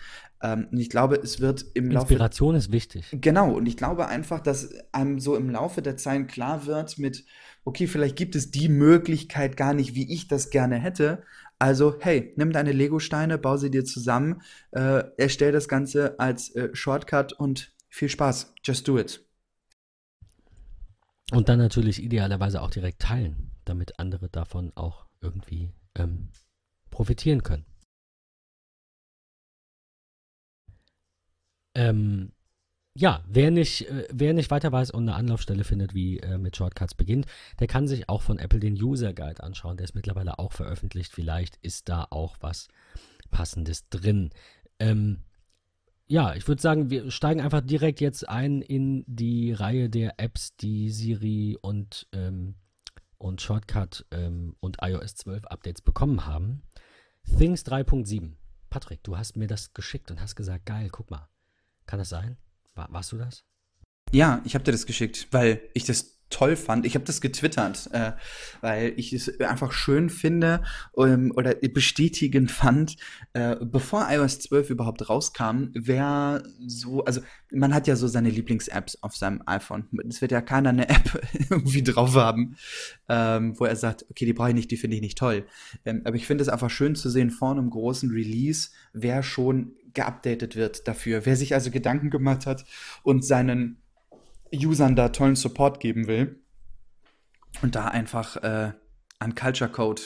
[0.43, 2.12] Ähm, und ich glaube, es wird im Laufe.
[2.12, 3.07] Inspiration ist wichtig.
[3.12, 7.24] Genau, und ich glaube einfach, dass einem so im Laufe der Zeit klar wird mit,
[7.64, 11.22] okay, vielleicht gibt es die Möglichkeit gar nicht, wie ich das gerne hätte.
[11.61, 16.70] Also, hey, nimm deine Lego-Steine, bau sie dir zusammen, äh, erstell das Ganze als äh,
[16.72, 18.55] Shortcut und viel Spaß.
[18.64, 19.24] Just do it.
[21.33, 26.28] Und dann natürlich idealerweise auch direkt teilen, damit andere davon auch irgendwie ähm,
[26.91, 27.64] profitieren können.
[31.74, 32.33] Ähm,
[32.95, 36.55] ja, wer nicht, äh, wer nicht weiter weiß und eine Anlaufstelle findet, wie äh, mit
[36.55, 37.24] Shortcuts beginnt,
[37.61, 39.78] der kann sich auch von Apple den User Guide anschauen.
[39.78, 41.12] Der ist mittlerweile auch veröffentlicht.
[41.12, 42.68] Vielleicht ist da auch was
[43.30, 44.28] Passendes drin.
[44.78, 45.24] Ähm,
[46.12, 50.54] ja, ich würde sagen, wir steigen einfach direkt jetzt ein in die Reihe der Apps,
[50.56, 52.56] die Siri und, ähm,
[53.16, 56.64] und Shortcut ähm, und iOS 12 Updates bekommen haben.
[57.38, 58.32] Things 3.7.
[58.68, 61.30] Patrick, du hast mir das geschickt und hast gesagt, geil, guck mal.
[61.86, 62.36] Kann das sein?
[62.74, 63.42] War, warst du das?
[64.10, 66.85] Ja, ich habe dir das geschickt, weil ich das toll fand.
[66.87, 68.12] Ich habe das getwittert, äh,
[68.61, 70.62] weil ich es einfach schön finde
[70.97, 72.97] ähm, oder bestätigend fand,
[73.35, 77.20] äh, bevor iOS 12 überhaupt rauskam, wer so, also
[77.53, 79.89] man hat ja so seine Lieblings-Apps auf seinem iPhone.
[80.09, 82.57] Es wird ja keiner eine App irgendwie drauf haben,
[83.09, 85.47] ähm, wo er sagt, okay, die brauche ich nicht, die finde ich nicht toll.
[85.85, 89.74] Ähm, aber ich finde es einfach schön zu sehen, vor einem großen Release, wer schon
[89.95, 92.64] geupdatet wird dafür, wer sich also Gedanken gemacht hat
[93.03, 93.82] und seinen
[94.53, 96.42] Usern da tollen Support geben will.
[97.62, 98.72] Und da einfach äh,
[99.18, 100.03] an Culture Code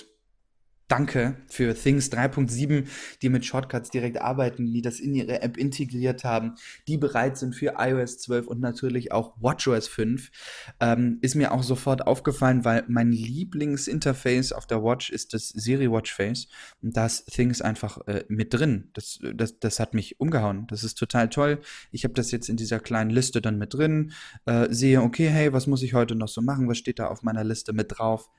[0.88, 2.86] Danke für Things 3.7,
[3.20, 6.54] die mit Shortcuts direkt arbeiten, die das in ihre App integriert haben,
[6.86, 10.30] die bereit sind für iOS 12 und natürlich auch WatchOS 5.
[10.78, 15.90] Ähm, ist mir auch sofort aufgefallen, weil mein Lieblingsinterface auf der Watch ist das Siri
[15.90, 16.46] Watch Face
[16.80, 18.90] und da ist Things einfach äh, mit drin.
[18.92, 20.68] Das, das, das hat mich umgehauen.
[20.68, 21.58] Das ist total toll.
[21.90, 24.12] Ich habe das jetzt in dieser kleinen Liste dann mit drin,
[24.44, 26.68] äh, sehe, okay, hey, was muss ich heute noch so machen?
[26.68, 28.30] Was steht da auf meiner Liste mit drauf?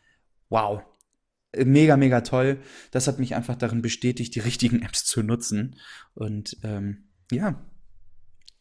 [0.50, 0.82] Wow,
[1.56, 2.60] mega, mega toll.
[2.91, 5.76] Das hat mich einfach darin bestätigt, die richtigen Apps zu nutzen.
[6.14, 7.64] Und ähm, ja,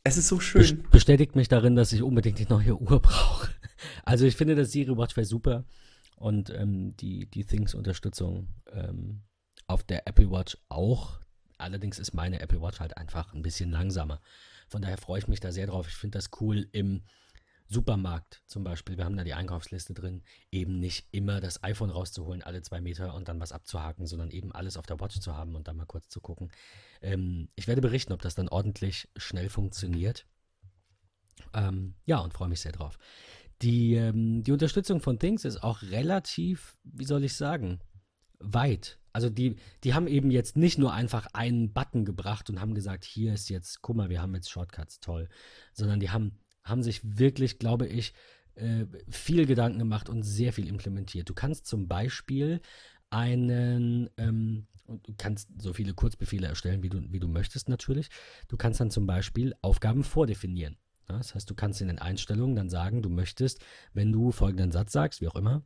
[0.05, 0.85] es ist so schön.
[0.91, 3.51] Bestätigt mich darin, dass ich unbedingt die neue Uhr brauche.
[4.05, 5.67] Also ich finde das Siri Watch wäre super
[6.17, 9.23] und ähm, die, die Things-Unterstützung ähm,
[9.67, 11.21] auf der Apple Watch auch.
[11.59, 14.23] Allerdings ist meine Apple Watch halt einfach ein bisschen langsamer.
[14.69, 15.89] Von daher freue ich mich da sehr drauf.
[15.89, 17.03] Ich finde das cool im
[17.69, 22.43] Supermarkt zum Beispiel, wir haben da die Einkaufsliste drin, eben nicht immer das iPhone rauszuholen,
[22.43, 25.55] alle zwei Meter und dann was abzuhaken, sondern eben alles auf der Watch zu haben
[25.55, 26.51] und dann mal kurz zu gucken.
[27.03, 30.27] Ähm, ich werde berichten, ob das dann ordentlich schnell funktioniert.
[31.55, 32.99] Ähm, ja, und freue mich sehr drauf.
[33.63, 37.81] Die, ähm, die Unterstützung von Things ist auch relativ, wie soll ich sagen,
[38.39, 38.99] weit.
[39.13, 43.05] Also die, die haben eben jetzt nicht nur einfach einen Button gebracht und haben gesagt,
[43.05, 45.29] hier ist jetzt, guck mal, wir haben jetzt Shortcuts, toll,
[45.73, 48.13] sondern die haben haben sich wirklich, glaube ich,
[48.57, 51.29] äh, viel Gedanken gemacht und sehr viel implementiert.
[51.29, 52.61] Du kannst zum Beispiel
[53.11, 58.09] einen, ähm, du kannst so viele Kurzbefehle erstellen, wie du, wie du möchtest natürlich.
[58.49, 60.77] Du kannst dann zum Beispiel Aufgaben vordefinieren.
[61.09, 63.65] Ja, das heißt, du kannst in den Einstellungen dann sagen, du möchtest,
[63.95, 65.63] wenn du folgenden Satz sagst, wie auch immer,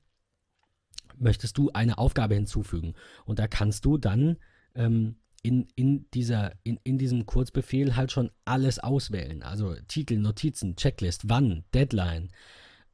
[1.16, 2.94] möchtest du eine Aufgabe hinzufügen.
[3.24, 4.36] Und da kannst du dann
[4.74, 9.42] ähm, in, in, dieser, in, in diesem Kurzbefehl halt schon alles auswählen.
[9.42, 12.30] Also Titel, Notizen, Checklist, wann, Deadline,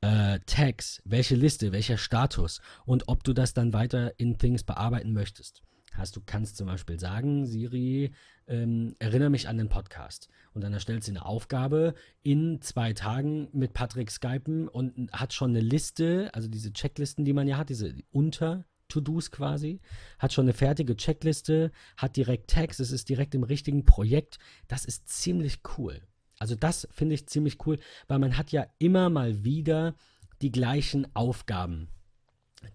[0.01, 5.13] äh, Tags, welche Liste, welcher Status und ob du das dann weiter in Things bearbeiten
[5.13, 5.63] möchtest.
[5.97, 8.13] Heißt, du kannst zum Beispiel sagen, Siri,
[8.47, 10.29] ähm, erinnere mich an den Podcast.
[10.53, 15.51] Und dann erstellt sie eine Aufgabe in zwei Tagen mit Patrick Skypen und hat schon
[15.51, 19.81] eine Liste, also diese Checklisten, die man ja hat, diese unter To-Dos quasi,
[20.19, 24.39] hat schon eine fertige Checkliste, hat direkt Tags, es ist direkt im richtigen Projekt.
[24.69, 26.01] Das ist ziemlich cool.
[26.39, 27.79] Also das finde ich ziemlich cool,
[28.09, 29.95] weil man hat ja immer mal wieder
[30.43, 31.89] die gleichen Aufgaben,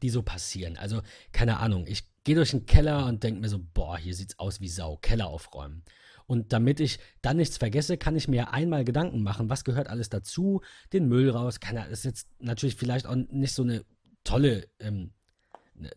[0.02, 0.78] die so passieren.
[0.78, 1.02] Also
[1.32, 4.62] keine Ahnung, ich gehe durch den Keller und denke mir so, boah, hier sieht's aus
[4.62, 5.84] wie Sau, Keller aufräumen.
[6.28, 10.10] Und damit ich dann nichts vergesse, kann ich mir einmal Gedanken machen, was gehört alles
[10.10, 10.62] dazu,
[10.94, 11.60] den Müll raus.
[11.60, 13.84] Kann, das ist jetzt natürlich vielleicht auch nicht so eine
[14.24, 15.12] tolle ähm,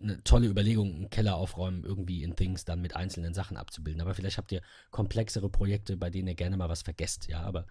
[0.01, 4.01] eine tolle Überlegung, einen Keller aufräumen, irgendwie in Things dann mit einzelnen Sachen abzubilden.
[4.01, 7.41] Aber vielleicht habt ihr komplexere Projekte, bei denen ihr gerne mal was vergesst, ja.
[7.41, 7.67] Aber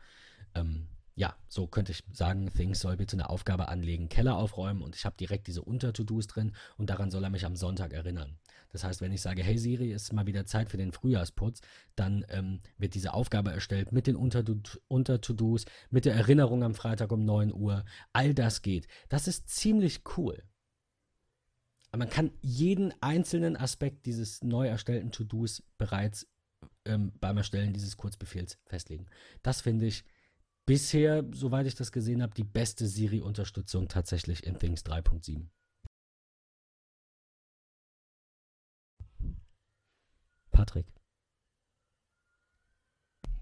[0.55, 4.95] ähm, ja, so könnte ich sagen, Things soll bitte eine Aufgabe anlegen, Keller aufräumen und
[4.95, 8.37] ich habe direkt diese Unter-To-Dos drin und daran soll er mich am Sonntag erinnern.
[8.71, 11.61] Das heißt, wenn ich sage, hey Siri, ist mal wieder Zeit für den Frühjahrsputz,
[11.95, 17.23] dann ähm, wird diese Aufgabe erstellt mit den Unter-To-Dos, mit der Erinnerung am Freitag um
[17.23, 17.85] 9 Uhr.
[18.13, 18.87] All das geht.
[19.09, 20.43] Das ist ziemlich cool
[21.97, 26.27] man kann jeden einzelnen Aspekt dieses neu erstellten To-Dos bereits
[26.85, 29.05] ähm, beim Erstellen dieses Kurzbefehls festlegen.
[29.41, 30.03] Das finde ich
[30.65, 35.47] bisher, soweit ich das gesehen habe, die beste Siri-Unterstützung tatsächlich in Things 3.7.
[40.51, 40.87] Patrick.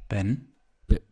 [0.09, 0.50] Ben?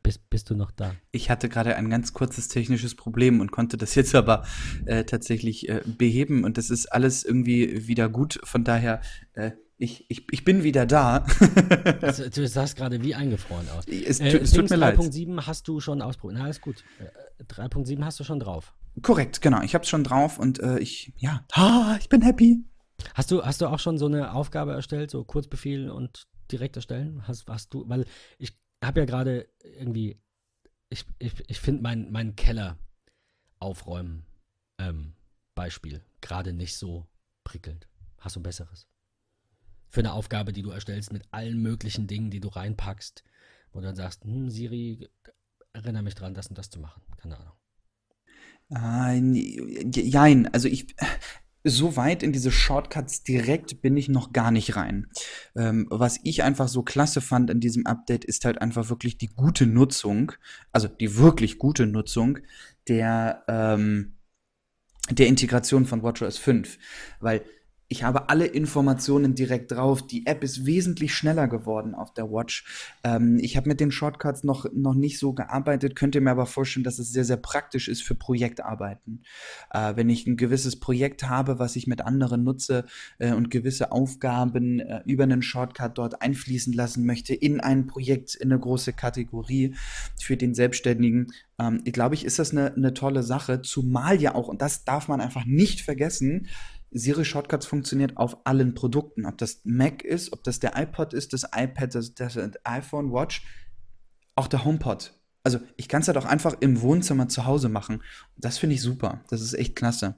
[0.03, 0.95] Bist, bist du noch da?
[1.11, 4.43] Ich hatte gerade ein ganz kurzes technisches Problem und konnte das jetzt aber
[4.85, 8.39] äh, tatsächlich äh, beheben und das ist alles irgendwie wieder gut.
[8.43, 9.01] Von daher,
[9.33, 11.25] äh, ich, ich, ich bin wieder da.
[12.01, 13.85] also, du sahst gerade wie eingefroren aus.
[13.87, 14.97] Es, äh, es tut mir leid.
[14.97, 16.39] 3.7 hast du schon ausprobiert.
[16.39, 16.83] Na, alles gut.
[17.47, 18.73] 3.7 äh, hast du schon drauf.
[19.01, 19.61] Korrekt, genau.
[19.61, 22.65] Ich habe es schon drauf und äh, ich, ja, ha, ich bin happy.
[23.13, 27.23] Hast du, hast du auch schon so eine Aufgabe erstellt, so Kurzbefehl und direkt erstellen?
[27.25, 28.05] Hast, hast du, weil
[28.37, 28.57] ich
[28.87, 30.21] habe ja gerade irgendwie,
[30.89, 32.77] ich, ich, ich finde mein, mein Keller
[33.59, 34.25] aufräumen
[34.77, 35.13] ähm,
[35.55, 37.07] Beispiel gerade nicht so
[37.43, 37.87] prickelnd.
[38.19, 38.87] Hast du ein besseres?
[39.89, 43.23] Für eine Aufgabe, die du erstellst mit allen möglichen Dingen, die du reinpackst,
[43.71, 45.09] wo du dann sagst, hm, Siri,
[45.73, 47.01] erinnere mich dran, das und das zu machen.
[47.17, 47.55] Keine Ahnung.
[48.71, 50.95] Äh, jein, also ich,
[51.63, 55.07] so weit in diese Shortcuts direkt bin ich noch gar nicht rein.
[55.55, 59.27] Ähm, was ich einfach so klasse fand in diesem Update, ist halt einfach wirklich die
[59.27, 60.31] gute Nutzung,
[60.71, 62.39] also die wirklich gute Nutzung
[62.87, 64.15] der, ähm,
[65.09, 66.77] der Integration von WatchOS 5.
[67.19, 67.43] Weil
[67.91, 70.05] ich habe alle Informationen direkt drauf.
[70.05, 72.93] Die App ist wesentlich schneller geworden auf der Watch.
[73.03, 76.83] Ähm, ich habe mit den Shortcuts noch, noch nicht so gearbeitet, könnte mir aber vorstellen,
[76.83, 79.23] dass es sehr, sehr praktisch ist für Projektarbeiten.
[79.71, 82.85] Äh, wenn ich ein gewisses Projekt habe, was ich mit anderen nutze
[83.17, 88.35] äh, und gewisse Aufgaben äh, über einen Shortcut dort einfließen lassen möchte in ein Projekt,
[88.35, 89.73] in eine große Kategorie
[90.21, 94.47] für den Selbstständigen, ähm, glaube ich, ist das eine, eine tolle Sache, zumal ja auch,
[94.47, 96.47] und das darf man einfach nicht vergessen,
[96.91, 99.25] Siri Shortcuts funktioniert auf allen Produkten.
[99.25, 103.45] Ob das Mac ist, ob das der iPod ist, das iPad, das, das iPhone, Watch,
[104.35, 105.13] auch der HomePod.
[105.43, 108.03] Also ich kann es halt auch einfach im Wohnzimmer zu Hause machen.
[108.37, 109.23] Das finde ich super.
[109.29, 110.15] Das ist echt klasse.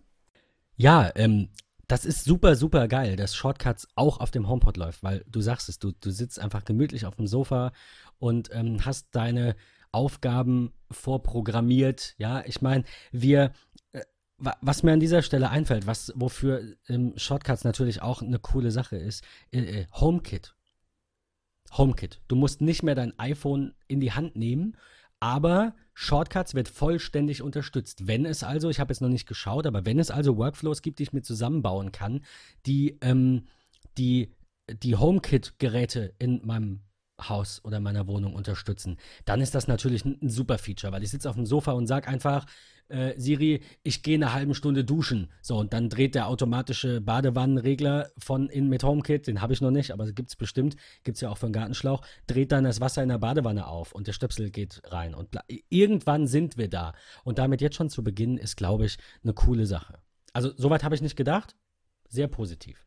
[0.77, 1.49] Ja, ähm,
[1.87, 5.67] das ist super, super geil, dass Shortcuts auch auf dem HomePod läuft, weil du sagst
[5.67, 7.73] es, du, du sitzt einfach gemütlich auf dem Sofa
[8.17, 9.55] und ähm, hast deine
[9.91, 12.15] Aufgaben vorprogrammiert.
[12.17, 13.51] Ja, ich meine, wir
[14.61, 18.97] was mir an dieser Stelle einfällt, was wofür ähm, Shortcuts natürlich auch eine coole Sache
[18.97, 20.55] ist, äh, äh, HomeKit.
[21.77, 22.21] HomeKit.
[22.27, 24.77] Du musst nicht mehr dein iPhone in die Hand nehmen,
[25.19, 28.07] aber Shortcuts wird vollständig unterstützt.
[28.07, 30.99] Wenn es also, ich habe jetzt noch nicht geschaut, aber wenn es also Workflows gibt,
[30.99, 32.21] die ich mir zusammenbauen kann,
[32.65, 33.43] die ähm,
[33.97, 34.33] die,
[34.69, 36.81] die HomeKit-Geräte in meinem
[37.21, 41.11] Haus oder meiner Wohnung unterstützen, dann ist das natürlich ein, ein super Feature, weil ich
[41.11, 42.45] sitze auf dem Sofa und sage einfach,
[42.91, 45.31] äh, Siri, ich gehe eine halbe Stunde duschen.
[45.41, 49.71] So, und dann dreht der automatische Badewannenregler von in mit HomeKit, den habe ich noch
[49.71, 52.81] nicht, aber gibt es bestimmt, gibt es ja auch für einen Gartenschlauch, dreht dann das
[52.81, 55.15] Wasser in der Badewanne auf und der Stöpsel geht rein.
[55.15, 55.37] Und
[55.69, 56.93] irgendwann sind wir da.
[57.23, 59.99] Und damit jetzt schon zu beginnen, ist, glaube ich, eine coole Sache.
[60.33, 61.55] Also, soweit habe ich nicht gedacht.
[62.07, 62.85] Sehr positiv.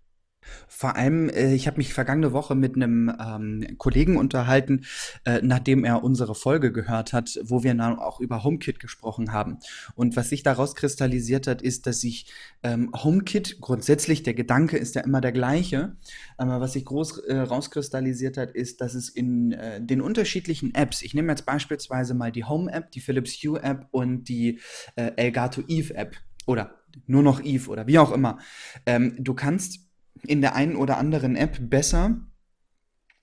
[0.69, 4.85] Vor allem, äh, ich habe mich vergangene Woche mit einem ähm, Kollegen unterhalten,
[5.25, 9.59] äh, nachdem er unsere Folge gehört hat, wo wir dann auch über HomeKit gesprochen haben.
[9.95, 12.33] Und was sich daraus kristallisiert hat, ist, dass sich
[12.63, 15.97] ähm, HomeKit grundsätzlich, der Gedanke ist ja immer der gleiche,
[16.37, 21.03] aber was sich groß äh, rauskristallisiert hat, ist, dass es in äh, den unterschiedlichen Apps,
[21.03, 24.61] ich nehme jetzt beispielsweise mal die Home-App, die Philips Hue-App und die
[24.97, 26.17] äh, Elgato Eve-App
[26.47, 26.75] oder
[27.07, 28.39] nur noch Eve oder wie auch immer,
[28.87, 29.81] ähm, du kannst
[30.29, 32.21] in der einen oder anderen App besser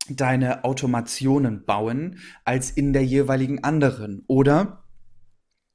[0.09, 4.23] deine Automationen bauen als in der jeweiligen anderen.
[4.27, 4.83] Oder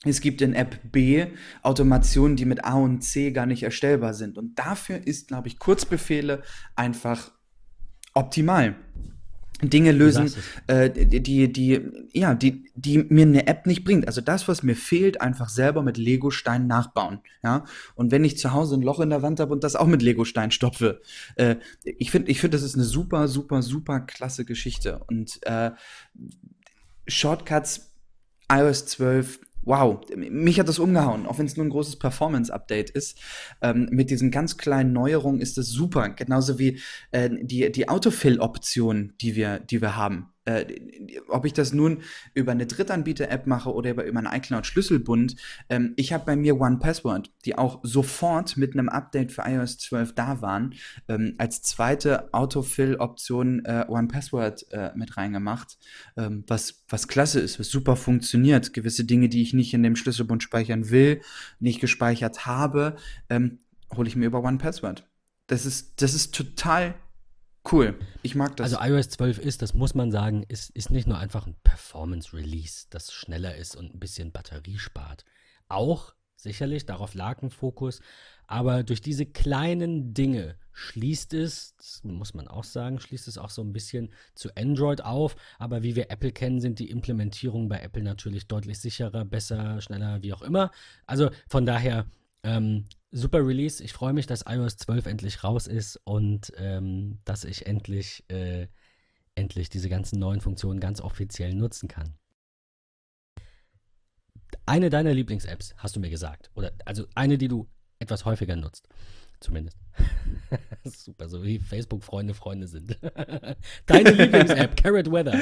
[0.04, 1.26] es gibt in App B
[1.62, 4.38] Automationen, die mit A und C gar nicht erstellbar sind.
[4.38, 6.42] Und dafür ist, glaube ich, Kurzbefehle
[6.74, 7.32] einfach
[8.14, 8.76] optimal.
[9.62, 10.34] Dinge lösen,
[10.66, 11.80] äh, die, die,
[12.12, 14.06] ja, die, die mir eine App nicht bringt.
[14.06, 17.20] Also das, was mir fehlt, einfach selber mit Lego-Steinen nachbauen.
[17.42, 17.64] Ja.
[17.94, 20.02] Und wenn ich zu Hause ein Loch in der Wand habe und das auch mit
[20.02, 21.00] Lego-Stein stopfe,
[21.36, 25.00] äh, ich finde, ich finde, das ist eine super, super, super klasse Geschichte.
[25.06, 25.70] Und äh,
[27.06, 27.92] Shortcuts
[28.50, 33.18] iOS 12 wow, mich hat das umgehauen, auch wenn es nur ein großes Performance-Update ist.
[33.60, 36.08] Ähm, mit diesen ganz kleinen Neuerungen ist das super.
[36.10, 40.64] Genauso wie äh, die, die Autofill-Option, die wir, die wir haben äh,
[41.28, 42.02] ob ich das nun
[42.34, 45.36] über eine Drittanbieter-App mache oder über, über einen iCloud-Schlüsselbund,
[45.68, 50.14] ähm, ich habe bei mir OnePassword, die auch sofort mit einem Update für iOS 12
[50.14, 50.74] da waren,
[51.08, 55.76] ähm, als zweite Autofill-Option äh, OnePassword äh, mit reingemacht,
[56.16, 58.72] ähm, was, was klasse ist, was super funktioniert.
[58.72, 61.20] Gewisse Dinge, die ich nicht in dem Schlüsselbund speichern will,
[61.58, 62.96] nicht gespeichert habe,
[63.28, 63.58] ähm,
[63.94, 65.08] hole ich mir über OnePassword.
[65.48, 66.94] Das ist, das ist total
[67.70, 68.74] Cool, ich mag das.
[68.74, 72.86] Also iOS 12 ist, das muss man sagen, ist, ist nicht nur einfach ein Performance-Release,
[72.90, 75.24] das schneller ist und ein bisschen Batterie spart.
[75.68, 78.00] Auch sicherlich, darauf lag ein Fokus,
[78.46, 83.50] aber durch diese kleinen Dinge schließt es, das muss man auch sagen, schließt es auch
[83.50, 85.34] so ein bisschen zu Android auf.
[85.58, 90.22] Aber wie wir Apple kennen, sind die Implementierungen bei Apple natürlich deutlich sicherer, besser, schneller,
[90.22, 90.70] wie auch immer.
[91.06, 92.06] Also von daher
[92.44, 93.82] ähm, super Release.
[93.82, 98.68] Ich freue mich, dass iOS 12 endlich raus ist und ähm, dass ich endlich, äh,
[99.34, 102.14] endlich diese ganzen neuen Funktionen ganz offiziell nutzen kann.
[104.64, 106.50] Eine deiner Lieblings-Apps, hast du mir gesagt.
[106.54, 108.88] Oder also eine, die du etwas häufiger nutzt.
[109.40, 109.76] Zumindest.
[110.84, 112.98] Super, so wie Facebook-Freunde Freunde sind.
[113.86, 115.34] Deine Lieblings-App, Carrot Weather.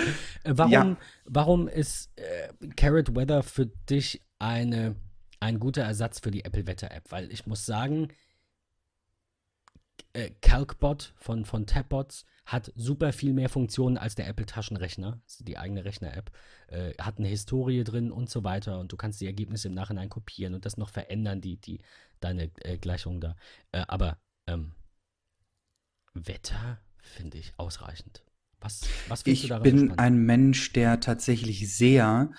[0.43, 0.97] Äh, warum, ja.
[1.25, 4.97] warum ist äh, Carrot Weather für dich eine
[5.45, 8.09] ein guter Ersatz für die Apple Wetter App, weil ich muss sagen,
[10.15, 15.59] äh, CalcBot von, von Tabbots hat super viel mehr Funktionen als der Apple Taschenrechner, die
[15.59, 16.31] eigene Rechner-App,
[16.69, 20.09] äh, hat eine Historie drin und so weiter und du kannst die Ergebnisse im Nachhinein
[20.09, 21.81] kopieren und das noch verändern, die, die,
[22.21, 23.37] deine äh, Gleichung da.
[23.73, 24.73] Äh, aber ähm,
[26.15, 28.25] Wetter finde ich ausreichend.
[28.61, 29.99] Was, was ich bin spannend?
[29.99, 32.31] ein Mensch, der tatsächlich sehr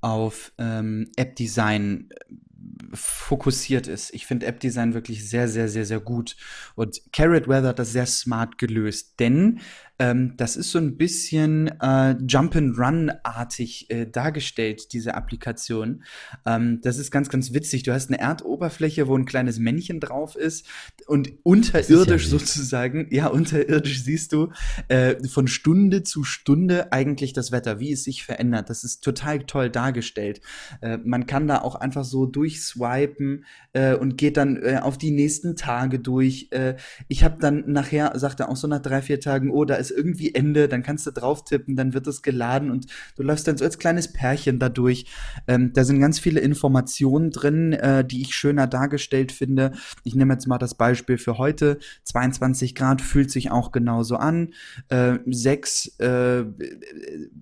[0.00, 2.10] auf ähm, App-Design
[2.92, 4.12] fokussiert ist.
[4.14, 6.36] Ich finde App-Design wirklich sehr, sehr, sehr, sehr gut.
[6.74, 9.60] Und Carrot Weather hat das sehr smart gelöst, denn
[9.98, 16.02] ähm, das ist so ein bisschen äh, Jump-and-Run-artig äh, dargestellt, diese Applikation.
[16.44, 17.84] Ähm, das ist ganz, ganz witzig.
[17.84, 20.66] Du hast eine Erdoberfläche, wo ein kleines Männchen drauf ist
[21.06, 24.50] und unterirdisch ja sozusagen, ja, unterirdisch siehst du
[24.88, 28.70] äh, von Stunde zu Stunde eigentlich das Wetter, wie es sich verändert.
[28.70, 30.40] Das ist total toll dargestellt.
[30.80, 35.10] Äh, man kann da auch einfach so durchswipen äh, und geht dann äh, auf die
[35.10, 36.50] nächsten Tage durch.
[37.08, 39.83] ich habe dann nachher, sagt er auch so nach drei, vier Tagen, oh, da ist
[39.90, 43.56] irgendwie Ende, dann kannst du drauf tippen, dann wird es geladen und du läufst dann
[43.56, 45.06] so als kleines Pärchen dadurch.
[45.46, 49.72] Ähm, da sind ganz viele Informationen drin, äh, die ich schöner dargestellt finde.
[50.02, 51.78] Ich nehme jetzt mal das Beispiel für heute.
[52.04, 54.54] 22 Grad fühlt sich auch genauso an.
[54.88, 56.44] Äh, 6 äh,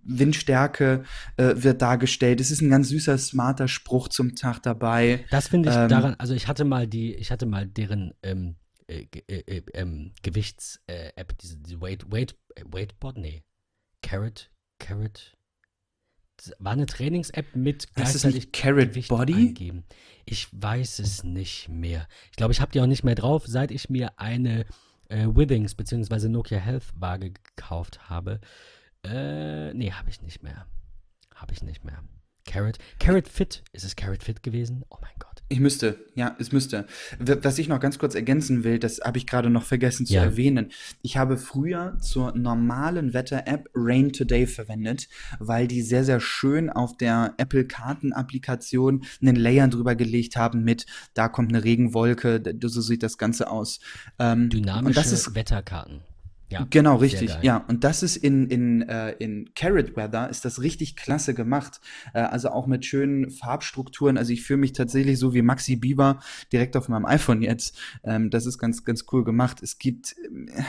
[0.04, 1.02] Windstärke
[1.36, 2.40] äh, wird dargestellt.
[2.40, 5.24] Es ist ein ganz süßer, smarter Spruch zum Tag dabei.
[5.30, 8.56] Das finde ich ähm, daran, also ich hatte mal die, ich hatte mal deren ähm,
[8.92, 13.42] äh, äh, äh, ähm, Gewichts-App, diese, diese Weight, Weight, Weightbot, nee,
[14.02, 15.36] Carrot, Carrot,
[16.36, 19.34] das war eine Trainings-App mit gleichzeitig Carrot Gewicht Body?
[19.34, 19.84] Eingeben.
[20.24, 22.08] Ich weiß es nicht mehr.
[22.30, 24.66] Ich glaube, ich habe die auch nicht mehr drauf, seit ich mir eine
[25.08, 26.28] äh, Withings bzw.
[26.28, 28.40] Nokia Health Waage gekauft habe.
[29.04, 30.66] Äh, nee, habe ich nicht mehr.
[31.34, 32.02] Habe ich nicht mehr.
[32.44, 32.78] Carrot.
[32.98, 33.62] Carrot Fit.
[33.72, 34.84] Ist es Carrot Fit gewesen?
[34.90, 35.32] Oh mein Gott.
[35.52, 36.86] Ich müsste, ja, es müsste.
[37.18, 40.22] Was ich noch ganz kurz ergänzen will, das habe ich gerade noch vergessen zu ja.
[40.22, 40.72] erwähnen.
[41.02, 45.08] Ich habe früher zur normalen Wetter-App Rain Today verwendet,
[45.40, 51.28] weil die sehr, sehr schön auf der Apple-Karten-Applikation einen Layer drüber gelegt haben mit, da
[51.28, 53.80] kommt eine Regenwolke, so sieht das Ganze aus.
[54.18, 56.00] Ähm, Dynamische Wetterkarten.
[56.52, 57.38] Ja, genau, richtig.
[57.42, 61.80] Ja, und das ist in, in, äh, in Carrot Weather ist das richtig klasse gemacht.
[62.14, 64.18] Äh, also auch mit schönen Farbstrukturen.
[64.18, 66.20] Also ich fühle mich tatsächlich so wie Maxi Bieber
[66.52, 67.78] direkt auf meinem iPhone jetzt.
[68.04, 69.62] Ähm, das ist ganz, ganz cool gemacht.
[69.62, 70.14] Es gibt.
[70.22, 70.62] Äh,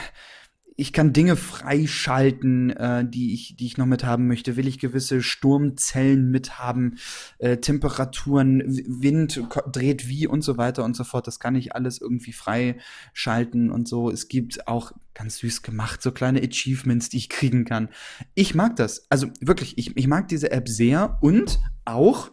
[0.76, 4.56] ich kann Dinge freischalten, äh, die ich, die ich noch mithaben möchte.
[4.56, 6.98] Will ich gewisse Sturmzellen mithaben,
[7.38, 11.26] äh, Temperaturen, Wind dreht wie und so weiter und so fort.
[11.26, 14.10] Das kann ich alles irgendwie freischalten und so.
[14.10, 17.88] Es gibt auch ganz süß gemacht, so kleine Achievements, die ich kriegen kann.
[18.34, 19.06] Ich mag das.
[19.10, 22.30] Also wirklich, ich, ich mag diese App sehr und auch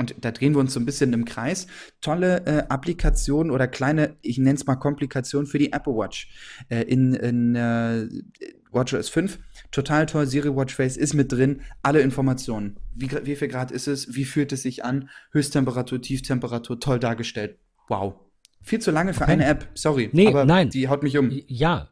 [0.00, 1.66] und da drehen wir uns so ein bisschen im Kreis,
[2.00, 6.30] tolle äh, Applikationen oder kleine, ich nenne es mal Komplikationen für die Apple Watch.
[6.70, 8.08] Äh, in in äh,
[8.72, 9.38] WatchOS 5,
[9.70, 12.78] total toll, Siri Watch Face ist mit drin, alle Informationen.
[12.94, 17.58] Wie, wie viel Grad ist es, wie fühlt es sich an, Höchsttemperatur, Tieftemperatur, toll dargestellt.
[17.88, 18.14] Wow.
[18.62, 19.32] Viel zu lange für okay.
[19.32, 20.08] eine App, sorry.
[20.12, 20.70] Nee, aber nein.
[20.70, 21.30] die haut mich um.
[21.46, 21.90] Ja,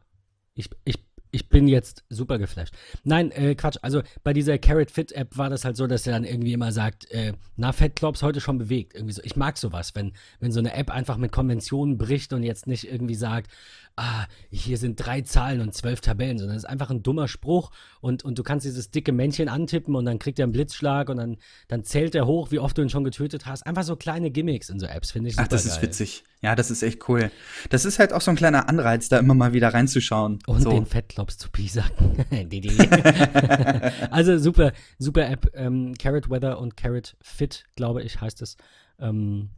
[0.55, 2.73] ich, ich ich bin jetzt super geflasht.
[3.03, 3.77] Nein, äh, Quatsch.
[3.81, 6.71] Also bei dieser Carrot Fit App war das halt so, dass er dann irgendwie immer
[6.71, 8.95] sagt, äh, na, Fettklops heute schon bewegt.
[8.95, 9.21] Irgendwie so.
[9.23, 12.91] Ich mag sowas, wenn, wenn so eine App einfach mit Konventionen bricht und jetzt nicht
[12.91, 13.51] irgendwie sagt,
[13.99, 17.71] ah, hier sind drei Zahlen und zwölf Tabellen, sondern es ist einfach ein dummer Spruch
[18.01, 21.17] und, und du kannst dieses dicke Männchen antippen und dann kriegt er einen Blitzschlag und
[21.17, 21.37] dann,
[21.67, 23.67] dann zählt er hoch, wie oft du ihn schon getötet hast.
[23.67, 25.73] Einfach so kleine Gimmicks in so Apps, finde ich super Ach, das geil.
[25.73, 26.23] ist witzig.
[26.41, 27.31] Ja, das ist echt cool.
[27.69, 30.39] Das ist halt auch so ein kleiner Anreiz, da immer mal wieder reinzuschauen.
[30.47, 30.69] Und so.
[30.69, 32.25] den Fettklops zu piesacken.
[34.11, 35.51] also super, super App.
[35.53, 38.55] Ähm, Carrot Weather und Carrot Fit, glaube ich, heißt es.
[38.99, 39.49] Ähm,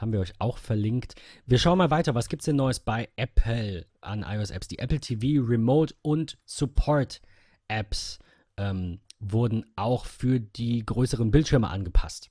[0.00, 1.14] haben wir euch auch verlinkt.
[1.46, 2.14] Wir schauen mal weiter.
[2.14, 4.68] Was gibt es denn Neues bei Apple an iOS-Apps?
[4.68, 8.18] Die Apple TV Remote und Support-Apps
[8.56, 12.30] ähm, wurden auch für die größeren Bildschirme angepasst.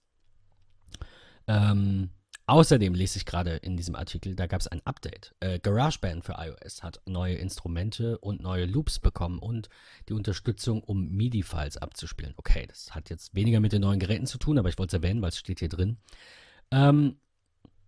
[1.48, 2.12] Ähm,
[2.46, 5.36] außerdem lese ich gerade in diesem Artikel, da gab es ein Update.
[5.40, 9.70] Äh, GarageBand für iOS hat neue Instrumente und neue Loops bekommen und
[10.08, 12.34] die Unterstützung, um MIDI-Files abzuspielen.
[12.38, 15.04] Okay, das hat jetzt weniger mit den neuen Geräten zu tun, aber ich wollte es
[15.04, 15.98] erwähnen, weil es steht hier drin.
[16.72, 17.18] Ähm,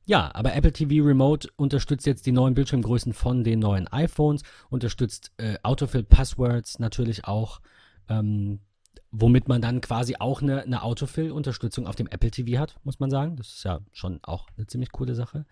[0.09, 4.41] ja, aber Apple TV Remote unterstützt jetzt die neuen Bildschirmgrößen von den neuen iPhones,
[4.71, 7.61] unterstützt äh, Autofill Passwords natürlich auch,
[8.07, 8.59] ähm,
[9.11, 13.11] womit man dann quasi auch eine, eine Autofill-Unterstützung auf dem Apple TV hat, muss man
[13.11, 13.35] sagen.
[13.35, 15.45] Das ist ja schon auch eine ziemlich coole Sache.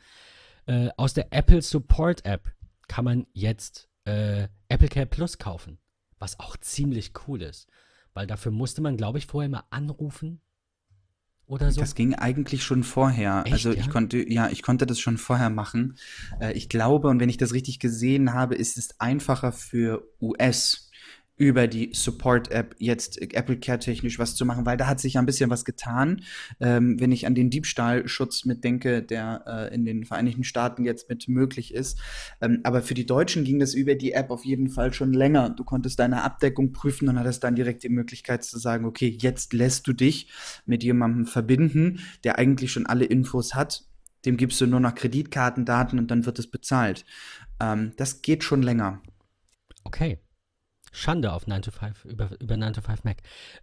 [0.65, 2.51] Äh, aus der Apple Support App
[2.87, 5.77] kann man jetzt äh, Apple Care Plus kaufen,
[6.17, 7.69] was auch ziemlich cool ist,
[8.15, 10.41] weil dafür musste man, glaube ich, vorher mal anrufen
[11.47, 11.79] oder so?
[11.81, 13.43] Das ging eigentlich schon vorher.
[13.45, 13.91] Echt, also ich ja?
[13.91, 15.97] konnte, ja, ich konnte das schon vorher machen.
[16.39, 20.86] Äh, ich glaube, und wenn ich das richtig gesehen habe, ist es einfacher für US
[21.37, 25.13] über die Support-App jetzt äh, Apple Care technisch was zu machen, weil da hat sich
[25.13, 26.23] ja ein bisschen was getan.
[26.59, 31.27] Ähm, wenn ich an den Diebstahlschutz mitdenke, der äh, in den Vereinigten Staaten jetzt mit
[31.27, 31.99] möglich ist.
[32.41, 35.51] Ähm, aber für die Deutschen ging das über die App auf jeden Fall schon länger.
[35.51, 39.53] Du konntest deine Abdeckung prüfen und hattest dann direkt die Möglichkeit zu sagen, okay, jetzt
[39.53, 40.31] lässt du dich
[40.65, 43.85] mit jemandem verbinden, der eigentlich schon alle Infos hat.
[44.25, 47.05] Dem gibst du nur noch Kreditkartendaten und dann wird es bezahlt.
[47.61, 49.01] Ähm, das geht schon länger.
[49.83, 50.19] Okay.
[50.91, 53.17] Schande auf 9 to 5, über, über 9 to 5 Mac.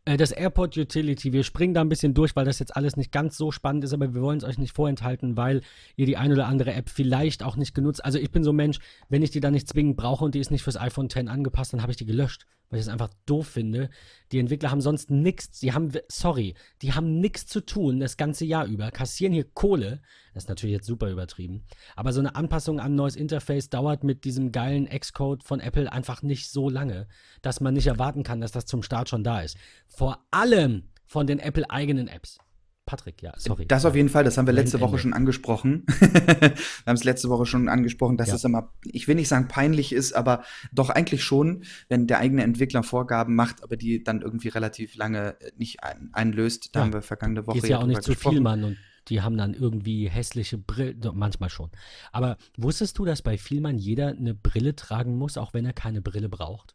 [0.04, 3.12] Äh, das Airport Utility, wir springen da ein bisschen durch, weil das jetzt alles nicht
[3.12, 5.60] ganz so spannend ist, aber wir wollen es euch nicht vorenthalten, weil
[5.96, 8.04] ihr die ein oder andere App vielleicht auch nicht genutzt.
[8.04, 10.40] Also ich bin so ein Mensch, wenn ich die dann nicht zwingend brauche und die
[10.40, 13.10] ist nicht fürs iPhone X angepasst, dann habe ich die gelöscht, weil ich es einfach
[13.26, 13.90] doof finde.
[14.32, 18.44] Die Entwickler haben sonst nichts, die haben, sorry, die haben nichts zu tun das ganze
[18.44, 20.00] Jahr über, kassieren hier Kohle.
[20.32, 21.64] Das ist natürlich jetzt super übertrieben.
[21.94, 25.92] Aber so eine Anpassung an ein neues Interface dauert mit diesem geilen Xcode von Apple
[25.92, 27.06] einfach nicht so lange,
[27.42, 29.56] dass man nicht erwarten kann, dass das zum Start schon da ist.
[29.86, 32.38] Vor allem von den Apple-eigenen Apps.
[32.86, 33.66] Patrick, ja, sorry.
[33.66, 34.78] Das auf jeden Fall, das haben wir letzte.
[34.80, 35.84] Woche schon angesprochen.
[36.00, 36.54] wir
[36.86, 38.34] haben es letzte Woche schon angesprochen, dass Ja.
[38.34, 42.42] es immer, ich will nicht sagen peinlich ist, aber doch eigentlich schon, wenn der eigene
[42.42, 46.74] Entwickler Vorgaben macht, aber die dann irgendwie relativ lange äh, nicht ein, einlöst.
[46.74, 46.84] Da Ja.
[46.84, 48.40] haben wir vergangene Woche ist ja auch nicht zu viel.
[48.40, 48.64] Mann.
[48.64, 48.76] Und
[49.08, 51.70] die haben dann irgendwie hässliche Brillen, manchmal schon.
[52.12, 56.02] Aber wusstest du, dass bei Vielmann jeder eine Brille tragen muss, auch wenn er keine
[56.02, 56.74] Brille braucht?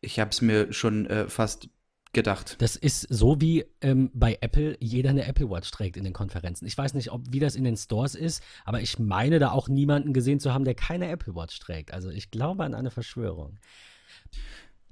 [0.00, 1.68] Ich habe es mir schon äh, fast
[2.12, 2.56] gedacht.
[2.58, 6.66] Das ist so wie ähm, bei Apple jeder eine Apple Watch trägt in den Konferenzen.
[6.66, 9.68] Ich weiß nicht, ob wie das in den Stores ist, aber ich meine da auch
[9.68, 11.92] niemanden gesehen zu haben, der keine Apple Watch trägt.
[11.92, 13.58] Also ich glaube an eine Verschwörung.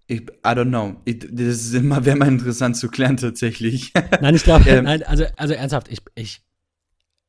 [0.08, 1.00] Ich, I don't know.
[1.04, 3.92] Ich, das wäre mal interessant zu klären tatsächlich.
[4.20, 4.84] Nein, ich glaube, Ähm.
[4.84, 6.42] nein, also, also ernsthaft, ich, ich,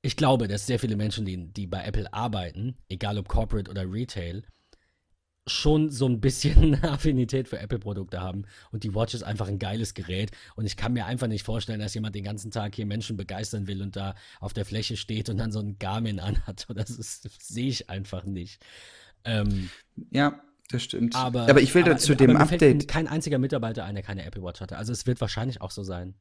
[0.04, 3.92] ich glaube, dass sehr viele Menschen, die, die bei Apple arbeiten, egal ob Corporate oder
[3.92, 4.44] Retail,
[5.48, 8.44] schon so ein bisschen eine Affinität für Apple-Produkte haben.
[8.72, 10.32] Und die Watch ist einfach ein geiles Gerät.
[10.56, 13.68] Und ich kann mir einfach nicht vorstellen, dass jemand den ganzen Tag hier Menschen begeistern
[13.68, 16.68] will und da auf der Fläche steht und dann so ein Garmin anhat.
[16.78, 18.64] Das, ist- das sehe ich einfach nicht.
[19.24, 19.70] Ähm,
[20.12, 20.40] ja,
[20.70, 21.16] das stimmt.
[21.16, 22.88] aber, aber ich will aber, da zu aber dem Update.
[22.88, 24.78] kein einziger Mitarbeiter ein, der keine Apple Watch hatte.
[24.78, 26.14] Also es wird wahrscheinlich auch so sein.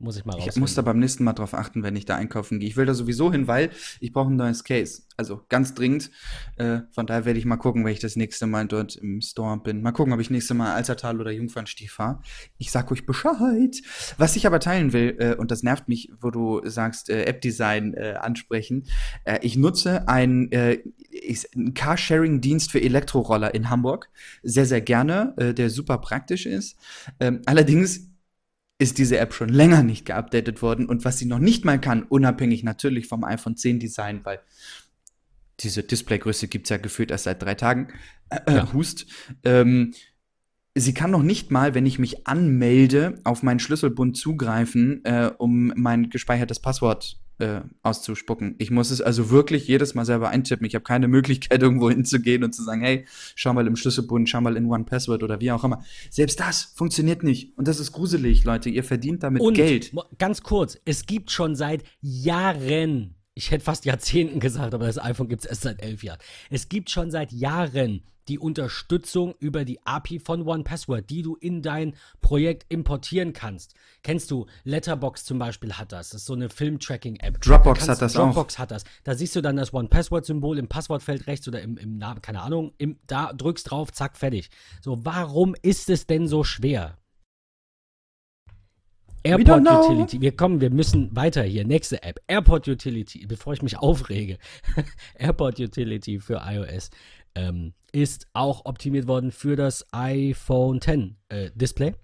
[0.00, 0.60] Muss ich mal Ich rausfinden.
[0.60, 2.68] muss da beim nächsten Mal drauf achten, wenn ich da einkaufen gehe.
[2.68, 5.02] Ich will da sowieso hin, weil ich brauche ein neues Case.
[5.16, 6.12] Also ganz dringend.
[6.56, 9.58] Äh, von daher werde ich mal gucken, wenn ich das nächste Mal dort im Store
[9.58, 9.82] bin.
[9.82, 12.20] Mal gucken, ob ich nächste Mal Alzertal oder Jungfernstief fahre.
[12.58, 13.76] Ich sag euch Bescheid.
[14.18, 17.94] Was ich aber teilen will, äh, und das nervt mich, wo du sagst, äh, App-Design
[17.94, 18.84] äh, ansprechen.
[19.24, 20.78] Äh, ich nutze ein äh,
[21.10, 24.10] ich- einen Carsharing-Dienst für Elektroroller in Hamburg.
[24.44, 26.76] Sehr, sehr gerne, der super praktisch ist.
[27.18, 28.07] Ähm, allerdings
[28.78, 32.04] ist diese App schon länger nicht geupdatet worden und was sie noch nicht mal kann,
[32.04, 34.40] unabhängig natürlich vom iPhone 10 Design, weil
[35.60, 37.88] diese Displaygröße gibt's ja gefühlt erst seit drei Tagen,
[38.30, 38.72] äh, Ja.
[38.72, 39.06] Hust,
[39.42, 39.94] ähm,
[40.76, 45.72] sie kann noch nicht mal, wenn ich mich anmelde, auf meinen Schlüsselbund zugreifen, äh, um
[45.74, 48.54] mein gespeichertes Passwort äh, auszuspucken.
[48.58, 50.66] Ich muss es also wirklich jedes Mal selber eintippen.
[50.66, 54.40] Ich habe keine Möglichkeit, irgendwo hinzugehen und zu sagen, hey, schau mal im Schlüsselbund, schau
[54.40, 55.84] mal in One Password oder wie auch immer.
[56.10, 57.56] Selbst das funktioniert nicht.
[57.56, 58.70] Und das ist gruselig, Leute.
[58.70, 59.92] Ihr verdient damit Und Geld.
[60.18, 65.28] ganz kurz, es gibt schon seit Jahren, ich hätte fast Jahrzehnten gesagt, aber das iPhone
[65.28, 66.18] gibt es erst seit elf Jahren.
[66.50, 71.62] Es gibt schon seit Jahren die Unterstützung über die API von OnePassword, die du in
[71.62, 73.74] dein Projekt importieren kannst.
[74.02, 76.10] Kennst du, Letterbox zum Beispiel hat das.
[76.10, 77.40] Das ist so eine Film-Tracking-App.
[77.40, 78.26] Dropbox Da hat das auch.
[78.26, 78.84] Dropbox hat das.
[79.04, 82.72] Da siehst du dann das OnePassword-Symbol im Passwortfeld rechts oder im, im Namen, keine Ahnung,
[82.78, 84.50] im, da drückst drauf, zack, fertig.
[84.80, 86.98] So, warum ist es denn so schwer?
[89.22, 89.66] Airport.
[89.68, 90.20] Utility.
[90.20, 91.66] Wir kommen, wir müssen weiter hier.
[91.66, 92.20] Nächste App.
[92.28, 94.38] Airport Utility, bevor ich mich aufrege.
[95.14, 96.90] Airport Utility für iOS
[97.34, 101.94] ähm, ist auch optimiert worden für das iPhone X äh, Display.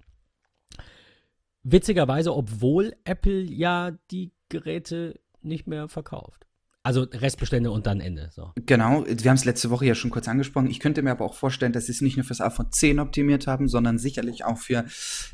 [1.63, 6.47] Witzigerweise, obwohl Apple ja die Geräte nicht mehr verkauft.
[6.83, 8.29] Also Restbestände und dann Ende.
[8.31, 8.53] So.
[8.57, 10.71] Genau, wir haben es letzte Woche ja schon kurz angesprochen.
[10.71, 13.47] Ich könnte mir aber auch vorstellen, dass sie es nicht nur fürs iPhone 10 optimiert
[13.47, 14.85] haben, sondern sicherlich auch für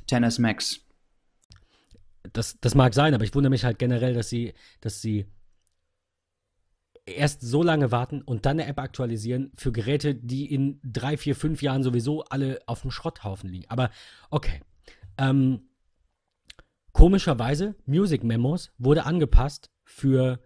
[0.07, 0.81] XS Max.
[2.33, 5.27] Das, das mag sein, aber ich wundere mich halt generell, dass sie, dass sie
[7.17, 11.37] erst so lange warten und dann eine App aktualisieren für Geräte, die in drei, vier,
[11.37, 13.67] fünf Jahren sowieso alle auf dem Schrotthaufen liegen.
[13.69, 13.91] Aber
[14.31, 14.61] okay.
[15.19, 15.63] Ähm,
[16.93, 20.41] komischerweise, Music Memos wurde angepasst für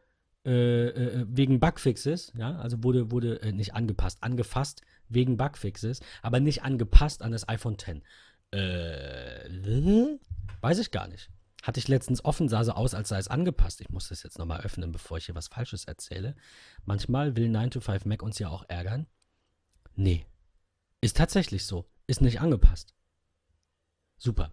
[0.46, 6.38] äh, äh, wegen Bugfixes, ja, also wurde, wurde äh, nicht angepasst, angefasst wegen Bugfixes, aber
[6.38, 8.00] nicht angepasst an das iPhone X.
[8.50, 9.48] Äh,
[10.60, 11.30] weiß ich gar nicht.
[11.64, 13.80] Hatte ich letztens offen, sah so aus, als sei es angepasst.
[13.80, 16.36] Ich muss das jetzt nochmal öffnen, bevor ich hier was Falsches erzähle.
[16.84, 19.06] Manchmal will 9 to 5 Mac uns ja auch ärgern.
[19.96, 20.26] Nee.
[21.00, 21.86] Ist tatsächlich so.
[22.06, 22.92] Ist nicht angepasst.
[24.18, 24.50] Super.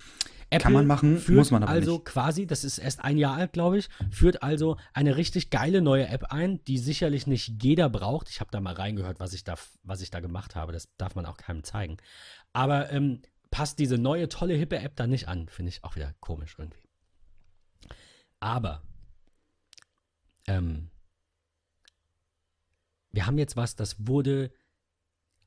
[0.50, 2.06] Apple Kann man machen, führt muss man aber also nicht.
[2.06, 6.08] quasi, das ist erst ein Jahr alt, glaube ich, führt also eine richtig geile neue
[6.08, 8.30] App ein, die sicherlich nicht jeder braucht.
[8.30, 10.72] Ich habe da mal reingehört, was ich da, was ich da gemacht habe.
[10.72, 11.98] Das darf man auch keinem zeigen.
[12.54, 15.50] Aber ähm, passt diese neue, tolle, hippe App da nicht an.
[15.50, 16.81] Finde ich auch wieder komisch irgendwie.
[18.42, 18.82] Aber
[20.48, 20.90] ähm,
[23.12, 24.52] wir haben jetzt was, das wurde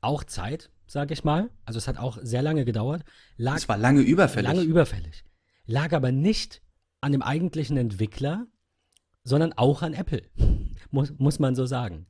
[0.01, 1.51] auch Zeit, sage ich mal.
[1.65, 3.03] Also es hat auch sehr lange gedauert.
[3.37, 4.47] Lag, es war lange überfällig.
[4.47, 5.25] Lange überfällig.
[5.65, 6.61] Lag aber nicht
[7.01, 8.47] an dem eigentlichen Entwickler,
[9.23, 10.23] sondern auch an Apple.
[10.91, 12.07] muss, muss man so sagen.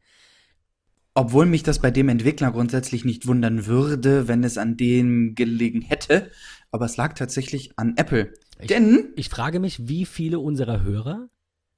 [1.15, 5.81] Obwohl mich das bei dem Entwickler grundsätzlich nicht wundern würde, wenn es an dem gelegen
[5.81, 6.29] hätte.
[6.71, 8.33] Aber es lag tatsächlich an Apple.
[8.59, 9.13] Ich, Denn.
[9.15, 11.29] Ich frage mich, wie viele unserer Hörer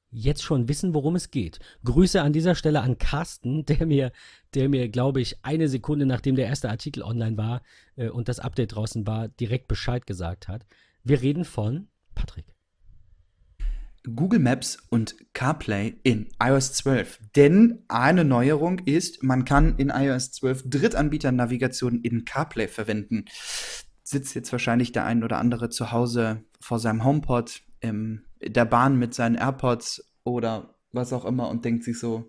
[0.10, 1.60] jetzt schon wissen, worum es geht.
[1.84, 4.12] Grüße an dieser Stelle an Carsten, der mir,
[4.54, 7.62] der mir, glaube ich, eine Sekunde nachdem der erste Artikel online war
[7.96, 10.66] äh, und das Update draußen war, direkt Bescheid gesagt hat.
[11.04, 12.46] Wir reden von Patrick.
[14.16, 17.20] Google Maps und CarPlay in iOS 12.
[17.36, 23.26] Denn eine Neuerung ist, man kann in iOS 12 Drittanbieter-Navigation in CarPlay verwenden.
[24.10, 28.98] Sitzt jetzt wahrscheinlich der ein oder andere zu Hause vor seinem HomePod im der Bahn
[28.98, 32.26] mit seinen AirPods oder was auch immer und denkt sich so,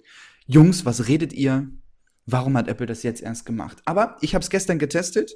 [0.48, 1.68] Jungs, was redet ihr?
[2.26, 3.78] Warum hat Apple das jetzt erst gemacht?
[3.84, 5.30] Aber ich habe es gestern getestet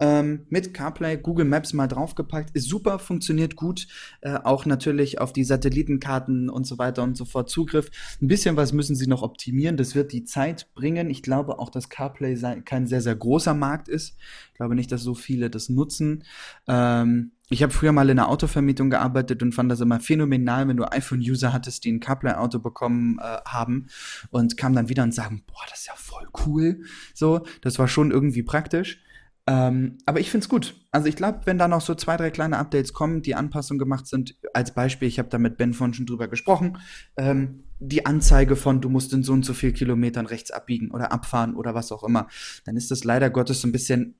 [0.00, 2.50] ähm, mit CarPlay, Google Maps mal draufgepackt.
[2.54, 3.86] Ist super, funktioniert gut.
[4.20, 7.90] Äh, auch natürlich auf die Satellitenkarten und so weiter und so fort Zugriff.
[8.20, 9.76] Ein bisschen was müssen sie noch optimieren.
[9.76, 11.10] Das wird die Zeit bringen.
[11.10, 14.16] Ich glaube auch, dass CarPlay kein sehr, sehr großer Markt ist.
[14.48, 16.24] Ich glaube nicht, dass so viele das nutzen.
[16.66, 20.78] Ähm, ich habe früher mal in einer Autovermietung gearbeitet und fand das immer phänomenal, wenn
[20.78, 23.88] du iPhone-User hattest, die ein CarPlay-Auto bekommen äh, haben
[24.30, 26.80] und kamen dann wieder und sagen, boah, das ist ja voll cool.
[27.12, 28.98] So, das war schon irgendwie praktisch.
[29.46, 30.74] Ähm, aber ich finde es gut.
[30.90, 34.06] Also ich glaube, wenn da noch so zwei, drei kleine Updates kommen, die Anpassungen gemacht
[34.06, 36.78] sind, als Beispiel, ich habe da mit Ben von schon drüber gesprochen,
[37.16, 41.12] ähm, die Anzeige von, du musst in so und so viel Kilometern rechts abbiegen oder
[41.12, 42.28] abfahren oder was auch immer,
[42.64, 44.14] dann ist das leider Gottes so ein bisschen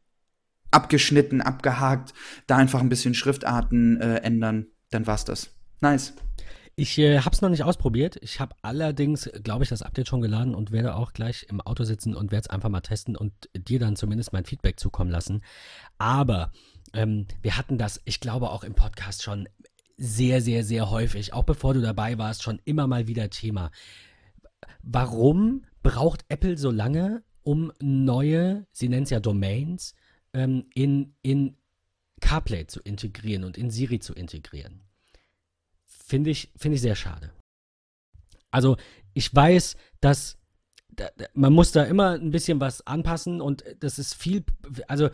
[0.71, 2.13] abgeschnitten, abgehakt,
[2.47, 5.51] da einfach ein bisschen Schriftarten äh, ändern, dann war's das.
[5.81, 6.15] Nice.
[6.77, 8.17] Ich äh, habe es noch nicht ausprobiert.
[8.21, 11.85] Ich habe allerdings, glaube ich, das Update schon geladen und werde auch gleich im Auto
[11.85, 15.45] sitzen und werde es einfach mal testen und dir dann zumindest mein Feedback zukommen lassen.
[15.99, 16.51] Aber
[16.93, 19.49] ähm, wir hatten das, ich glaube, auch im Podcast schon
[19.97, 23.71] sehr, sehr, sehr häufig, auch bevor du dabei warst, schon immer mal wieder Thema.
[24.83, 29.95] Warum braucht Apple so lange, um neue, sie nennt es ja Domains,
[30.33, 31.57] ähm, in, in
[32.21, 34.84] CarPlay zu integrieren und in Siri zu integrieren?
[36.07, 37.33] Finde ich, find ich sehr schade.
[38.51, 38.77] Also,
[39.15, 40.37] ich weiß, dass
[40.91, 44.45] da, man muss da immer ein bisschen was anpassen und das ist viel,
[44.87, 45.09] also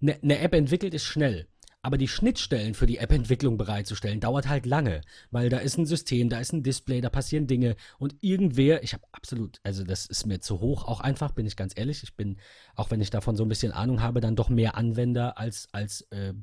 [0.00, 1.48] eine ne App entwickelt ist schnell.
[1.82, 6.28] Aber die Schnittstellen für die App-Entwicklung bereitzustellen, dauert halt lange, weil da ist ein System,
[6.28, 10.26] da ist ein Display, da passieren Dinge und irgendwer, ich habe absolut, also das ist
[10.26, 12.38] mir zu hoch, auch einfach, bin ich ganz ehrlich, ich bin,
[12.74, 16.00] auch wenn ich davon so ein bisschen Ahnung habe, dann doch mehr Anwender als, als
[16.10, 16.34] äh,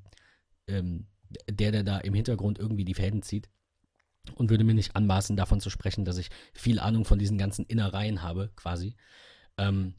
[0.67, 1.07] ähm,
[1.49, 3.49] der, der da im Hintergrund irgendwie die Fäden zieht
[4.35, 7.65] und würde mir nicht anmaßen, davon zu sprechen, dass ich viel Ahnung von diesen ganzen
[7.65, 8.95] Innereien habe, quasi.
[9.57, 9.95] Ähm,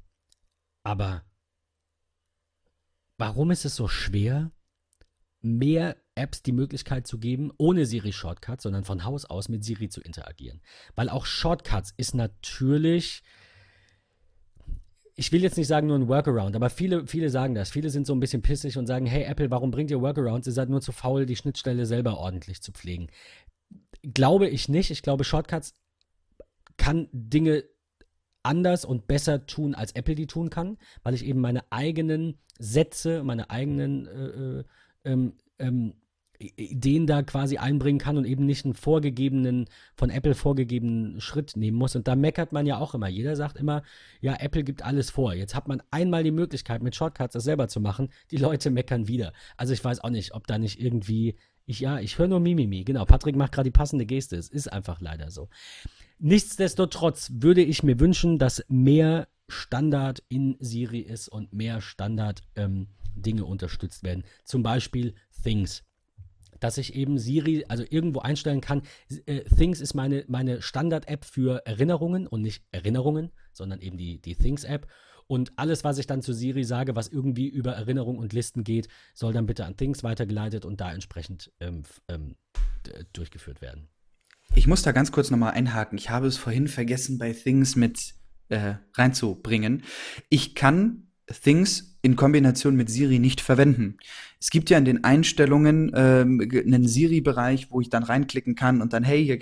[0.82, 1.24] aber
[3.18, 4.50] warum ist es so schwer,
[5.40, 10.00] mehr Apps die Möglichkeit zu geben, ohne Siri-Shortcuts, sondern von Haus aus mit Siri zu
[10.00, 10.62] interagieren?
[10.94, 13.22] Weil auch Shortcuts ist natürlich
[15.16, 17.70] ich will jetzt nicht sagen nur ein Workaround, aber viele, viele sagen das.
[17.70, 20.48] Viele sind so ein bisschen pissig und sagen, hey Apple, warum bringt ihr Workarounds?
[20.48, 23.06] Ihr seid nur zu faul, die Schnittstelle selber ordentlich zu pflegen
[24.12, 24.90] glaube ich nicht.
[24.90, 25.74] Ich glaube, Shortcuts
[26.76, 27.64] kann Dinge
[28.42, 33.22] anders und besser tun, als Apple die tun kann, weil ich eben meine eigenen Sätze,
[33.24, 34.64] meine eigenen äh, äh
[35.06, 35.94] ähm, ähm,
[36.38, 41.78] Ideen da quasi einbringen kann und eben nicht einen vorgegebenen, von Apple vorgegebenen Schritt nehmen
[41.78, 41.94] muss.
[41.94, 43.08] Und da meckert man ja auch immer.
[43.08, 43.82] Jeder sagt immer,
[44.20, 45.34] ja, Apple gibt alles vor.
[45.34, 48.08] Jetzt hat man einmal die Möglichkeit, mit Shortcuts das selber zu machen.
[48.30, 49.32] Die Leute meckern wieder.
[49.56, 52.84] Also ich weiß auch nicht, ob da nicht irgendwie ich, ja, ich höre nur Mimimi.
[52.84, 54.36] Genau, Patrick macht gerade die passende Geste.
[54.36, 55.48] Es ist einfach leider so.
[56.18, 62.88] Nichtsdestotrotz würde ich mir wünschen, dass mehr Standard in Siri ist und mehr Standard ähm,
[63.42, 64.24] unterstützt werden.
[64.44, 65.84] Zum Beispiel Things.
[66.60, 68.82] Dass ich eben Siri, also irgendwo einstellen kann.
[69.26, 74.34] Äh, Things ist meine, meine Standard-App für Erinnerungen und nicht Erinnerungen, sondern eben die, die
[74.34, 74.86] Things-App.
[75.26, 78.88] Und alles, was ich dann zu Siri sage, was irgendwie über Erinnerung und Listen geht,
[79.14, 82.36] soll dann bitte an Things weitergeleitet und da entsprechend ähm, ähm,
[83.12, 83.88] durchgeführt werden.
[84.54, 85.98] Ich muss da ganz kurz nochmal einhaken.
[85.98, 88.14] Ich habe es vorhin vergessen, bei Things mit
[88.48, 89.82] äh, reinzubringen.
[90.28, 93.96] Ich kann Things in Kombination mit Siri nicht verwenden.
[94.38, 98.92] Es gibt ja in den Einstellungen ähm, einen Siri-Bereich, wo ich dann reinklicken kann und
[98.92, 99.38] dann, hey, hier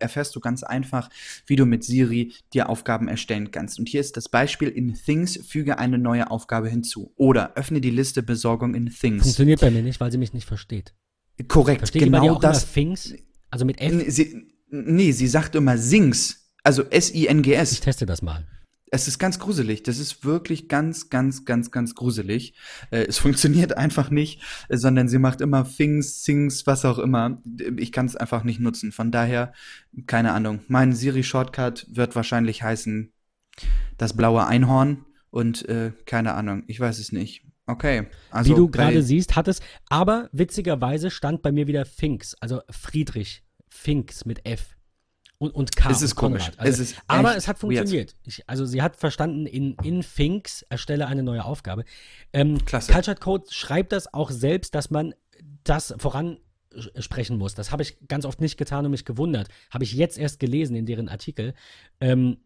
[0.00, 1.08] erfährst du ganz einfach,
[1.46, 3.78] wie du mit Siri dir Aufgaben erstellen kannst.
[3.78, 7.12] Und hier ist das Beispiel in Things, füge eine neue Aufgabe hinzu.
[7.16, 9.22] Oder öffne die Liste Besorgung in Things.
[9.22, 10.94] Funktioniert bei mir nicht, weil sie mich nicht versteht.
[11.46, 12.72] Korrekt, Versteht genau das.
[12.72, 13.14] Things?
[13.50, 14.04] Also mit F?
[14.08, 16.50] Sie, nee, sie sagt immer Sings.
[16.64, 17.72] Also S-I-N-G-S.
[17.72, 18.46] Ich teste das mal.
[18.90, 19.82] Es ist ganz gruselig.
[19.82, 22.54] Das ist wirklich ganz, ganz, ganz, ganz gruselig.
[22.90, 27.40] Äh, es funktioniert einfach nicht, äh, sondern sie macht immer Things, Sings, was auch immer.
[27.76, 28.92] Ich kann es einfach nicht nutzen.
[28.92, 29.52] Von daher,
[30.06, 30.60] keine Ahnung.
[30.68, 33.12] Mein Siri-Shortcut wird wahrscheinlich heißen
[33.98, 36.64] das blaue Einhorn und äh, keine Ahnung.
[36.66, 37.44] Ich weiß es nicht.
[37.66, 38.08] Okay.
[38.30, 42.62] Also Wie du gerade siehst, hat es, aber witzigerweise stand bei mir wieder Finks, also
[42.70, 44.76] Friedrich Finks mit F
[45.40, 45.90] und, und K.
[45.90, 46.50] Es ist komisch.
[46.58, 48.14] Also, es ist aber es hat funktioniert.
[48.26, 51.84] Ich, also sie hat verstanden, in, in Finks erstelle eine neue Aufgabe.
[52.34, 52.92] Ähm, Klasse.
[52.92, 55.14] Cultured Code schreibt das auch selbst, dass man
[55.64, 56.38] das voran
[56.98, 57.54] sprechen muss.
[57.54, 59.48] Das habe ich ganz oft nicht getan und mich gewundert.
[59.70, 61.54] Habe ich jetzt erst gelesen in deren Artikel.
[62.02, 62.36] Ähm,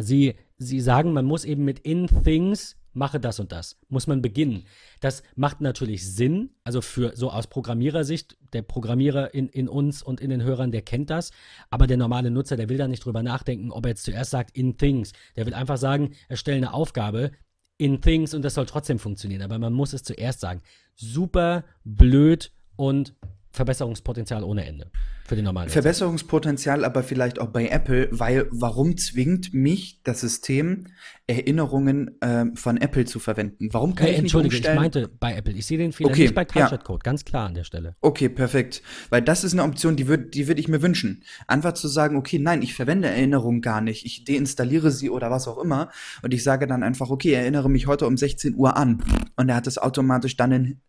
[0.00, 4.22] sie, sie sagen, man muss eben mit in things mache das und das, muss man
[4.22, 4.64] beginnen.
[5.00, 10.20] Das macht natürlich Sinn, also für so aus Programmierersicht, der Programmierer in, in uns und
[10.20, 11.30] in den Hörern, der kennt das,
[11.70, 14.56] aber der normale Nutzer, der will da nicht drüber nachdenken, ob er jetzt zuerst sagt
[14.56, 15.12] in things.
[15.36, 17.32] Der will einfach sagen, erstelle eine Aufgabe
[17.78, 20.62] in things und das soll trotzdem funktionieren, aber man muss es zuerst sagen.
[20.94, 23.14] Super blöd und
[23.52, 24.90] Verbesserungspotenzial ohne Ende
[25.24, 25.68] für den normalen.
[25.68, 30.86] Verbesserungspotenzial aber vielleicht auch bei Apple, weil warum zwingt mich das System,
[31.26, 33.68] Erinnerungen äh, von Apple zu verwenden?
[33.72, 34.76] Warum kann hey, ich nicht Entschuldige, umstellen?
[34.76, 35.52] ich meinte bei Apple.
[35.54, 37.10] Ich sehe den Fehler okay, nicht bei Touchpad Code, ja.
[37.10, 37.94] ganz klar an der Stelle.
[38.00, 38.82] Okay, perfekt.
[39.10, 41.22] Weil das ist eine Option, die würde die würd ich mir wünschen.
[41.46, 44.04] Einfach zu sagen, okay, nein, ich verwende Erinnerungen gar nicht.
[44.04, 45.90] Ich deinstalliere sie oder was auch immer.
[46.22, 49.02] Und ich sage dann einfach, okay, erinnere mich heute um 16 Uhr an.
[49.36, 50.80] Und er hat es automatisch dann in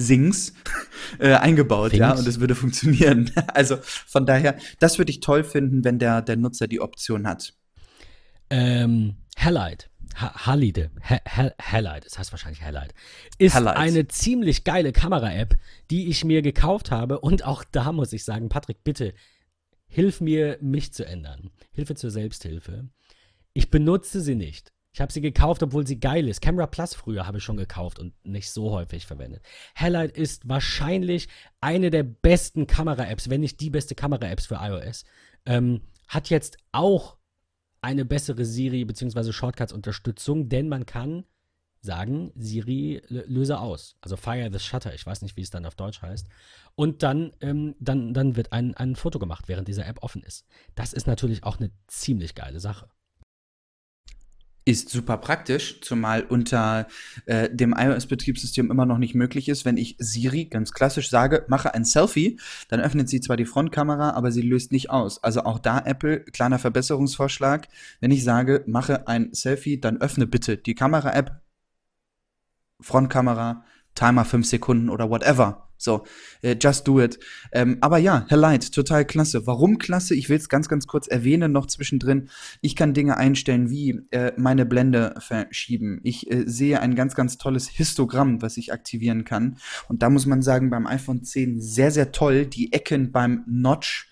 [0.00, 0.54] Sings
[1.18, 2.00] äh, eingebaut, Things.
[2.00, 3.30] ja, und es würde funktionieren.
[3.54, 7.54] Also von daher, das würde ich toll finden, wenn der, der Nutzer die Option hat.
[8.48, 12.94] Ähm, Hellite, Halide, Hellite, das heißt wahrscheinlich Hellite,
[13.38, 13.76] ist Hellite.
[13.76, 15.56] eine ziemlich geile Kamera-App,
[15.90, 19.14] die ich mir gekauft habe und auch da muss ich sagen, Patrick, bitte,
[19.86, 21.50] hilf mir, mich zu ändern.
[21.72, 22.88] Hilfe zur Selbsthilfe.
[23.52, 24.72] Ich benutze sie nicht.
[24.92, 26.40] Ich habe sie gekauft, obwohl sie geil ist.
[26.40, 29.42] Camera Plus früher habe ich schon gekauft und nicht so häufig verwendet.
[29.74, 31.28] Hellite ist wahrscheinlich
[31.60, 35.04] eine der besten Kamera-Apps, wenn nicht die beste Kamera-Apps für iOS.
[35.46, 37.16] Ähm, hat jetzt auch
[37.82, 39.32] eine bessere Siri- bzw.
[39.32, 41.24] Shortcuts-Unterstützung, denn man kann
[41.80, 43.96] sagen, Siri löse aus.
[44.00, 46.28] Also Fire the Shutter, ich weiß nicht, wie es dann auf Deutsch heißt.
[46.74, 50.44] Und dann, ähm, dann, dann wird ein, ein Foto gemacht, während diese App offen ist.
[50.74, 52.90] Das ist natürlich auch eine ziemlich geile Sache.
[54.66, 56.86] Ist super praktisch, zumal unter
[57.24, 61.72] äh, dem iOS-Betriebssystem immer noch nicht möglich ist, wenn ich Siri ganz klassisch sage, mache
[61.72, 62.38] ein Selfie,
[62.68, 65.24] dann öffnet sie zwar die Frontkamera, aber sie löst nicht aus.
[65.24, 67.68] Also auch da Apple, kleiner Verbesserungsvorschlag,
[68.00, 71.40] wenn ich sage, mache ein Selfie, dann öffne bitte die Kamera-App,
[72.80, 73.64] Frontkamera,
[73.94, 75.69] Timer 5 Sekunden oder whatever.
[75.80, 76.04] So,
[76.42, 77.18] äh, just do it.
[77.52, 79.46] Ähm, aber ja, Herr Light, total klasse.
[79.46, 80.14] Warum klasse?
[80.14, 82.28] Ich will es ganz, ganz kurz erwähnen noch zwischendrin.
[82.60, 86.00] Ich kann Dinge einstellen wie äh, meine Blende verschieben.
[86.02, 89.56] Ich äh, sehe ein ganz, ganz tolles Histogramm, was ich aktivieren kann.
[89.88, 92.44] Und da muss man sagen, beim iPhone 10 sehr, sehr toll.
[92.44, 94.09] Die Ecken beim Notch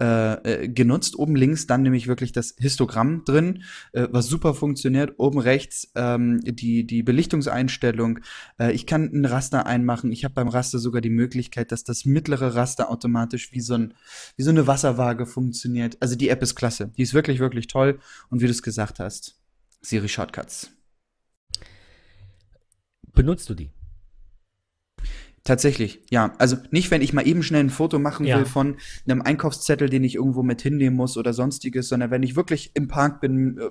[0.00, 1.18] äh, äh, genutzt.
[1.18, 5.14] Oben links dann nämlich wirklich das Histogramm drin, äh, was super funktioniert.
[5.18, 8.20] Oben rechts ähm, die, die Belichtungseinstellung.
[8.58, 10.12] Äh, ich kann ein Raster einmachen.
[10.12, 13.94] Ich habe beim Raster sogar die Möglichkeit, dass das mittlere Raster automatisch wie so, ein,
[14.36, 15.96] wie so eine Wasserwaage funktioniert.
[16.00, 16.92] Also die App ist klasse.
[16.96, 17.98] Die ist wirklich, wirklich toll.
[18.30, 19.40] Und wie du es gesagt hast,
[19.80, 20.70] Siri Shortcuts.
[23.14, 23.72] Benutzt du die?
[25.48, 26.34] Tatsächlich, ja.
[26.36, 28.36] Also nicht, wenn ich mal eben schnell ein Foto machen ja.
[28.36, 28.76] will von
[29.08, 32.86] einem Einkaufszettel, den ich irgendwo mit hinnehmen muss oder sonstiges, sondern wenn ich wirklich im
[32.86, 33.70] Park bin, äh,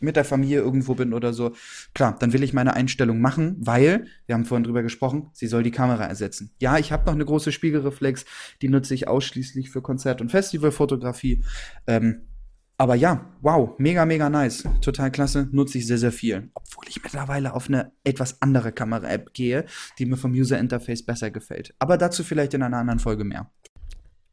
[0.00, 1.52] mit der Familie irgendwo bin oder so,
[1.92, 5.62] klar, dann will ich meine Einstellung machen, weil, wir haben vorhin drüber gesprochen, sie soll
[5.62, 6.52] die Kamera ersetzen.
[6.58, 8.24] Ja, ich habe noch eine große Spiegelreflex,
[8.62, 11.44] die nutze ich ausschließlich für Konzert- und Festivalfotografie.
[11.86, 12.22] Ähm,
[12.80, 14.62] aber ja, wow, mega, mega nice.
[14.80, 16.48] Total klasse, nutze ich sehr, sehr viel.
[16.54, 19.66] Obwohl ich mittlerweile auf eine etwas andere Kamera-App gehe,
[19.98, 21.74] die mir vom User-Interface besser gefällt.
[21.80, 23.50] Aber dazu vielleicht in einer anderen Folge mehr.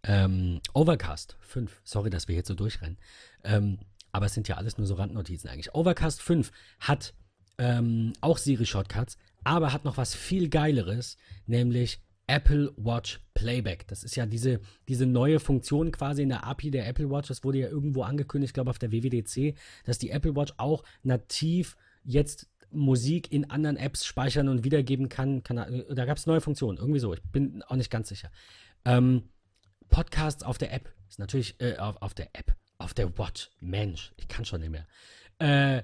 [0.04, 1.82] Ähm, Overcast 5.
[1.84, 3.00] Sorry, dass wir jetzt so durchrennen.
[3.44, 3.80] Ähm,
[4.12, 5.74] aber es sind ja alles nur so Randnotizen eigentlich.
[5.74, 6.52] Overcast 5
[6.82, 7.16] hat
[7.58, 11.18] ähm, auch Siri-Shortcuts, aber hat noch was viel Geileres,
[11.48, 13.88] nämlich Apple Watch Playback.
[13.88, 17.28] Das ist ja diese, diese neue Funktion quasi in der API der Apple Watch.
[17.28, 20.84] Das wurde ja irgendwo angekündigt, ich glaube auf der WWDC, dass die Apple Watch auch
[21.04, 25.44] nativ jetzt Musik in anderen Apps speichern und wiedergeben kann.
[25.44, 27.14] kann da gab es neue Funktionen, irgendwie so.
[27.14, 28.32] Ich bin auch nicht ganz sicher.
[28.84, 29.30] Ähm,
[29.90, 33.52] Podcasts auf der App ist natürlich äh, auf, auf der App, auf der Watch.
[33.60, 34.88] Mensch, ich kann schon nicht mehr.
[35.38, 35.84] Äh,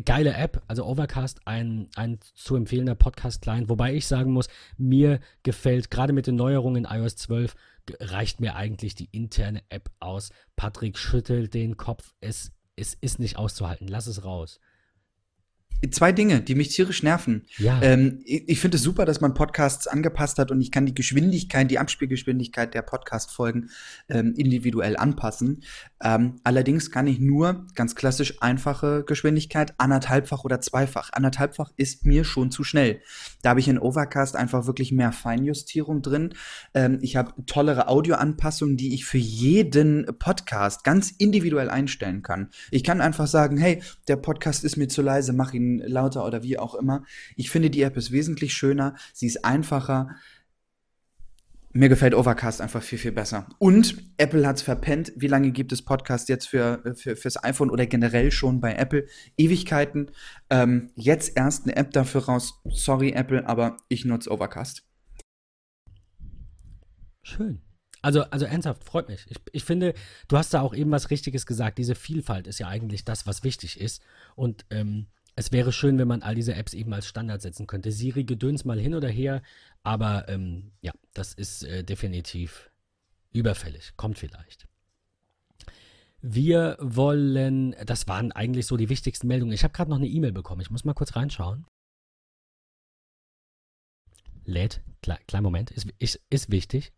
[0.00, 5.90] geile App, also Overcast, ein, ein zu empfehlender Podcast-Client, wobei ich sagen muss, mir gefällt,
[5.90, 7.54] gerade mit den Neuerungen in iOS 12,
[8.00, 10.30] reicht mir eigentlich die interne App aus.
[10.56, 14.58] Patrick schüttelt den Kopf, es, es ist nicht auszuhalten, lass es raus.
[15.90, 17.44] Zwei Dinge, die mich tierisch nerven.
[17.58, 17.80] Ja.
[17.82, 20.94] Ähm, ich, ich finde es super, dass man Podcasts angepasst hat und ich kann die
[20.94, 23.70] Geschwindigkeit, die Abspielgeschwindigkeit der Podcast-Folgen
[24.08, 25.62] ähm, individuell anpassen.
[26.02, 31.10] Ähm, allerdings kann ich nur ganz klassisch einfache Geschwindigkeit, anderthalbfach oder zweifach.
[31.12, 33.00] Anderthalbfach ist mir schon zu schnell.
[33.42, 36.34] Da habe ich in Overcast einfach wirklich mehr Feinjustierung drin.
[36.74, 42.50] Ähm, ich habe tollere Audioanpassungen, die ich für jeden Podcast ganz individuell einstellen kann.
[42.70, 46.42] Ich kann einfach sagen, hey, der Podcast ist mir zu leise, mach ihn lauter oder
[46.42, 47.04] wie auch immer.
[47.36, 50.16] Ich finde, die App ist wesentlich schöner, sie ist einfacher.
[51.76, 53.48] Mir gefällt Overcast einfach viel, viel besser.
[53.58, 55.12] Und Apple hat es verpennt.
[55.16, 59.08] Wie lange gibt es Podcast jetzt für, für, fürs iPhone oder generell schon bei Apple?
[59.36, 60.12] Ewigkeiten.
[60.50, 62.62] Ähm, jetzt erst eine App dafür raus.
[62.70, 64.84] Sorry, Apple, aber ich nutze Overcast.
[67.24, 67.60] Schön.
[68.02, 69.24] Also, also ernsthaft, freut mich.
[69.30, 69.94] Ich, ich finde,
[70.28, 71.78] du hast da auch eben was Richtiges gesagt.
[71.78, 74.02] Diese Vielfalt ist ja eigentlich das, was wichtig ist.
[74.36, 75.06] Und ähm,
[75.36, 77.90] es wäre schön, wenn man all diese Apps eben als Standard setzen könnte.
[77.90, 79.42] Siri gedöns mal hin oder her,
[79.82, 82.70] aber ähm, ja, das ist äh, definitiv
[83.32, 83.92] überfällig.
[83.96, 84.68] Kommt vielleicht.
[86.20, 89.52] Wir wollen, das waren eigentlich so die wichtigsten Meldungen.
[89.52, 90.62] Ich habe gerade noch eine E-Mail bekommen.
[90.62, 91.66] Ich muss mal kurz reinschauen.
[94.44, 96.92] Lädt, Kle kleinen Moment, ist, ist, ist wichtig.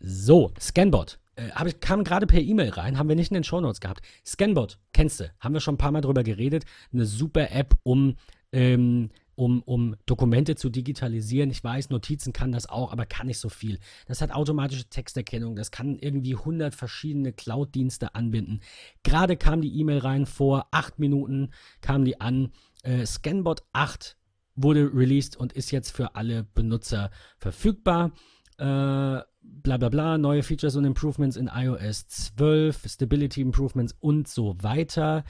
[0.00, 3.80] So, Scanbot äh, ich, kam gerade per E-Mail rein, haben wir nicht in den Shownotes
[3.80, 4.00] gehabt.
[4.24, 6.64] Scanbot, kennst du, haben wir schon ein paar Mal drüber geredet.
[6.92, 8.16] Eine super App, um,
[8.52, 11.50] ähm, um, um Dokumente zu digitalisieren.
[11.50, 13.78] Ich weiß, Notizen kann das auch, aber kann nicht so viel.
[14.06, 18.60] Das hat automatische Texterkennung, das kann irgendwie 100 verschiedene Cloud-Dienste anbinden.
[19.02, 21.50] Gerade kam die E-Mail rein, vor acht Minuten
[21.82, 22.52] kam die an.
[22.82, 24.16] Äh, Scanbot 8
[24.54, 28.12] wurde released und ist jetzt für alle Benutzer verfügbar.
[28.58, 34.56] Äh, bla bla bla, neue Features und Improvements in iOS 12, Stability Improvements und so
[34.62, 35.24] weiter.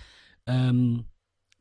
[0.46, 1.06] Ähm,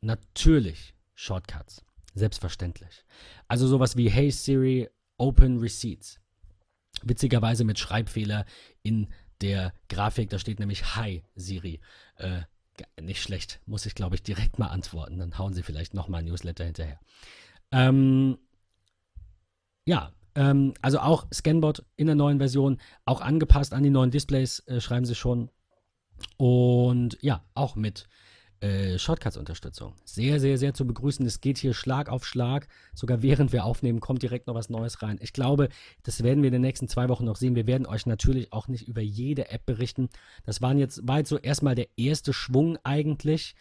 [0.00, 1.84] natürlich Shortcuts,
[2.14, 3.04] selbstverständlich.
[3.48, 4.88] Also sowas wie Hey Siri,
[5.18, 6.20] Open Receipts.
[7.02, 8.44] Witzigerweise mit Schreibfehler
[8.82, 9.08] in
[9.40, 11.80] der Grafik, da steht nämlich Hi Siri.
[12.16, 12.42] Äh,
[13.00, 16.26] nicht schlecht, muss ich glaube ich direkt mal antworten, dann hauen sie vielleicht nochmal ein
[16.26, 17.00] Newsletter hinterher.
[17.70, 18.38] Ähm,
[19.86, 24.60] ja, ähm, also auch Scanbot in der neuen Version, auch angepasst an die neuen Displays,
[24.66, 25.50] äh, schreiben sie schon.
[26.36, 28.06] Und ja, auch mit
[28.60, 29.94] äh, Shortcuts-Unterstützung.
[30.04, 31.24] Sehr, sehr, sehr zu begrüßen.
[31.26, 32.68] Es geht hier Schlag auf Schlag.
[32.94, 35.18] Sogar während wir aufnehmen, kommt direkt noch was Neues rein.
[35.20, 35.68] Ich glaube,
[36.02, 37.56] das werden wir in den nächsten zwei Wochen noch sehen.
[37.56, 40.08] Wir werden euch natürlich auch nicht über jede App berichten.
[40.44, 43.54] Das waren jetzt, war jetzt so erstmal der erste Schwung eigentlich.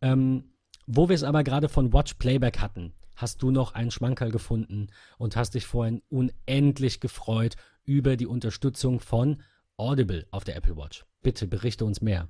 [0.00, 0.44] Ähm,
[0.86, 4.88] wo wir es aber gerade von Watch Playback hatten hast du noch einen Schmankerl gefunden
[5.18, 9.42] und hast dich vorhin unendlich gefreut über die Unterstützung von
[9.76, 11.04] Audible auf der Apple Watch.
[11.22, 12.28] Bitte berichte uns mehr.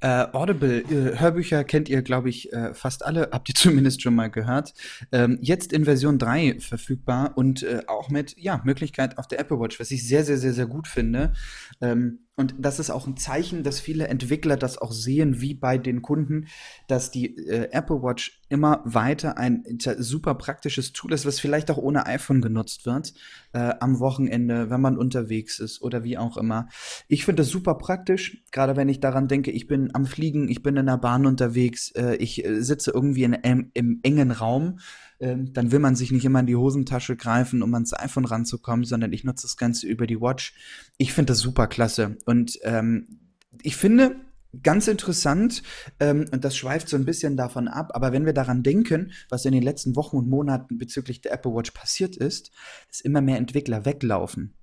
[0.00, 4.14] Äh, Audible, äh, Hörbücher kennt ihr, glaube ich, äh, fast alle, habt ihr zumindest schon
[4.14, 4.72] mal gehört.
[5.12, 9.58] Ähm, jetzt in Version 3 verfügbar und äh, auch mit ja, Möglichkeit auf der Apple
[9.60, 11.32] Watch, was ich sehr, sehr, sehr, sehr gut finde.
[11.80, 15.76] Ähm, und das ist auch ein Zeichen, dass viele Entwickler das auch sehen, wie bei
[15.76, 16.46] den Kunden,
[16.86, 19.64] dass die äh, Apple Watch immer weiter ein
[19.98, 23.12] super praktisches Tool ist, was vielleicht auch ohne iPhone genutzt wird,
[23.54, 26.68] äh, am Wochenende, wenn man unterwegs ist oder wie auch immer.
[27.08, 30.62] Ich finde das super praktisch, gerade wenn ich daran denke, ich bin am Fliegen, ich
[30.62, 34.78] bin in der Bahn unterwegs, äh, ich äh, sitze irgendwie in, im, im engen Raum
[35.20, 38.84] ähm, dann will man sich nicht immer in die Hosentasche greifen, um ans iPhone ranzukommen,
[38.84, 40.54] sondern ich nutze das Ganze über die Watch.
[40.96, 42.16] Ich finde das super klasse.
[42.24, 43.20] Und ähm,
[43.62, 44.16] ich finde,
[44.62, 45.62] ganz interessant,
[46.00, 49.44] ähm, und das schweift so ein bisschen davon ab, aber wenn wir daran denken, was
[49.44, 52.50] in den letzten Wochen und Monaten bezüglich der Apple Watch passiert ist,
[52.88, 54.54] dass immer mehr Entwickler weglaufen.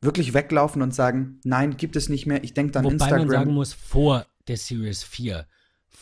[0.00, 3.18] Wirklich weglaufen und sagen, nein, gibt es nicht mehr, ich denke dann Wobei Instagram.
[3.18, 5.46] man sagen muss, vor der Series 4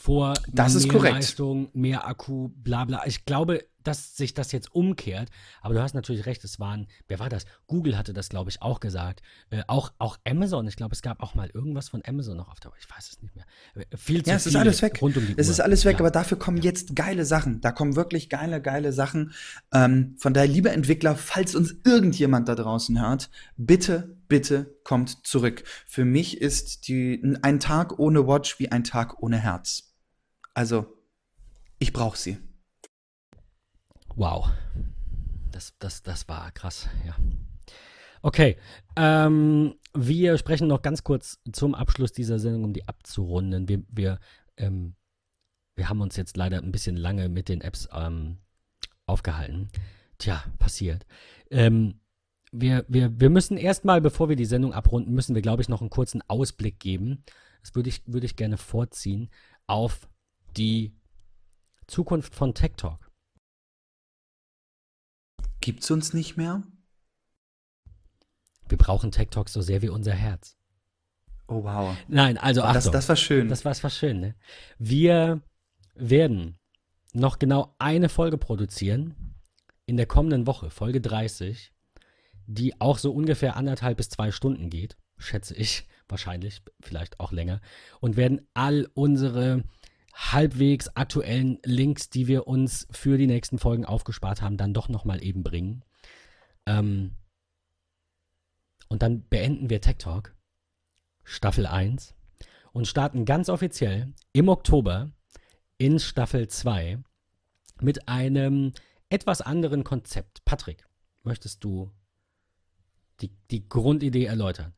[0.05, 1.15] vor das mehr ist korrekt.
[1.15, 3.07] Leistung, mehr Akku, bla bla.
[3.07, 5.31] Ich glaube, dass sich das jetzt umkehrt.
[5.61, 7.45] Aber du hast natürlich recht, es waren, wer war das?
[7.67, 9.23] Google hatte das, glaube ich, auch gesagt.
[9.51, 12.61] Äh, auch, auch Amazon, ich glaube, es gab auch mal irgendwas von Amazon noch auf
[12.61, 13.45] der, ich weiß es nicht mehr.
[13.75, 15.01] Äh, viel zu ja, es ist alles weg.
[15.01, 15.53] Rund um die es Uhr.
[15.53, 16.01] ist alles weg, ja.
[16.01, 17.61] aber dafür kommen jetzt geile Sachen.
[17.61, 19.33] Da kommen wirklich geile, geile Sachen.
[19.73, 25.65] Ähm, von daher, liebe Entwickler, falls uns irgendjemand da draußen hört, bitte, bitte kommt zurück.
[25.87, 29.95] Für mich ist die, ein Tag ohne Watch wie ein Tag ohne Herz.
[30.55, 30.87] Also,
[31.79, 32.39] ich brauche sie.
[34.17, 34.49] Wow.
[35.51, 37.17] Das, das, das war krass, ja.
[38.23, 38.57] Okay,
[38.97, 43.69] ähm, wir sprechen noch ganz kurz zum Abschluss dieser Sendung, um die abzurunden.
[43.69, 44.19] Wir, wir,
[44.57, 44.95] ähm,
[45.77, 48.39] wir haben uns jetzt leider ein bisschen lange mit den Apps ähm,
[49.07, 49.69] aufgehalten.
[50.19, 51.07] Tja, passiert.
[51.51, 52.01] Ähm,
[52.51, 55.81] wir, wir, wir müssen erstmal, bevor wir die Sendung abrunden, müssen wir, glaube ich, noch
[55.81, 57.25] einen kurzen Ausblick geben.
[57.61, 59.29] Das würde ich, würde ich gerne vorziehen
[59.67, 60.09] auf
[60.57, 60.97] die
[61.87, 63.04] Zukunft von Tech Talk.
[65.65, 66.63] Gibt's uns nicht mehr?
[68.69, 70.59] Wir brauchen Tech Talk so sehr wie unser Herz.
[71.49, 71.97] Oh, wow.
[72.07, 72.93] Nein, also Oh, das, Achtung.
[72.93, 73.49] das war schön.
[73.49, 74.35] Das war, das war schön, ne?
[74.79, 75.41] Wir
[75.95, 76.59] werden
[77.15, 79.37] noch genau eine Folge produzieren
[79.87, 81.73] in der kommenden Woche, Folge 30,
[82.47, 87.63] die auch so ungefähr anderthalb bis zwei Stunden geht, schätze ich, wahrscheinlich, vielleicht auch länger,
[88.01, 89.65] und werden all unsere
[90.15, 95.23] halbwegs aktuellen Links, die wir uns für die nächsten Folgen aufgespart haben, dann doch nochmal
[95.23, 95.85] eben bringen.
[96.67, 97.17] Ähm,
[98.89, 100.35] und dann beenden wir Tech Talk,
[101.25, 102.15] Staffel 1,
[102.73, 105.11] und starten ganz offiziell im Oktober
[105.79, 107.03] in Staffel 2
[107.81, 108.73] mit einem
[109.09, 110.45] etwas anderen Konzept.
[110.45, 110.87] Patrick,
[111.25, 111.91] möchtest du
[113.21, 114.75] die, die Grundidee erläutern?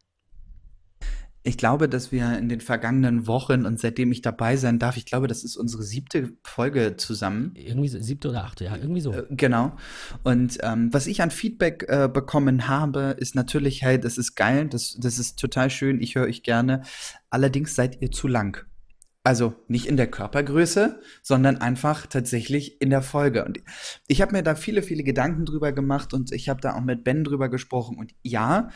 [1.47, 5.06] Ich glaube, dass wir in den vergangenen Wochen und seitdem ich dabei sein darf, ich
[5.06, 7.52] glaube, das ist unsere siebte Folge zusammen.
[7.55, 9.12] Irgendwie so, siebte oder achte, ja, irgendwie so.
[9.12, 9.77] Äh, Genau.
[10.24, 14.66] Und ähm, was ich an Feedback äh, bekommen habe, ist natürlich, hey, das ist geil,
[14.66, 16.82] das, das ist total schön, ich höre euch gerne.
[17.31, 18.66] Allerdings seid ihr zu lang.
[19.23, 23.44] Also nicht in der Körpergröße, sondern einfach tatsächlich in der Folge.
[23.44, 23.60] Und
[24.09, 27.05] ich habe mir da viele, viele Gedanken drüber gemacht und ich habe da auch mit
[27.05, 27.98] Ben drüber gesprochen.
[27.98, 28.70] Und ja,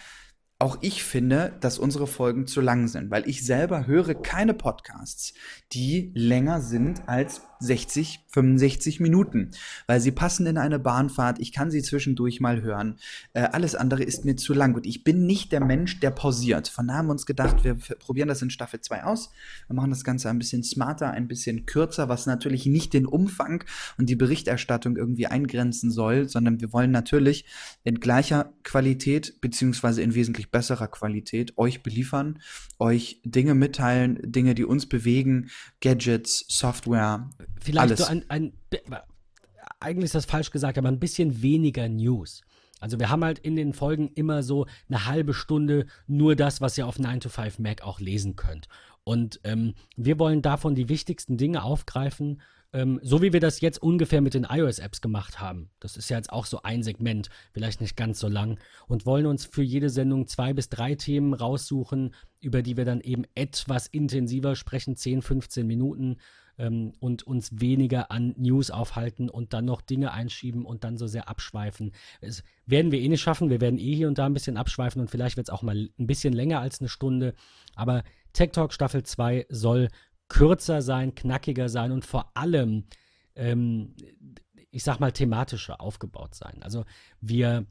[0.60, 5.32] auch ich finde, dass unsere Folgen zu lang sind, weil ich selber höre keine Podcasts,
[5.72, 9.50] die länger sind als 60, 65 Minuten,
[9.86, 11.38] weil sie passen in eine Bahnfahrt.
[11.38, 12.96] Ich kann sie zwischendurch mal hören.
[13.34, 16.68] Äh, alles andere ist mir zu lang und ich bin nicht der Mensch, der pausiert.
[16.68, 19.30] Von daher haben wir uns gedacht, wir probieren das in Staffel 2 aus.
[19.66, 23.64] Wir machen das Ganze ein bisschen smarter, ein bisschen kürzer, was natürlich nicht den Umfang
[23.98, 27.44] und die Berichterstattung irgendwie eingrenzen soll, sondern wir wollen natürlich
[27.84, 32.40] in gleicher Qualität beziehungsweise in wesentlich besserer Qualität euch beliefern,
[32.78, 35.51] euch Dinge mitteilen, Dinge, die uns bewegen,
[35.81, 37.98] Gadgets, Software, Vielleicht alles.
[38.01, 38.52] so ein, ein,
[39.81, 42.43] eigentlich ist das falsch gesagt, aber ein bisschen weniger News.
[42.81, 46.78] Also wir haben halt in den Folgen immer so eine halbe Stunde nur das, was
[46.78, 48.68] ihr auf 9 to 5 Mac auch lesen könnt.
[49.05, 52.40] Und ähm, wir wollen davon die wichtigsten Dinge aufgreifen,
[52.72, 55.70] ähm, so wie wir das jetzt ungefähr mit den iOS-Apps gemacht haben.
[55.80, 58.59] Das ist ja jetzt auch so ein Segment, vielleicht nicht ganz so lang.
[58.86, 63.01] Und wollen uns für jede Sendung zwei bis drei Themen raussuchen, über die wir dann
[63.01, 66.16] eben etwas intensiver sprechen, 10, 15 Minuten
[66.59, 71.06] ähm, und uns weniger an News aufhalten und dann noch Dinge einschieben und dann so
[71.06, 71.92] sehr abschweifen.
[72.20, 73.51] Das werden wir eh nicht schaffen.
[73.51, 75.88] Wir werden eh hier und da ein bisschen abschweifen und vielleicht wird es auch mal
[75.98, 77.34] ein bisschen länger als eine Stunde.
[77.74, 79.88] Aber Tech Talk Staffel 2 soll
[80.31, 82.85] kürzer sein, knackiger sein und vor allem,
[83.35, 83.94] ähm,
[84.70, 86.62] ich sag mal, thematischer aufgebaut sein.
[86.62, 86.86] Also
[87.20, 87.66] wir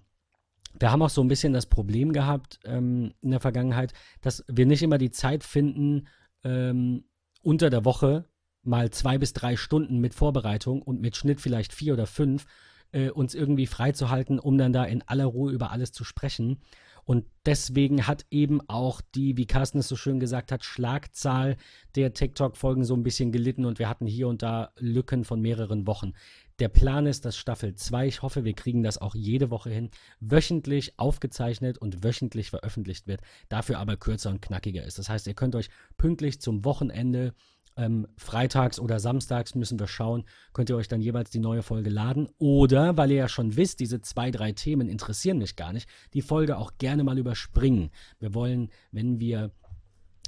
[0.77, 4.67] wir haben auch so ein bisschen das Problem gehabt ähm, in der Vergangenheit, dass wir
[4.67, 6.07] nicht immer die Zeit finden,
[6.43, 7.05] ähm,
[7.41, 8.25] unter der Woche
[8.61, 12.45] mal zwei bis drei Stunden mit Vorbereitung und mit Schnitt vielleicht vier oder fünf
[12.91, 16.61] äh, uns irgendwie freizuhalten, um dann da in aller Ruhe über alles zu sprechen.
[17.09, 21.57] Und deswegen hat eben auch die, wie Carsten es so schön gesagt hat, Schlagzahl
[21.95, 25.87] der TikTok-Folgen so ein bisschen gelitten und wir hatten hier und da Lücken von mehreren
[25.87, 26.13] Wochen.
[26.59, 29.89] Der Plan ist, dass Staffel 2, ich hoffe, wir kriegen das auch jede Woche hin,
[30.19, 34.99] wöchentlich aufgezeichnet und wöchentlich veröffentlicht wird, dafür aber kürzer und knackiger ist.
[34.99, 37.33] Das heißt, ihr könnt euch pünktlich zum Wochenende
[37.79, 41.89] ähm, freitags oder samstags müssen wir schauen, könnt ihr euch dann jeweils die neue Folge
[41.89, 42.27] laden.
[42.37, 46.21] Oder, weil ihr ja schon wisst, diese zwei, drei Themen interessieren mich gar nicht, die
[46.21, 47.89] Folge auch gerne mal überspringen.
[48.19, 49.51] Wir wollen, wenn wir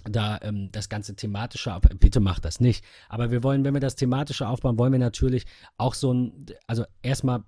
[0.03, 3.95] da ähm, das ganze thematische, bitte macht das nicht, aber wir wollen, wenn wir das
[3.95, 5.45] thematische aufbauen, wollen wir natürlich
[5.77, 7.43] auch so ein, also erstmal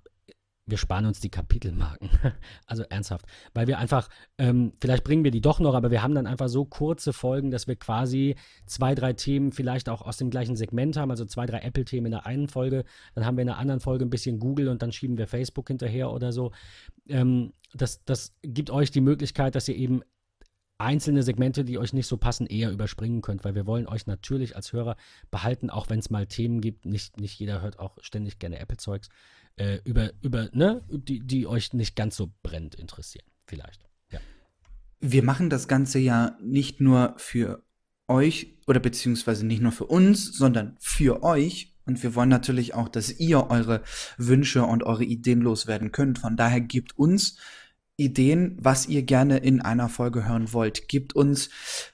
[0.65, 2.09] wir sparen uns die Kapitelmarken.
[2.65, 3.25] also ernsthaft.
[3.53, 6.47] Weil wir einfach, ähm, vielleicht bringen wir die doch noch, aber wir haben dann einfach
[6.47, 8.35] so kurze Folgen, dass wir quasi
[8.65, 12.11] zwei, drei Themen vielleicht auch aus dem gleichen Segment haben, also zwei, drei Apple-Themen in
[12.11, 12.85] der einen Folge.
[13.13, 15.67] Dann haben wir in der anderen Folge ein bisschen Google und dann schieben wir Facebook
[15.67, 16.51] hinterher oder so.
[17.09, 20.01] Ähm, das, das gibt euch die Möglichkeit, dass ihr eben
[20.77, 24.55] einzelne Segmente, die euch nicht so passen, eher überspringen könnt, weil wir wollen euch natürlich
[24.55, 24.97] als Hörer
[25.31, 26.85] behalten, auch wenn es mal Themen gibt.
[26.85, 29.09] Nicht, nicht jeder hört auch ständig gerne Apple-Zeugs
[29.55, 33.87] äh, über, über, ne, die, die euch nicht ganz so brennend interessieren, vielleicht.
[34.11, 34.19] Ja.
[34.99, 37.63] Wir machen das Ganze ja nicht nur für
[38.07, 41.75] euch oder beziehungsweise nicht nur für uns, sondern für euch.
[41.85, 43.83] Und wir wollen natürlich auch, dass ihr eure
[44.17, 46.17] Wünsche und eure Ideen loswerden könnt.
[46.17, 47.37] Von daher gebt uns
[47.95, 50.87] Ideen, was ihr gerne in einer Folge hören wollt.
[50.87, 51.49] Gebt uns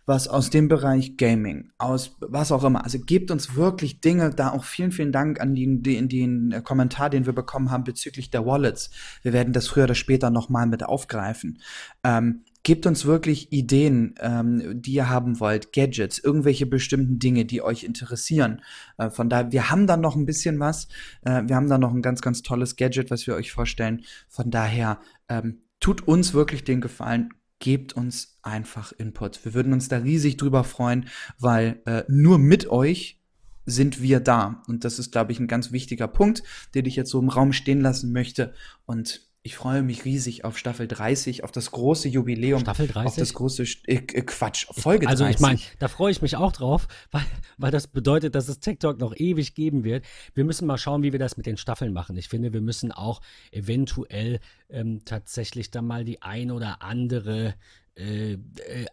[0.05, 2.85] was aus dem Bereich Gaming, aus was auch immer.
[2.85, 4.29] Also gebt uns wirklich Dinge.
[4.29, 8.31] Da auch vielen, vielen Dank an den, den, den Kommentar, den wir bekommen haben bezüglich
[8.31, 8.91] der Wallets.
[9.23, 11.61] Wir werden das früher oder später nochmal mit aufgreifen.
[12.05, 17.61] Ähm, gebt uns wirklich Ideen, ähm, die ihr haben wollt, Gadgets, irgendwelche bestimmten Dinge, die
[17.61, 18.61] euch interessieren.
[18.97, 20.87] Äh, von daher, wir haben da noch ein bisschen was.
[21.23, 24.05] Äh, wir haben da noch ein ganz, ganz tolles Gadget, was wir euch vorstellen.
[24.29, 29.43] Von daher, ähm, tut uns wirklich den Gefallen, gebt uns einfach Input.
[29.43, 31.07] Wir würden uns da riesig drüber freuen,
[31.37, 33.21] weil äh, nur mit euch
[33.65, 34.63] sind wir da.
[34.67, 36.43] Und das ist, glaube ich, ein ganz wichtiger Punkt,
[36.73, 38.53] den ich jetzt so im Raum stehen lassen möchte.
[38.85, 42.59] Und ich freue mich riesig auf Staffel 30, auf das große Jubiläum.
[42.59, 43.07] Staffel 30?
[43.07, 45.23] Auf das große, äh, äh, Quatsch, Folge also 30.
[45.23, 47.23] Also ich meine, da freue ich mich auch drauf, weil,
[47.57, 50.05] weil das bedeutet, dass es TikTok noch ewig geben wird.
[50.33, 52.17] Wir müssen mal schauen, wie wir das mit den Staffeln machen.
[52.17, 53.21] Ich finde, wir müssen auch
[53.51, 57.55] eventuell ähm, tatsächlich dann mal die ein oder andere
[57.99, 58.37] äh, äh,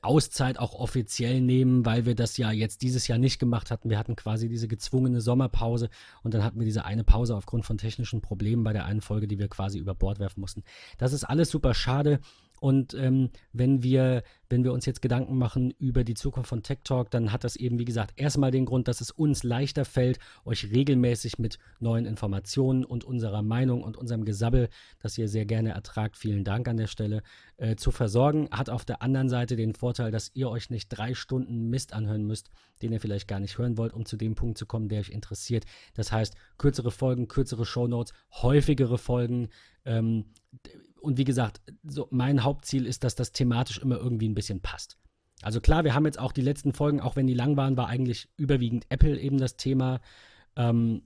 [0.02, 3.88] Auszeit auch offiziell nehmen, weil wir das ja jetzt dieses Jahr nicht gemacht hatten.
[3.88, 5.90] Wir hatten quasi diese gezwungene Sommerpause
[6.22, 9.28] und dann hatten wir diese eine Pause aufgrund von technischen Problemen bei der einen Folge,
[9.28, 10.64] die wir quasi über Bord werfen mussten.
[10.98, 12.20] Das ist alles super schade.
[12.60, 16.78] Und ähm, wenn, wir, wenn wir uns jetzt Gedanken machen über die Zukunft von Tech
[16.84, 20.18] Talk, dann hat das eben, wie gesagt, erstmal den Grund, dass es uns leichter fällt,
[20.44, 24.68] euch regelmäßig mit neuen Informationen und unserer Meinung und unserem Gesabbel,
[25.00, 27.22] das ihr sehr gerne ertragt, vielen Dank an der Stelle,
[27.58, 28.48] äh, zu versorgen.
[28.50, 32.24] Hat auf der anderen Seite den Vorteil, dass ihr euch nicht drei Stunden Mist anhören
[32.24, 32.50] müsst,
[32.82, 35.10] den ihr vielleicht gar nicht hören wollt, um zu dem Punkt zu kommen, der euch
[35.10, 35.64] interessiert.
[35.94, 39.48] Das heißt, kürzere Folgen, kürzere Shownotes, häufigere Folgen.
[39.84, 40.26] Ähm,
[41.00, 44.98] und wie gesagt, so mein Hauptziel ist, dass das thematisch immer irgendwie ein bisschen passt.
[45.42, 47.88] Also klar, wir haben jetzt auch die letzten Folgen, auch wenn die lang waren, war
[47.88, 50.00] eigentlich überwiegend Apple eben das Thema.
[50.56, 51.02] Ähm,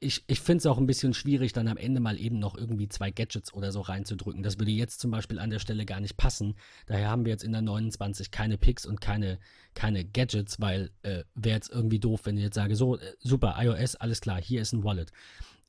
[0.00, 2.88] ich, ich finde es auch ein bisschen schwierig, dann am Ende mal eben noch irgendwie
[2.88, 4.42] zwei Gadgets oder so reinzudrücken.
[4.42, 6.54] Das würde jetzt zum Beispiel an der Stelle gar nicht passen.
[6.86, 9.38] Daher haben wir jetzt in der 29 keine Picks und keine,
[9.74, 13.56] keine Gadgets, weil äh, wäre jetzt irgendwie doof, wenn ich jetzt sage, so, äh, super,
[13.58, 15.12] iOS, alles klar, hier ist ein Wallet.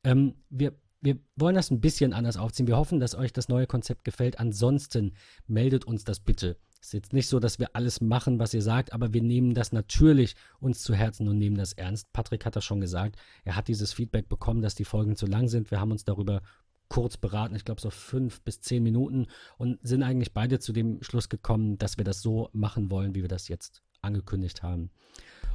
[0.04, 2.68] Ähm, wir wir wollen das ein bisschen anders aufziehen.
[2.68, 4.40] Wir hoffen, dass euch das neue Konzept gefällt.
[4.40, 5.14] Ansonsten
[5.48, 6.58] meldet uns das bitte.
[6.82, 9.54] Es ist jetzt nicht so, dass wir alles machen, was ihr sagt, aber wir nehmen
[9.54, 12.12] das natürlich uns zu Herzen und nehmen das ernst.
[12.14, 13.18] Patrick hat das schon gesagt.
[13.44, 15.72] Er hat dieses Feedback bekommen, dass die Folgen zu lang sind.
[15.72, 16.42] Wir haben uns darüber
[16.88, 19.28] kurz beraten, ich glaube so fünf bis zehn Minuten
[19.58, 23.22] und sind eigentlich beide zu dem Schluss gekommen, dass wir das so machen wollen, wie
[23.22, 24.90] wir das jetzt angekündigt haben.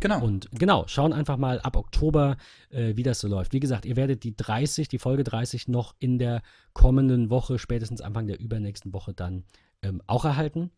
[0.00, 0.22] Genau.
[0.22, 2.36] Und genau, schauen einfach mal ab Oktober,
[2.70, 3.52] äh, wie das so läuft.
[3.52, 6.42] Wie gesagt, ihr werdet die 30, die Folge 30 noch in der
[6.72, 9.44] kommenden Woche, spätestens Anfang der übernächsten Woche dann
[9.82, 10.70] ähm, auch erhalten.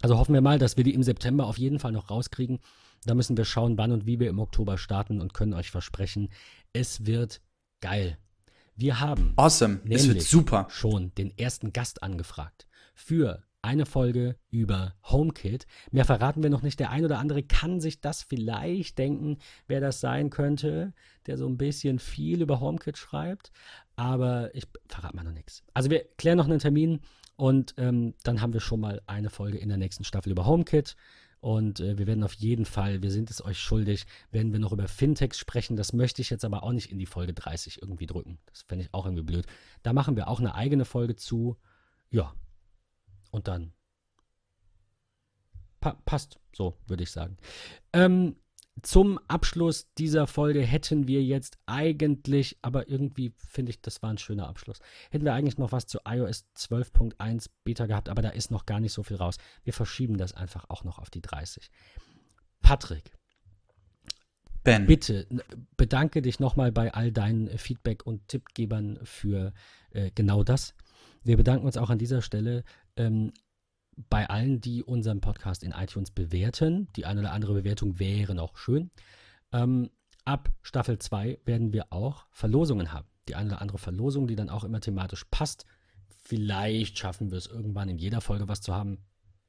[0.00, 2.60] Also hoffen wir mal, dass wir die im September auf jeden Fall noch rauskriegen.
[3.04, 6.28] Da müssen wir schauen, wann und wie wir im Oktober starten und können euch versprechen,
[6.72, 7.40] es wird
[7.80, 8.16] geil.
[8.74, 9.80] Wir haben awesome.
[9.90, 10.66] es wird super.
[10.70, 15.66] schon den ersten Gast angefragt für eine Folge über HomeKit.
[15.92, 16.80] Mehr verraten wir noch nicht.
[16.80, 20.92] Der ein oder andere kann sich das vielleicht denken, wer das sein könnte,
[21.26, 23.52] der so ein bisschen viel über HomeKit schreibt.
[23.94, 25.62] Aber ich verrate mal noch nichts.
[25.74, 27.00] Also wir klären noch einen Termin
[27.36, 30.96] und ähm, dann haben wir schon mal eine Folge in der nächsten Staffel über HomeKit.
[31.40, 34.72] Und äh, wir werden auf jeden Fall, wir sind es euch schuldig, werden wir noch
[34.72, 35.76] über Fintechs sprechen.
[35.76, 38.38] Das möchte ich jetzt aber auch nicht in die Folge 30 irgendwie drücken.
[38.46, 39.46] Das fände ich auch irgendwie blöd.
[39.82, 41.56] Da machen wir auch eine eigene Folge zu.
[42.10, 42.32] Ja,
[43.32, 43.72] und dann
[45.80, 47.36] pa passt, so würde ich sagen.
[47.92, 48.36] Ähm,
[48.80, 54.18] zum Abschluss dieser Folge hätten wir jetzt eigentlich, aber irgendwie finde ich, das war ein
[54.18, 54.78] schöner Abschluss,
[55.10, 58.80] hätten wir eigentlich noch was zu iOS 12.1 Beta gehabt, aber da ist noch gar
[58.80, 59.36] nicht so viel raus.
[59.64, 61.70] Wir verschieben das einfach auch noch auf die 30.
[62.62, 63.12] Patrick.
[64.64, 64.86] Ben.
[64.86, 65.26] Bitte
[65.76, 69.52] bedanke dich nochmal bei all deinen Feedback und Tippgebern für
[69.90, 70.74] äh, genau das.
[71.24, 72.64] Wir bedanken uns auch an dieser Stelle
[72.96, 73.32] ähm,
[74.08, 76.88] bei allen, die unseren Podcast in iTunes bewerten.
[76.96, 78.90] Die eine oder andere Bewertung wäre noch schön.
[79.52, 79.90] Ähm,
[80.24, 83.06] ab Staffel 2 werden wir auch Verlosungen haben.
[83.28, 85.66] Die eine oder andere Verlosung, die dann auch immer thematisch passt.
[86.24, 88.98] Vielleicht schaffen wir es irgendwann in jeder Folge was zu haben.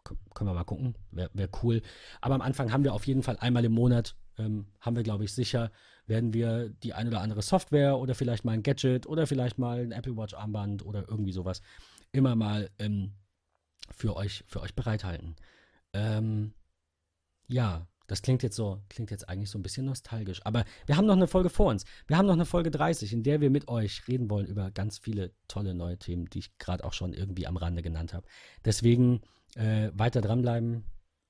[0.03, 0.95] K können wir mal gucken.
[1.11, 1.81] Wäre wär cool.
[2.21, 5.23] Aber am Anfang haben wir auf jeden Fall einmal im Monat, ähm, haben wir, glaube
[5.23, 5.71] ich, sicher,
[6.05, 9.79] werden wir die eine oder andere Software oder vielleicht mal ein Gadget oder vielleicht mal
[9.79, 11.61] ein Apple Watch Armband oder irgendwie sowas
[12.11, 13.13] immer mal ähm,
[13.91, 15.35] für euch, für euch bereithalten.
[15.93, 16.53] Ähm,
[17.47, 20.45] ja, das klingt jetzt so, klingt jetzt eigentlich so ein bisschen nostalgisch.
[20.45, 21.85] Aber wir haben noch eine Folge vor uns.
[22.07, 24.97] Wir haben noch eine Folge 30, in der wir mit euch reden wollen über ganz
[24.97, 28.27] viele tolle neue Themen, die ich gerade auch schon irgendwie am Rande genannt habe.
[28.65, 29.21] Deswegen
[29.55, 30.83] äh, weiter dranbleiben.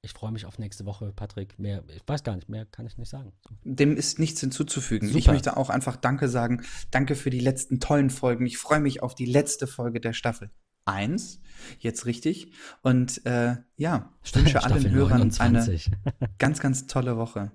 [0.06, 1.58] Ich freue mich auf nächste Woche, Patrick.
[1.58, 3.32] Mehr, ich weiß gar nicht, mehr kann ich nicht sagen.
[3.64, 5.08] Dem ist nichts hinzuzufügen.
[5.08, 5.18] Super.
[5.18, 6.62] Ich möchte auch einfach Danke sagen.
[6.92, 8.46] Danke für die letzten tollen Folgen.
[8.46, 10.52] Ich freue mich auf die letzte Folge der Staffel.
[10.84, 11.40] 1,
[11.80, 12.52] jetzt richtig.
[12.82, 15.92] Und äh, ja, ich wünsche allen Hörern 29.
[16.20, 17.54] eine ganz, ganz tolle Woche.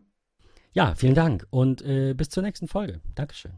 [0.73, 3.03] Ja, vielen Dank und äh, bis zur nächsten Folge.
[3.15, 3.53] Dankeschön.